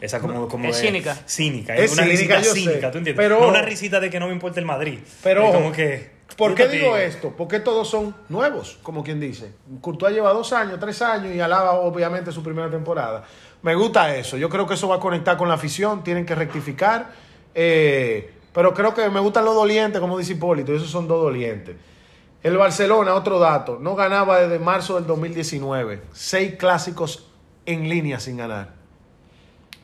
Esa 0.00 0.20
como, 0.20 0.46
como 0.46 0.68
es 0.68 0.76
de- 0.80 0.86
cínica. 0.86 1.14
Cínica. 1.26 1.74
Es 1.74 1.86
Es, 1.90 1.92
una 1.94 2.04
cínica, 2.04 2.36
risita 2.36 2.54
sé. 2.54 2.60
cínica, 2.60 2.90
¿tú 2.92 2.98
entiendes? 2.98 3.16
Pero- 3.16 3.40
no 3.40 3.48
una 3.48 3.62
risita 3.62 3.98
de 3.98 4.10
que 4.10 4.20
no 4.20 4.28
me 4.28 4.32
importa 4.32 4.60
el 4.60 4.66
Madrid. 4.66 5.00
Pero, 5.24 5.46
Es 5.48 5.54
como 5.54 5.72
que... 5.72 6.19
¿por 6.36 6.54
qué 6.54 6.68
digo 6.68 6.96
esto? 6.96 7.32
Porque 7.36 7.60
todos 7.60 7.88
son 7.88 8.14
nuevos, 8.28 8.78
como 8.82 9.02
quien 9.02 9.20
dice. 9.20 9.52
Courtois 9.80 10.14
lleva 10.14 10.32
dos 10.32 10.52
años, 10.52 10.78
tres 10.80 11.00
años 11.02 11.34
y 11.34 11.40
Alaba 11.40 11.72
obviamente 11.72 12.32
su 12.32 12.42
primera 12.42 12.70
temporada. 12.70 13.24
Me 13.62 13.74
gusta 13.74 14.14
eso. 14.16 14.36
Yo 14.36 14.48
creo 14.48 14.66
que 14.66 14.74
eso 14.74 14.88
va 14.88 14.96
a 14.96 15.00
conectar 15.00 15.36
con 15.36 15.48
la 15.48 15.54
afición. 15.54 16.02
Tienen 16.02 16.24
que 16.24 16.34
rectificar. 16.34 17.12
Eh, 17.54 18.34
pero 18.52 18.74
creo 18.74 18.94
que 18.94 19.08
me 19.10 19.20
gustan 19.20 19.44
los 19.44 19.54
dolientes, 19.54 20.00
como 20.00 20.18
dice 20.18 20.32
Hipólito. 20.32 20.72
y 20.72 20.76
Esos 20.76 20.90
son 20.90 21.06
dos 21.06 21.22
dolientes. 21.22 21.76
El 22.42 22.56
Barcelona, 22.56 23.14
otro 23.14 23.38
dato, 23.38 23.78
no 23.78 23.94
ganaba 23.94 24.40
desde 24.40 24.58
marzo 24.58 24.94
del 24.94 25.06
2019. 25.06 26.02
Seis 26.12 26.54
clásicos 26.56 27.28
en 27.66 27.88
línea 27.88 28.18
sin 28.18 28.38
ganar. 28.38 28.79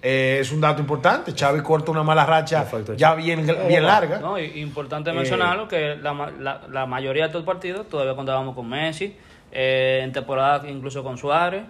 Eh, 0.09 0.39
es 0.41 0.53
un 0.53 0.61
dato 0.61 0.81
importante. 0.81 1.33
Xavi 1.37 1.63
corta 1.63 1.91
una 1.91 2.05
mala 2.05 2.25
racha 2.25 2.61
Perfecto, 2.61 2.95
ya 2.95 3.17
bien, 3.17 3.45
bien 3.67 3.83
larga. 3.85 4.21
No, 4.21 4.39
y- 4.39 4.61
importante 4.61 5.11
Eh, 5.11 5.13
mencionarlo 5.15 5.67
que 5.67 5.97
la, 5.97 6.13
la, 6.39 6.61
la 6.71 6.87
mayoría 6.87 7.25
de 7.25 7.29
estos 7.31 7.43
partidos 7.43 7.89
todavía 7.89 8.15
contábamos 8.15 8.55
con 8.55 8.69
Messi, 8.69 9.17
eh, 9.51 10.03
en 10.05 10.13
temporada 10.13 10.69
incluso 10.71 11.03
con 11.03 11.19
Suárez, 11.19 11.65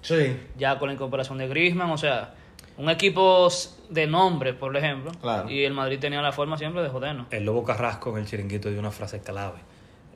Sí. 0.00 0.34
ya 0.56 0.78
con 0.78 0.88
la 0.88 0.94
incorporación 0.94 1.36
de 1.36 1.48
Griezmann, 1.48 1.90
o 1.90 1.98
sea, 1.98 2.32
un 2.78 2.88
equipo 2.88 3.48
de 3.90 4.06
nombre, 4.06 4.54
por 4.54 4.74
ejemplo, 4.74 5.10
Claro. 5.20 5.50
y 5.50 5.62
el 5.64 5.74
Madrid 5.74 5.98
tenía 6.00 6.22
la 6.22 6.32
forma 6.32 6.56
siempre 6.56 6.82
de 6.82 6.88
jodernos. 6.88 7.26
El 7.30 7.44
Lobo 7.44 7.62
Carrasco 7.62 8.10
en 8.16 8.22
el 8.22 8.26
chiringuito 8.26 8.70
dio 8.70 8.78
una 8.80 8.90
frase 8.90 9.20
clave. 9.20 9.58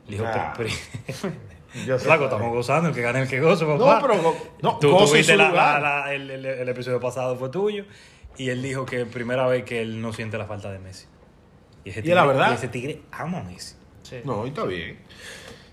Le 0.07 0.13
dijo, 0.17 0.25
Ah. 0.27 0.53
Yo 1.85 1.97
sé 1.99 2.05
Flaco, 2.05 2.19
cuál 2.23 2.29
estamos 2.31 2.47
es. 2.47 2.53
gozando, 2.53 2.89
el 2.89 2.95
que 2.95 3.01
gane 3.01 3.21
el 3.21 3.27
que 3.27 3.39
gozo, 3.39 3.67
papá. 3.67 3.95
No, 3.95 4.01
pero 4.07 4.35
no, 4.61 4.77
tú, 4.79 4.91
gozo 4.91 5.05
tú 5.05 5.11
en 5.11 5.17
viste 5.17 5.31
su 5.33 5.37
la- 5.37 5.49
lugar. 5.49 5.81
la- 5.81 5.99
la- 6.05 6.13
el, 6.13 6.29
el- 6.31 6.45
el 6.45 6.69
episodio 6.69 6.99
pasado 6.99 7.35
fue 7.35 7.49
tuyo 7.49 7.85
y 8.37 8.49
él 8.49 8.61
dijo 8.61 8.85
que 8.85 9.05
primera 9.05 9.47
vez 9.47 9.63
que 9.63 9.81
él 9.81 10.01
no 10.01 10.13
siente 10.13 10.37
la 10.37 10.45
falta 10.45 10.71
de 10.71 10.79
Messi. 10.79 11.07
Y, 11.83 11.89
ese 11.91 12.01
¿Y 12.03 12.09
es 12.09 12.15
la 12.15 12.25
verdad? 12.25 12.51
y 12.51 12.55
ese 12.55 12.67
tigre 12.67 13.01
ama 13.11 13.39
a 13.39 13.43
Messi. 13.43 13.75
Sí. 14.03 14.17
No, 14.23 14.45
está 14.45 14.63
bien. 14.63 14.99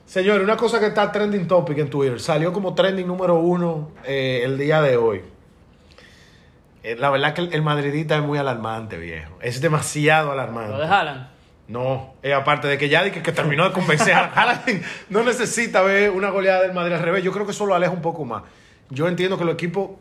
Señores, 0.07 0.45
una 0.45 0.57
cosa 0.57 0.79
que 0.81 0.87
está 0.87 1.11
trending 1.11 1.49
topic 1.49 1.79
en 1.79 1.91
Twitter, 1.91 2.21
salió 2.21 2.53
como 2.53 2.75
trending 2.75 3.07
número 3.07 3.37
uno 3.37 3.91
eh, 4.05 4.43
el 4.45 4.59
día 4.59 4.81
de 4.83 4.97
hoy. 4.97 5.23
Eh, 6.83 6.97
la 6.97 7.11
verdad 7.11 7.33
que 7.35 7.41
el, 7.41 7.55
el 7.55 7.63
madridista 7.63 8.17
es 8.17 8.23
muy 8.23 8.39
alarmante, 8.39 8.99
viejo. 8.99 9.39
Es 9.41 9.61
demasiado 9.61 10.33
alarmante. 10.33 10.73
Lo 10.73 10.79
de 10.79 10.87
Haaland. 10.87 11.29
No, 11.67 12.15
eh, 12.23 12.35
aparte 12.35 12.69
de 12.69 12.77
que 12.77 12.89
ya 12.89 13.03
dije 13.03 13.23
que 13.23 13.33
terminó 13.33 13.65
de 13.65 13.73
convencer 13.73 14.13
a 14.15 14.25
Haaland, 14.35 14.83
no 15.09 15.23
necesita 15.23 15.83
ver 15.83 16.11
una 16.11 16.29
goleada 16.31 16.63
del 16.63 16.75
Madrid 16.75 16.95
al 16.95 17.03
revés. 17.03 17.25
Yo 17.25 17.33
creo 17.33 17.47
que 17.47 17.53
eso 17.53 17.65
lo 17.65 17.75
aleja 17.75 17.93
un 17.93 18.03
poco 18.03 18.25
más. 18.25 18.43
Yo 18.91 19.09
entiendo 19.09 19.39
que 19.39 19.45
los 19.45 19.55
equipos 19.55 19.93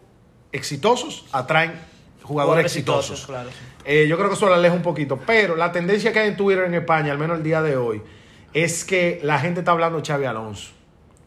exitosos 0.51 1.25
atraen 1.31 1.71
jugadores 1.71 2.23
Jugadores 2.23 2.65
exitosos. 2.65 3.11
exitosos, 3.11 3.25
claro, 3.27 3.49
sí. 3.49 3.55
Eh, 3.85 4.07
yo 4.07 4.17
creo 4.17 4.29
que 4.29 4.35
eso 4.35 4.47
lo 4.47 4.53
aleja 4.53 4.75
un 4.75 4.81
poquito. 4.81 5.19
Pero 5.25 5.55
la 5.55 5.71
tendencia 5.71 6.11
que 6.13 6.19
hay 6.19 6.29
en 6.29 6.37
Twitter 6.37 6.65
en 6.65 6.73
España, 6.73 7.11
al 7.11 7.17
menos 7.17 7.37
el 7.37 7.43
día 7.43 7.61
de 7.61 7.75
hoy, 7.77 8.01
es 8.53 8.83
que 8.85 9.19
la 9.23 9.39
gente 9.39 9.61
está 9.61 9.71
hablando 9.71 9.99
de 9.99 10.05
Xavi 10.05 10.25
Alonso. 10.25 10.71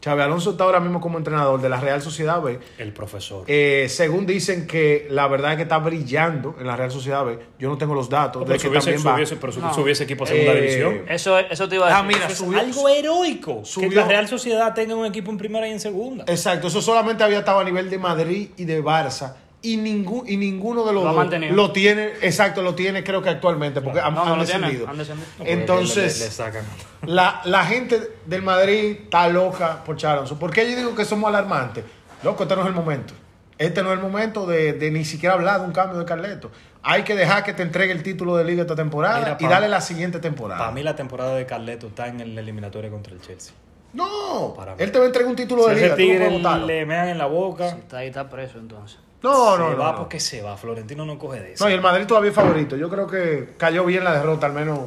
Xavi 0.03 0.21
Alonso 0.21 0.51
está 0.51 0.63
ahora 0.63 0.79
mismo 0.79 1.01
como 1.01 1.17
entrenador 1.17 1.59
de 1.59 1.69
la 1.69 1.79
Real 1.81 2.01
Sociedad 2.01 2.41
B. 2.41 2.59
El 2.77 2.93
profesor. 2.93 3.43
Eh, 3.47 3.87
según 3.89 4.25
dicen 4.25 4.67
que 4.67 5.07
la 5.09 5.27
verdad 5.27 5.51
es 5.51 5.57
que 5.57 5.63
está 5.63 5.79
brillando 5.79 6.55
en 6.59 6.67
la 6.67 6.75
Real 6.77 6.91
Sociedad 6.91 7.25
B. 7.25 7.39
Yo 7.59 7.67
no 7.67 7.77
tengo 7.77 7.93
los 7.95 8.07
datos 8.09 8.43
pero 8.43 8.53
de 8.53 8.59
que 8.59 8.67
subiese, 8.67 8.91
también 8.91 9.07
va. 9.07 9.15
subiese- 9.17 9.37
pero 9.41 9.51
su- 9.53 9.59
No. 9.59 9.73
subiese 9.73 10.03
equipo 10.03 10.23
a 10.23 10.27
segunda 10.27 10.53
Eh, 10.53 10.61
división. 10.61 11.01
Eso, 11.09 11.37
eso 11.39 11.67
te 11.67 11.75
iba 11.75 11.87
a 11.89 11.97
Ah, 11.99 12.03
decir. 12.03 12.07
mira, 12.15 12.25
Eso 12.25 12.31
es 12.33 12.37
subió- 12.37 12.59
algo 12.59 12.89
heroico. 12.89 13.61
subió- 13.65 13.89
que 13.89 13.95
la 13.95 14.07
Real 14.07 14.27
Sociedad 14.27 14.73
tenga 14.73 14.95
un 14.95 15.05
equipo 15.05 15.31
en 15.31 15.37
primera 15.37 15.67
y 15.67 15.71
en 15.71 15.79
segunda. 15.79 16.23
Exacto, 16.27 16.67
eso 16.67 16.81
solamente 16.81 17.23
había 17.23 17.39
estado 17.39 17.59
a 17.59 17.63
nivel 17.63 17.89
de 17.89 17.97
Madrid 17.97 18.49
y 18.55 18.65
de 18.65 18.83
Barça. 18.83 19.33
Y, 19.67 19.77
ningún, 19.77 20.23
y 20.27 20.37
ninguno 20.37 20.83
de 20.85 20.93
los 20.93 21.03
Lo 21.03 21.13
dos 21.13 21.27
lo 21.51 21.71
tiene, 21.71 22.07
exacto, 22.21 22.61
lo 22.61 22.73
tiene 22.75 23.03
creo 23.03 23.21
que 23.21 23.29
actualmente, 23.29 23.81
porque 23.81 23.99
han, 23.99 24.13
No, 24.13 24.25
no 24.25 24.33
han 24.33 24.39
descendido. 24.39 24.87
han 24.87 24.97
descendido. 24.97 25.27
No, 25.31 25.37
porque 25.39 25.53
Entonces, 25.53 26.13
le- 26.13 26.19
le- 26.19 26.25
le 26.25 26.31
sacan. 26.31 26.63
La, 27.05 27.41
la 27.45 27.65
gente 27.65 28.01
del 28.25 28.43
Madrid 28.43 28.97
está 29.03 29.27
loca 29.27 29.83
por 29.83 30.03
Alonso. 30.05 30.37
¿Por 30.39 30.51
qué 30.51 30.69
yo 30.69 30.77
digo 30.77 30.95
que 30.95 31.03
somos 31.05 31.27
alarmantes? 31.29 31.83
Loco, 32.23 32.43
este 32.43 32.55
no 32.55 32.61
es 32.61 32.67
el 32.67 32.73
momento. 32.73 33.13
Este 33.57 33.81
no 33.83 33.89
es 33.91 33.95
el 33.97 34.03
momento 34.03 34.45
de, 34.45 34.73
de 34.73 34.91
ni 34.91 35.03
siquiera 35.03 35.33
hablar 35.35 35.59
de 35.61 35.65
un 35.67 35.73
cambio 35.73 35.97
de 35.99 36.05
Carleto. 36.05 36.51
Hay 36.83 37.03
que 37.03 37.15
dejar 37.15 37.43
que 37.43 37.53
te 37.53 37.63
entregue 37.63 37.91
el 37.91 38.03
título 38.03 38.37
de 38.37 38.45
liga 38.45 38.61
esta 38.61 38.75
temporada 38.75 39.19
Mira, 39.19 39.37
y 39.39 39.47
darle 39.47 39.67
la 39.67 39.81
siguiente 39.81 40.19
temporada. 40.19 40.59
Para 40.59 40.71
mí 40.71 40.83
la 40.83 40.95
temporada 40.95 41.35
de 41.35 41.45
Carleto 41.45 41.87
está 41.87 42.07
en 42.07 42.21
el 42.21 42.37
eliminatorio 42.37 42.89
contra 42.91 43.13
el 43.13 43.21
Chelsea. 43.21 43.53
no, 43.93 44.53
Para 44.55 44.75
él 44.77 44.91
te 44.91 44.97
va 44.99 45.05
a 45.05 45.07
entregar 45.07 45.29
un 45.29 45.35
título 45.35 45.63
Si 45.63 45.69
de 45.69 45.75
liga. 45.75 45.87
tú 45.87 45.91
no 45.93 45.97
tigre 45.97 46.17
puedes 46.25 46.33
votarlo. 46.43 46.67
le 46.67 46.85
mean 46.85 47.07
en 47.09 47.17
la 47.17 47.25
boca, 47.25 47.71
Si 47.71 47.77
está 47.79 47.97
ahí, 47.97 48.07
está 48.07 48.29
preso 48.29 48.59
entonces. 48.59 48.99
No, 49.23 49.53
se 49.53 49.59
no, 49.59 49.69
no. 49.71 49.77
va 49.77 49.91
no. 49.91 49.97
porque 49.97 50.19
se 50.19 50.41
va. 50.41 50.57
Florentino 50.57 51.05
no 51.05 51.17
coge 51.17 51.39
de 51.41 51.53
eso. 51.53 51.63
No, 51.63 51.69
y 51.69 51.73
el 51.73 51.81
Madrid 51.81 52.05
todavía 52.05 52.29
es 52.29 52.35
favorito. 52.35 52.75
Yo 52.75 52.89
creo 52.89 53.07
que 53.07 53.55
cayó 53.57 53.85
bien 53.85 54.03
la 54.03 54.13
derrota, 54.13 54.47
al 54.47 54.53
menos 54.53 54.79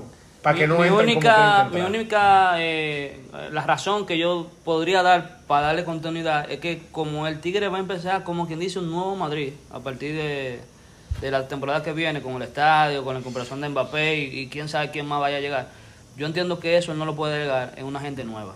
para 0.43 0.57
que 0.57 0.67
mi, 0.67 0.75
no 0.75 0.81
mi 0.81 0.89
única, 0.89 1.59
como 1.59 1.71
que 1.71 1.79
mi 1.79 1.87
única 1.87 2.55
eh, 2.59 3.21
la 3.53 3.63
razón 3.63 4.07
que 4.07 4.17
yo 4.17 4.47
podría 4.65 5.03
dar 5.03 5.41
para 5.47 5.67
darle 5.67 5.85
continuidad 5.85 6.51
es 6.51 6.61
que 6.61 6.83
como 6.93 7.27
el 7.27 7.41
Tigre 7.41 7.69
va 7.69 7.77
a 7.77 7.81
empezar 7.81 8.25
como 8.25 8.47
quien 8.47 8.59
dice 8.59 8.79
un 8.79 8.91
nuevo 8.91 9.17
Madrid 9.17 9.53
a 9.71 9.81
partir 9.81 10.17
de, 10.17 10.61
de 11.21 11.31
la 11.31 11.47
temporada 11.47 11.83
que 11.83 11.93
viene 11.93 12.23
con 12.23 12.37
el 12.37 12.43
estadio, 12.43 13.05
con 13.05 13.15
la 13.15 13.21
comparación 13.21 13.61
de 13.61 13.69
Mbappé 13.69 14.17
y, 14.17 14.41
y 14.41 14.47
quién 14.49 14.69
sabe 14.69 14.91
quién 14.91 15.07
más 15.07 15.21
vaya 15.21 15.37
a 15.37 15.41
llegar. 15.41 15.69
Yo 16.17 16.27
entiendo 16.27 16.59
que 16.59 16.79
eso 16.79 16.93
él 16.93 16.99
no 16.99 17.05
lo 17.05 17.15
puede 17.15 17.35
delegar 17.35 17.75
en 17.77 17.85
una 17.85 18.01
gente 18.01 18.25
nueva. 18.25 18.55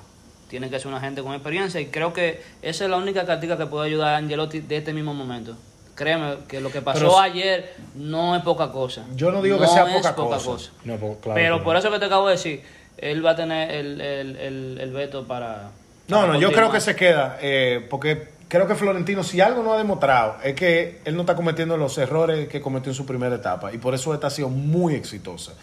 Tiene 0.55 0.71
que 0.71 0.79
ser 0.79 0.87
una 0.87 1.01
gente 1.01 1.21
con 1.21 1.33
experiencia 1.35 1.81
y 1.81 1.87
creo 1.87 2.13
que 2.13 2.41
esa 2.63 2.85
es 2.85 2.91
la 2.91 2.97
única 2.97 3.27
cartica 3.27 3.57
que 3.59 3.67
puede 3.67 3.89
ayudar 3.89 4.15
a 4.15 4.17
Angelotti 4.19 4.61
de 4.61 4.77
este 4.77 4.93
mismo 4.93 5.13
momento. 5.13 5.57
Créeme 5.97 6.37
que 6.47 6.61
lo 6.61 6.71
que 6.71 6.81
pasó 6.81 7.01
Pero- 7.01 7.19
ayer 7.19 7.75
no 7.97 8.37
es 8.37 8.43
poca 8.45 8.71
cosa. 8.71 9.05
Yo 9.17 9.33
no 9.33 9.43
digo 9.43 9.59
que 9.59 9.67
sea 9.67 9.83
es 9.99 10.07
poca 10.13 10.37
cosa. 10.37 10.71
No, 10.85 10.95
po- 10.97 11.19
claro 11.21 11.35
Pero 11.35 11.65
por 11.65 11.73
no. 11.73 11.81
eso 11.81 11.91
que 11.91 11.99
te 11.99 12.05
acabo 12.05 12.29
de 12.29 12.35
decir, 12.35 12.63
él 12.99 13.27
va 13.27 13.33
a 13.33 13.35
tener 13.35 13.69
el, 13.73 14.01
el, 14.01 14.37
el, 14.37 14.79
el 14.81 14.93
veto 14.93 15.27
para... 15.27 15.73
No, 16.07 16.21
para 16.21 16.35
no, 16.35 16.39
yo 16.41 16.53
creo 16.53 16.71
que 16.71 16.81
se 16.81 16.95
queda, 16.95 17.37
eh, 17.43 17.85
porque 17.91 18.29
creo 18.47 18.69
que 18.69 18.77
Florentino, 18.77 19.25
si 19.25 19.41
algo 19.41 19.65
no 19.65 19.73
ha 19.73 19.77
demostrado, 19.79 20.37
es 20.45 20.55
que 20.55 21.01
él 21.05 21.17
no 21.17 21.23
está 21.23 21.35
cometiendo 21.35 21.77
los 21.77 21.99
errores 21.99 22.47
que 22.47 22.61
cometió 22.61 22.93
en 22.93 22.95
su 22.97 23.07
primera 23.07 23.35
etapa, 23.35 23.73
y 23.73 23.79
por 23.79 23.93
eso 23.93 24.15
esta 24.15 24.29
ha 24.29 24.31
sido 24.31 24.51
muy 24.51 24.95
exitosa. 24.95 25.55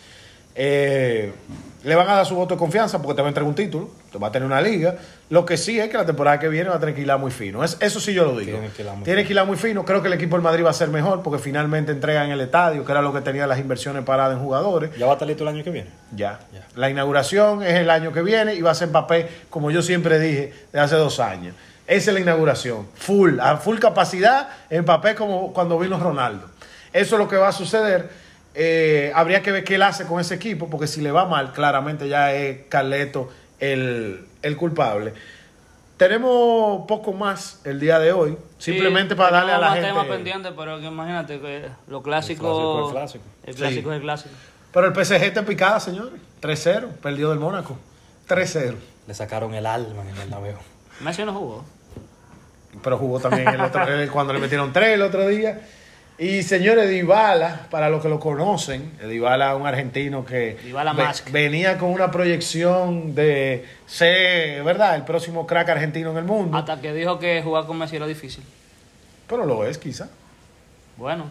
Eh, 0.55 1.31
le 1.83 1.95
van 1.95 2.07
a 2.09 2.15
dar 2.15 2.25
su 2.27 2.35
voto 2.35 2.53
de 2.53 2.59
confianza 2.59 3.01
porque 3.01 3.15
te 3.15 3.21
va 3.23 3.27
a 3.27 3.31
entregar 3.31 3.47
un 3.49 3.55
título, 3.55 3.89
te 4.11 4.19
va 4.19 4.27
a 4.27 4.31
tener 4.31 4.45
una 4.45 4.61
liga. 4.61 4.95
Lo 5.29 5.45
que 5.45 5.57
sí 5.57 5.79
es 5.79 5.89
que 5.89 5.97
la 5.97 6.05
temporada 6.05 6.37
que 6.39 6.47
viene 6.47 6.69
va 6.69 6.75
a 6.75 6.79
tener 6.79 6.93
que 6.93 7.01
hilar 7.01 7.17
muy 7.17 7.31
fino. 7.31 7.63
Es, 7.63 7.75
eso 7.79 7.99
sí 7.99 8.13
yo 8.13 8.23
lo 8.25 8.37
digo. 8.37 8.51
Tiene 8.51 8.69
que 8.69 8.81
hilar 8.83 8.95
muy 8.97 9.03
Tiene 9.03 9.21
fino. 9.21 9.27
que 9.27 9.33
hilar 9.33 9.47
muy 9.47 9.57
fino. 9.57 9.83
Creo 9.85 10.01
que 10.01 10.07
el 10.07 10.13
equipo 10.13 10.35
del 10.35 10.43
Madrid 10.43 10.63
va 10.63 10.69
a 10.69 10.73
ser 10.73 10.89
mejor 10.89 11.23
porque 11.23 11.39
finalmente 11.39 11.91
entregan 11.91 12.29
el 12.29 12.39
estadio, 12.39 12.85
que 12.85 12.91
era 12.91 13.01
lo 13.01 13.11
que 13.11 13.21
tenía 13.21 13.47
las 13.47 13.57
inversiones 13.57 14.03
paradas 14.03 14.37
en 14.37 14.43
jugadores. 14.43 14.91
¿Ya 14.95 15.07
va 15.07 15.13
a 15.13 15.15
estar 15.15 15.27
listo 15.27 15.43
el 15.43 15.49
año 15.49 15.63
que 15.63 15.71
viene? 15.71 15.89
Ya. 16.15 16.39
Ya. 16.53 16.67
La 16.75 16.89
inauguración 16.91 17.63
es 17.63 17.73
el 17.73 17.89
año 17.89 18.11
que 18.13 18.21
viene 18.21 18.53
y 18.53 18.61
va 18.61 18.71
a 18.71 18.75
ser 18.75 18.89
Mbappé, 18.89 19.27
como 19.49 19.71
yo 19.71 19.81
siempre 19.81 20.19
dije, 20.19 20.53
de 20.71 20.79
hace 20.79 20.95
dos 20.97 21.19
años. 21.19 21.55
Esa 21.87 22.11
es 22.11 22.13
la 22.13 22.19
inauguración. 22.19 22.87
Full, 22.93 23.39
a 23.39 23.57
full 23.57 23.79
capacidad, 23.79 24.49
Mbappé 24.69 25.15
como 25.15 25.51
cuando 25.51 25.79
vino 25.79 25.97
Ronaldo. 25.99 26.45
Eso 26.93 27.15
es 27.15 27.19
lo 27.19 27.27
que 27.27 27.37
va 27.37 27.47
a 27.47 27.51
suceder. 27.53 28.07
Eh, 28.53 29.11
habría 29.15 29.41
que 29.41 29.51
ver 29.51 29.63
qué 29.63 29.75
él 29.75 29.81
hace 29.83 30.05
con 30.05 30.19
ese 30.19 30.35
equipo, 30.35 30.69
porque 30.69 30.87
si 30.87 31.01
le 31.01 31.11
va 31.11 31.25
mal, 31.25 31.53
claramente 31.53 32.07
ya 32.09 32.33
es 32.33 32.59
Carleto 32.69 33.29
el, 33.59 34.25
el 34.41 34.57
culpable. 34.57 35.13
Tenemos 35.97 36.87
poco 36.87 37.13
más 37.13 37.61
el 37.63 37.79
día 37.79 37.99
de 37.99 38.11
hoy, 38.11 38.35
Sí, 38.57 38.71
simplemente 38.73 39.15
para 39.15 39.31
darle 39.37 39.51
a 39.53 39.57
la 39.59 39.73
tenemos 39.73 39.83
gente. 39.83 39.93
más 39.93 40.03
temas 40.05 40.17
pendientes, 40.17 40.53
pero 40.57 40.79
que 40.79 40.85
imagínate 40.87 41.39
que 41.39 41.69
lo 41.87 42.01
clásico... 42.01 42.43
clásico 42.43 42.87
es 42.87 42.91
clásico. 42.93 43.23
El 43.43 43.55
clásico 43.55 43.81
Sí. 43.89 43.89
es 43.89 43.95
el 43.95 44.01
clásico. 44.01 44.35
Pero 44.73 44.87
el 44.87 44.93
PSG 45.05 45.23
está 45.23 45.39
en 45.41 45.45
picada, 45.45 45.79
señores. 45.79 46.13
3-0, 46.41 46.87
perdió 47.01 47.29
del 47.29 47.39
Mónaco. 47.39 47.77
3-0. 48.27 48.75
Le 49.07 49.13
sacaron 49.13 49.53
el 49.53 49.65
alma 49.67 50.01
en 50.01 50.07
el 50.09 50.15
Bernabéu. 50.15 50.55
Messi 51.01 51.23
no 51.23 51.33
jugó. 51.33 51.63
pero 52.81 52.97
jugó 52.97 53.19
también 53.19 53.47
el 53.49 53.61
otro, 53.61 53.83
el- 53.83 54.09
cuando 54.09 54.33
le 54.33 54.39
metieron 54.39 54.71
tres 54.73 54.89
el 54.95 55.01
otro 55.03 55.27
día. 55.27 55.61
Y 56.23 56.43
señores, 56.43 56.87
Dybala, 56.87 57.61
para 57.71 57.89
los 57.89 57.99
que 58.03 58.07
lo 58.07 58.19
conocen, 58.19 58.91
Dybala 59.09 59.55
un 59.55 59.65
argentino 59.65 60.23
que 60.23 60.55
ve- 60.93 61.03
venía 61.31 61.79
con 61.79 61.89
una 61.89 62.11
proyección 62.11 63.15
de 63.15 63.65
ser, 63.87 64.63
¿verdad?, 64.63 64.95
el 64.97 65.03
próximo 65.03 65.47
crack 65.47 65.69
argentino 65.69 66.11
en 66.11 66.17
el 66.17 66.23
mundo. 66.25 66.55
Hasta 66.55 66.79
que 66.79 66.93
dijo 66.93 67.17
que 67.17 67.41
jugar 67.41 67.65
con 67.65 67.79
Messi 67.79 67.95
era 67.95 68.05
difícil. 68.05 68.43
Pero 69.27 69.47
lo 69.47 69.65
es, 69.65 69.79
quizá. 69.79 70.09
Bueno, 70.95 71.25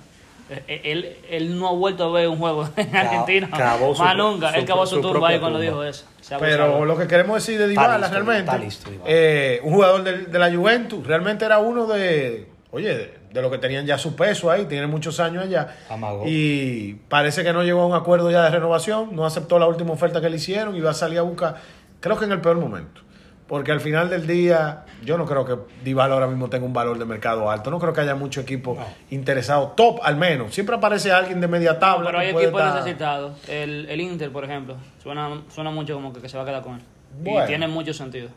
eh, 0.50 0.64
eh, 0.66 0.80
él, 0.86 1.16
él 1.30 1.56
no 1.56 1.68
ha 1.68 1.72
vuelto 1.72 2.02
a 2.06 2.10
ver 2.12 2.26
un 2.26 2.38
juego 2.38 2.68
en 2.76 2.96
Argentina. 2.96 3.46
Más 3.46 4.16
nunca. 4.16 4.50
su- 4.52 4.58
Él 4.58 4.64
cavó 4.64 4.86
su, 4.86 4.96
su 4.96 5.02
tumba 5.02 5.28
ahí 5.28 5.38
cuando 5.38 5.60
dijo 5.60 5.84
eso. 5.84 6.04
Pero 6.40 6.84
lo 6.84 6.98
que 6.98 7.06
queremos 7.06 7.36
decir 7.36 7.60
de 7.60 7.68
Dybala 7.68 7.96
listo, 7.98 8.12
realmente, 8.12 8.40
está 8.40 8.58
listo, 8.58 8.90
Dybala. 8.90 9.08
eh, 9.08 9.60
un 9.62 9.72
jugador 9.72 10.02
de, 10.02 10.18
de 10.26 10.38
la 10.40 10.52
Juventus, 10.52 11.06
realmente 11.06 11.44
era 11.44 11.60
uno 11.60 11.86
de, 11.86 12.48
oye, 12.72 13.19
de, 13.32 13.42
los 13.42 13.50
que 13.50 13.58
tenían 13.58 13.86
ya 13.86 13.98
su 13.98 14.16
peso 14.16 14.50
ahí, 14.50 14.66
tiene 14.66 14.86
muchos 14.86 15.20
años 15.20 15.44
allá. 15.44 15.76
Amagó. 15.88 16.24
Y 16.26 16.94
parece 17.08 17.42
que 17.44 17.52
no 17.52 17.62
llegó 17.62 17.82
a 17.82 17.86
un 17.86 17.94
acuerdo 17.94 18.30
ya 18.30 18.42
de 18.42 18.50
renovación, 18.50 19.14
no 19.14 19.24
aceptó 19.26 19.58
la 19.58 19.66
última 19.66 19.92
oferta 19.92 20.20
que 20.20 20.30
le 20.30 20.36
hicieron 20.36 20.74
y 20.76 20.80
va 20.80 20.90
a 20.90 20.94
salir 20.94 21.18
a 21.18 21.22
buscar, 21.22 21.56
creo 22.00 22.18
que 22.18 22.24
en 22.24 22.32
el 22.32 22.40
peor 22.40 22.56
momento. 22.58 23.02
Porque 23.46 23.72
al 23.72 23.80
final 23.80 24.08
del 24.08 24.28
día, 24.28 24.84
yo 25.04 25.18
no 25.18 25.26
creo 25.26 25.44
que 25.44 25.56
Dybala 25.82 26.14
ahora 26.14 26.28
mismo 26.28 26.48
tenga 26.48 26.64
un 26.66 26.72
valor 26.72 27.00
de 27.00 27.04
mercado 27.04 27.50
alto. 27.50 27.68
No 27.72 27.80
creo 27.80 27.92
que 27.92 28.00
haya 28.00 28.14
mucho 28.14 28.40
equipo 28.42 28.76
No. 28.76 28.86
interesado, 29.10 29.72
top 29.76 29.98
al 30.04 30.14
menos. 30.16 30.54
Siempre 30.54 30.76
aparece 30.76 31.10
alguien 31.10 31.40
de 31.40 31.48
media 31.48 31.76
tabla. 31.80 32.06
Pero 32.10 32.18
hay 32.20 32.28
equipos 32.28 32.60
estar- 32.62 32.74
necesitados. 32.76 33.48
El, 33.48 33.86
el 33.90 34.00
Inter, 34.00 34.30
por 34.30 34.44
ejemplo, 34.44 34.76
suena, 35.02 35.42
suena 35.52 35.72
mucho 35.72 35.94
como 35.94 36.12
que, 36.12 36.20
que 36.20 36.28
se 36.28 36.36
va 36.36 36.44
a 36.44 36.46
quedar 36.46 36.62
con 36.62 36.74
él. 36.76 36.82
Bueno. 37.24 37.42
Y 37.42 37.46
tiene 37.48 37.66
mucho 37.66 37.92
sentido. 37.92 38.28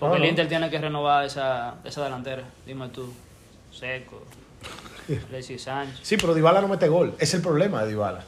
Porque 0.00 0.16
el. 0.16 0.24
Inter 0.24 0.48
tiene 0.48 0.68
que 0.68 0.78
renovar 0.80 1.24
esa, 1.24 1.74
esa 1.84 2.02
delantera. 2.02 2.42
Dime 2.66 2.88
tú. 2.88 3.14
Seco. 3.84 4.22
Alexis 5.28 5.62
Sánchez. 5.62 5.98
Sí, 6.02 6.16
pero 6.16 6.32
Dybala 6.34 6.62
no 6.62 6.68
mete 6.68 6.88
gol. 6.88 7.14
Es 7.18 7.34
el 7.34 7.42
problema 7.42 7.82
de 7.84 7.90
Dybala. 7.90 8.24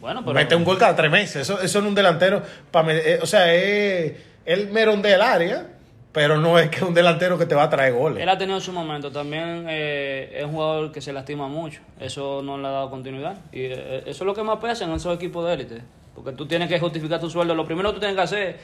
Bueno, 0.00 0.20
pero. 0.22 0.34
Mete 0.34 0.54
un 0.54 0.62
gol 0.64 0.78
cada 0.78 0.94
tres 0.94 1.10
meses. 1.10 1.42
Eso, 1.42 1.60
eso 1.60 1.78
en 1.80 1.86
un 1.86 1.94
delantero. 1.94 2.42
pa' 2.70 2.82
me- 2.84 2.96
eh, 2.96 3.18
o 3.20 3.26
sea, 3.26 3.52
es, 3.52 4.14
él 4.44 4.68
merondea 4.70 5.16
el 5.16 5.20
área, 5.22 5.66
pero 6.12 6.38
no 6.38 6.58
es 6.60 6.70
que 6.70 6.76
es 6.76 6.82
un 6.82 6.94
delantero 6.94 7.36
que 7.36 7.46
te 7.46 7.56
va 7.56 7.64
a 7.64 7.70
traer 7.70 7.92
goles. 7.92 8.22
Él 8.22 8.28
ha 8.28 8.38
tenido 8.38 8.60
su 8.60 8.72
momento. 8.72 9.10
También 9.10 9.66
eh, 9.68 10.32
es 10.36 10.44
un 10.44 10.52
jugador 10.52 10.92
que 10.92 11.00
se 11.00 11.12
lastima 11.12 11.48
mucho. 11.48 11.80
Eso 11.98 12.40
no 12.42 12.56
le 12.56 12.68
ha 12.68 12.70
dado 12.70 12.88
continuidad. 12.90 13.36
Y 13.52 13.62
eh, 13.64 13.98
eso 14.06 14.10
es 14.24 14.26
lo 14.26 14.34
que 14.34 14.44
más 14.44 14.58
pesa 14.58 14.84
en 14.84 14.92
esos 14.92 15.12
equipos 15.16 15.44
de 15.46 15.54
élite. 15.54 15.82
Porque 16.14 16.32
tú 16.32 16.46
tienes 16.46 16.68
que 16.68 16.78
justificar 16.78 17.18
tu 17.18 17.28
sueldo. 17.28 17.54
Lo 17.56 17.64
primero 17.66 17.88
que 17.90 17.94
tú 17.94 18.00
tienes 18.00 18.16
que 18.16 18.22
hacer 18.22 18.58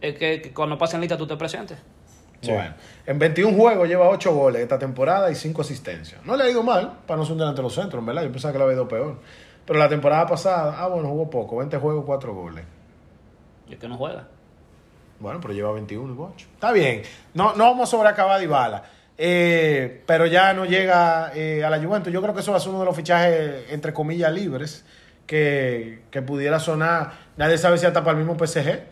es 0.00 0.18
que, 0.18 0.42
que 0.42 0.52
cuando 0.52 0.76
pasen 0.76 1.00
lista 1.00 1.16
tú 1.16 1.26
te 1.28 1.36
presentes. 1.36 1.78
Bueno, 2.42 2.74
en 3.06 3.18
21 3.18 3.56
juegos 3.56 3.88
lleva 3.88 4.08
8 4.08 4.34
goles 4.34 4.62
esta 4.62 4.78
temporada 4.78 5.30
y 5.30 5.34
5 5.34 5.62
asistencias. 5.62 6.24
No 6.24 6.36
le 6.36 6.44
ha 6.44 6.50
ido 6.50 6.62
mal 6.62 6.98
para 7.06 7.18
no 7.18 7.24
ser 7.24 7.32
un 7.32 7.38
delantero 7.38 7.70
centro, 7.70 8.00
en 8.00 8.06
verdad. 8.06 8.24
Yo 8.24 8.32
pensaba 8.32 8.52
que 8.52 8.58
le 8.58 8.64
había 8.64 8.74
ido 8.74 8.88
peor. 8.88 9.18
Pero 9.64 9.78
la 9.78 9.88
temporada 9.88 10.26
pasada, 10.26 10.76
ah, 10.78 10.88
bueno, 10.88 11.08
jugó 11.08 11.30
poco. 11.30 11.56
20 11.58 11.76
juegos, 11.78 12.04
4 12.04 12.34
goles. 12.34 12.64
Y 13.68 13.74
es 13.74 13.78
que 13.78 13.88
no 13.88 13.96
juega. 13.96 14.26
Bueno, 15.20 15.40
pero 15.40 15.54
lleva 15.54 15.70
21 15.72 16.14
y 16.14 16.18
8. 16.18 16.46
Está 16.54 16.72
bien. 16.72 17.02
No, 17.34 17.54
no 17.54 17.64
vamos 17.64 17.88
a 17.88 17.90
sobreacabar 17.92 18.36
a 18.36 18.38
Dybala. 18.40 18.82
Eh, 19.16 20.02
pero 20.04 20.26
ya 20.26 20.52
no 20.52 20.64
llega 20.64 21.30
eh, 21.34 21.62
a 21.64 21.70
la 21.70 21.80
Juventus. 21.80 22.12
Yo 22.12 22.20
creo 22.20 22.34
que 22.34 22.40
eso 22.40 22.50
va 22.50 22.56
a 22.56 22.60
ser 22.60 22.70
uno 22.70 22.80
de 22.80 22.86
los 22.86 22.96
fichajes, 22.96 23.70
entre 23.70 23.92
comillas, 23.92 24.32
libres 24.32 24.84
que, 25.26 26.02
que 26.10 26.22
pudiera 26.22 26.58
sonar. 26.58 27.12
Nadie 27.36 27.56
sabe 27.56 27.78
si 27.78 27.86
hasta 27.86 28.02
para 28.02 28.18
el 28.18 28.24
mismo 28.24 28.36
PSG. 28.36 28.91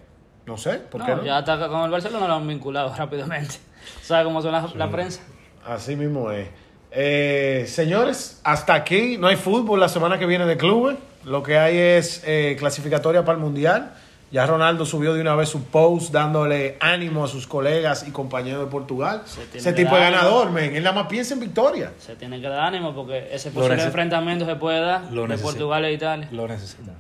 No 0.51 0.57
sé, 0.57 0.81
¿por 0.91 1.05
qué 1.05 1.13
No, 1.13 1.19
no? 1.19 1.25
ya 1.25 1.39
hasta 1.39 1.69
con 1.69 1.83
el 1.85 1.91
Barcelona 1.93 2.27
lo 2.27 2.35
han 2.35 2.49
vinculado 2.49 2.93
rápidamente. 2.99 3.55
¿Sabes 4.03 4.25
cómo 4.25 4.43
son 4.43 4.51
la, 4.51 4.69
la 4.75 4.91
prensa? 4.91 5.21
Así 5.65 5.95
mismo 5.95 6.33
es. 6.33 6.49
Eh, 6.91 7.67
señores, 7.69 8.41
hasta 8.43 8.75
aquí 8.75 9.17
no 9.17 9.29
hay 9.29 9.37
fútbol 9.37 9.79
la 9.79 9.89
semana 9.89 10.19
que 10.19 10.27
viene 10.27 10.47
de 10.47 10.57
clubes. 10.57 10.97
Lo 11.25 11.45
que 11.45 11.57
hay 11.57 11.79
es 11.79 12.25
eh, 12.27 12.57
clasificatoria 12.59 13.25
para 13.25 13.39
el 13.39 13.45
Mundial. 13.45 13.93
Ya 14.33 14.45
Ronaldo 14.47 14.85
subió 14.87 15.15
de 15.15 15.21
una 15.21 15.37
vez 15.37 15.49
su 15.49 15.65
post 15.65 16.13
dándole 16.13 16.77
ánimo 16.81 17.25
a 17.25 17.29
sus 17.29 17.47
colegas 17.47 18.07
y 18.07 18.11
compañeros 18.11 18.65
de 18.65 18.71
Portugal. 18.71 19.23
Ese 19.55 19.73
tipo 19.73 19.95
de 19.95 20.01
ganador, 20.01 20.51
men. 20.51 20.75
Él 20.75 20.83
nada 20.83 20.95
más 20.95 21.07
piensa 21.09 21.35
en 21.35 21.41
victoria. 21.41 21.93
Se 21.99 22.17
tiene 22.17 22.41
que 22.41 22.49
dar 22.49 22.61
ánimo 22.61 22.93
porque 22.95 23.29
ese 23.33 23.51
posible 23.53 23.83
enfrentamiento 23.83 24.47
se 24.47 24.57
puede 24.57 24.81
dar 24.81 25.03
lo 25.13 25.23
de 25.23 25.29
necesita. 25.29 25.51
Portugal 25.51 25.85
e 25.85 25.93
Italia. 25.93 26.29
Lo 26.33 26.47
necesitan. 26.47 26.95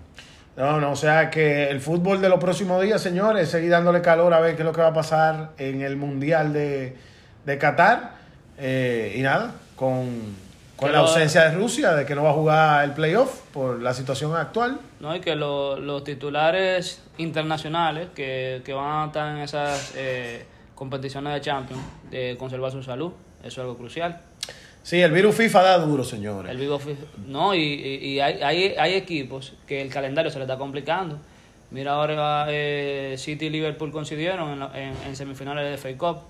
No, 0.60 0.78
no, 0.80 0.92
o 0.92 0.96
sea 0.96 1.30
que 1.30 1.70
el 1.70 1.80
fútbol 1.80 2.20
de 2.20 2.28
los 2.28 2.38
próximos 2.38 2.82
días, 2.82 3.00
señores, 3.00 3.48
seguir 3.48 3.70
dándole 3.70 4.02
calor 4.02 4.34
a 4.34 4.40
ver 4.40 4.56
qué 4.56 4.62
es 4.62 4.66
lo 4.66 4.72
que 4.72 4.82
va 4.82 4.88
a 4.88 4.92
pasar 4.94 5.50
en 5.56 5.80
el 5.80 5.96
Mundial 5.96 6.52
de, 6.52 6.96
de 7.46 7.58
Qatar. 7.58 8.12
Eh, 8.58 9.14
y 9.16 9.22
nada, 9.22 9.52
con, 9.74 10.36
con 10.76 10.92
la 10.92 10.98
lo- 10.98 11.06
ausencia 11.06 11.48
de 11.48 11.54
Rusia, 11.56 11.92
de 11.94 12.04
que 12.04 12.14
no 12.14 12.24
va 12.24 12.30
a 12.30 12.34
jugar 12.34 12.84
el 12.84 12.90
playoff 12.92 13.40
por 13.54 13.80
la 13.80 13.94
situación 13.94 14.36
actual. 14.36 14.78
¿no? 15.00 15.16
Y 15.16 15.20
que 15.20 15.34
lo- 15.34 15.78
los 15.78 16.04
titulares 16.04 17.02
internacionales 17.16 18.08
que, 18.14 18.60
que 18.62 18.74
van 18.74 19.04
a 19.04 19.06
estar 19.06 19.34
en 19.34 19.38
esas 19.42 19.94
eh, 19.96 20.44
competiciones 20.74 21.32
de 21.32 21.40
Champions, 21.40 21.82
de 22.10 22.36
conservar 22.38 22.70
su 22.70 22.82
salud, 22.82 23.12
eso 23.40 23.48
es 23.48 23.58
algo 23.60 23.78
crucial. 23.78 24.20
Sí, 24.90 25.00
el 25.00 25.12
virus 25.12 25.36
FIFA 25.36 25.62
da 25.62 25.78
duro, 25.78 26.02
señores. 26.02 26.50
El 26.50 26.58
Vigo, 26.58 26.76
Fi- 26.80 26.96
no, 27.28 27.54
y, 27.54 27.60
y- 27.60 28.06
y 28.08 28.20
hay, 28.20 28.42
hay, 28.42 28.74
hay 28.76 28.94
equipos 28.94 29.52
que 29.64 29.80
el 29.82 29.88
calendario 29.88 30.32
se 30.32 30.38
le 30.40 30.46
está 30.46 30.58
complicando. 30.58 31.16
Mira 31.70 31.92
ahora 31.92 32.46
eh, 32.48 33.14
City 33.16 33.46
y 33.46 33.50
Liverpool 33.50 33.92
coincidieron 33.92 34.50
en, 34.50 34.62
en, 34.82 34.94
en 35.06 35.14
semifinales 35.14 35.70
de 35.70 35.78
FA 35.78 35.96
Cup. 35.96 36.22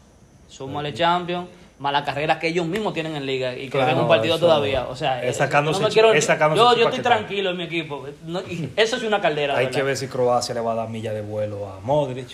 Súmale 0.47 0.93
Champions, 0.93 1.49
más 1.79 1.91
la 1.91 2.05
carrera 2.05 2.39
que 2.39 2.49
ellos 2.49 2.67
mismos 2.67 2.93
tienen 2.93 3.17
en 3.17 3.25
liga 3.25 3.57
y 3.57 3.71
que 3.71 3.79
Claro, 3.79 4.03
un 4.03 4.09
partido 4.09 4.35
eso 4.35 4.45
todavía. 4.45 4.89
O 4.89 4.95
sea, 4.95 5.25
es 5.25 5.37
eh, 5.37 5.39
sacándose 5.39 5.81
no 5.81 5.89
me 5.89 5.95
quiero- 5.95 6.13
es 6.13 6.27
sacándose 6.27 6.61
yo, 6.63 6.77
yo 6.77 6.89
estoy 6.91 7.03
tranquilo 7.03 7.53
en 7.53 7.57
mi 7.57 7.63
equipo. 7.65 8.07
No, 8.27 8.41
y 8.41 8.69
eso 8.77 8.97
es 8.97 9.03
una 9.05 9.23
caldera. 9.23 9.57
Hay 9.57 9.65
¿verdad? 9.69 9.79
que 9.79 9.85
ver 9.87 9.97
si 9.97 10.07
Croacia 10.07 10.55
le 10.55 10.61
va 10.61 10.73
a 10.73 10.75
dar 10.75 10.91
milla 10.91 11.15
de 11.15 11.23
vuelo 11.23 11.67
a 11.67 11.81
Modric. 11.81 12.29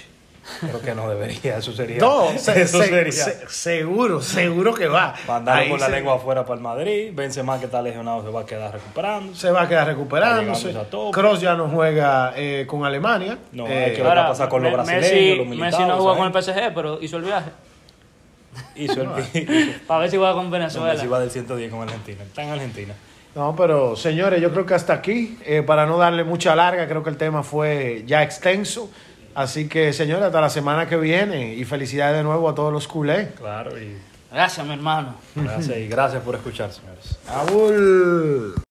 Creo 0.60 0.80
que 0.80 0.94
no 0.94 1.08
debería, 1.08 1.56
eso 1.58 1.72
sería. 1.72 1.98
No, 1.98 2.28
se- 2.38 2.62
eso 2.62 2.80
se- 2.80 2.88
sería. 2.88 3.12
se- 3.12 3.48
seguro, 3.48 4.22
seguro 4.22 4.72
que 4.74 4.86
va. 4.86 5.14
Mandarlo 5.26 5.70
con 5.70 5.80
la 5.80 5.86
se- 5.86 5.92
lengua 5.92 6.14
afuera 6.16 6.44
para 6.44 6.54
el 6.56 6.60
Madrid. 6.60 7.10
Benzema 7.14 7.58
que 7.58 7.64
está 7.66 7.82
lesionado 7.82 8.22
se 8.22 8.30
va 8.30 8.40
a 8.42 8.46
quedar 8.46 8.72
recuperando. 8.72 9.34
Se 9.34 9.50
va 9.50 9.62
a 9.62 9.68
quedar 9.68 9.86
recuperándose. 9.88 10.72
Tope. 10.90 11.18
Cross 11.20 11.40
ya 11.40 11.54
no 11.54 11.68
juega 11.68 12.32
eh, 12.36 12.64
con 12.66 12.84
Alemania. 12.84 13.38
No, 13.52 13.66
Eh, 13.66 13.92
que 13.96 14.02
va 14.02 14.12
a 14.24 14.28
pasar 14.28 14.48
con 14.48 14.62
los 14.62 14.72
brasileños, 14.72 15.02
Messi, 15.10 15.28
los 15.36 15.46
Messi 15.46 15.60
militares, 15.60 15.88
no 15.88 15.96
jugó 15.98 16.16
con 16.16 16.26
el 16.26 16.42
PSG, 16.42 16.74
pero 16.74 17.02
hizo 17.02 17.16
el 17.16 17.22
viaje. 17.24 17.50
Hizo 18.76 19.02
el 19.02 19.80
Para 19.86 20.00
ver 20.00 20.10
si 20.10 20.16
juega 20.16 20.32
con 20.32 20.44
No, 20.44 20.50
Venezuela. 20.50 20.92
Messi 20.94 21.06
va 21.06 21.20
del 21.20 21.30
110 21.30 21.70
con 21.70 21.82
Argentina. 21.82 22.22
Está 22.22 22.42
en 22.42 22.50
Argentina. 22.50 22.94
No, 23.34 23.54
pero 23.54 23.96
señores, 23.96 24.40
yo 24.40 24.50
creo 24.50 24.64
que 24.64 24.72
hasta 24.74 24.94
aquí, 24.94 25.38
eh, 25.44 25.62
para 25.62 25.84
no 25.84 25.98
darle 25.98 26.24
mucha 26.24 26.56
larga, 26.56 26.88
creo 26.88 27.02
que 27.02 27.10
el 27.10 27.18
tema 27.18 27.42
fue 27.42 28.02
ya 28.06 28.22
extenso. 28.22 28.90
Así 29.36 29.68
que, 29.68 29.92
señores, 29.92 30.24
hasta 30.24 30.40
la 30.40 30.48
semana 30.48 30.88
que 30.88 30.96
viene 30.96 31.54
y 31.54 31.64
felicidades 31.66 32.16
de 32.16 32.22
nuevo 32.22 32.48
a 32.48 32.54
todos 32.54 32.72
los 32.72 32.88
culés. 32.88 33.28
Claro, 33.36 33.78
y 33.78 33.94
Gracias, 34.32 34.66
mi 34.66 34.72
hermano. 34.72 35.14
gracias, 35.34 35.76
y 35.76 35.86
gracias 35.88 36.22
por 36.22 36.34
escuchar, 36.34 36.72
señores. 36.72 37.18
Abul. 37.28 38.65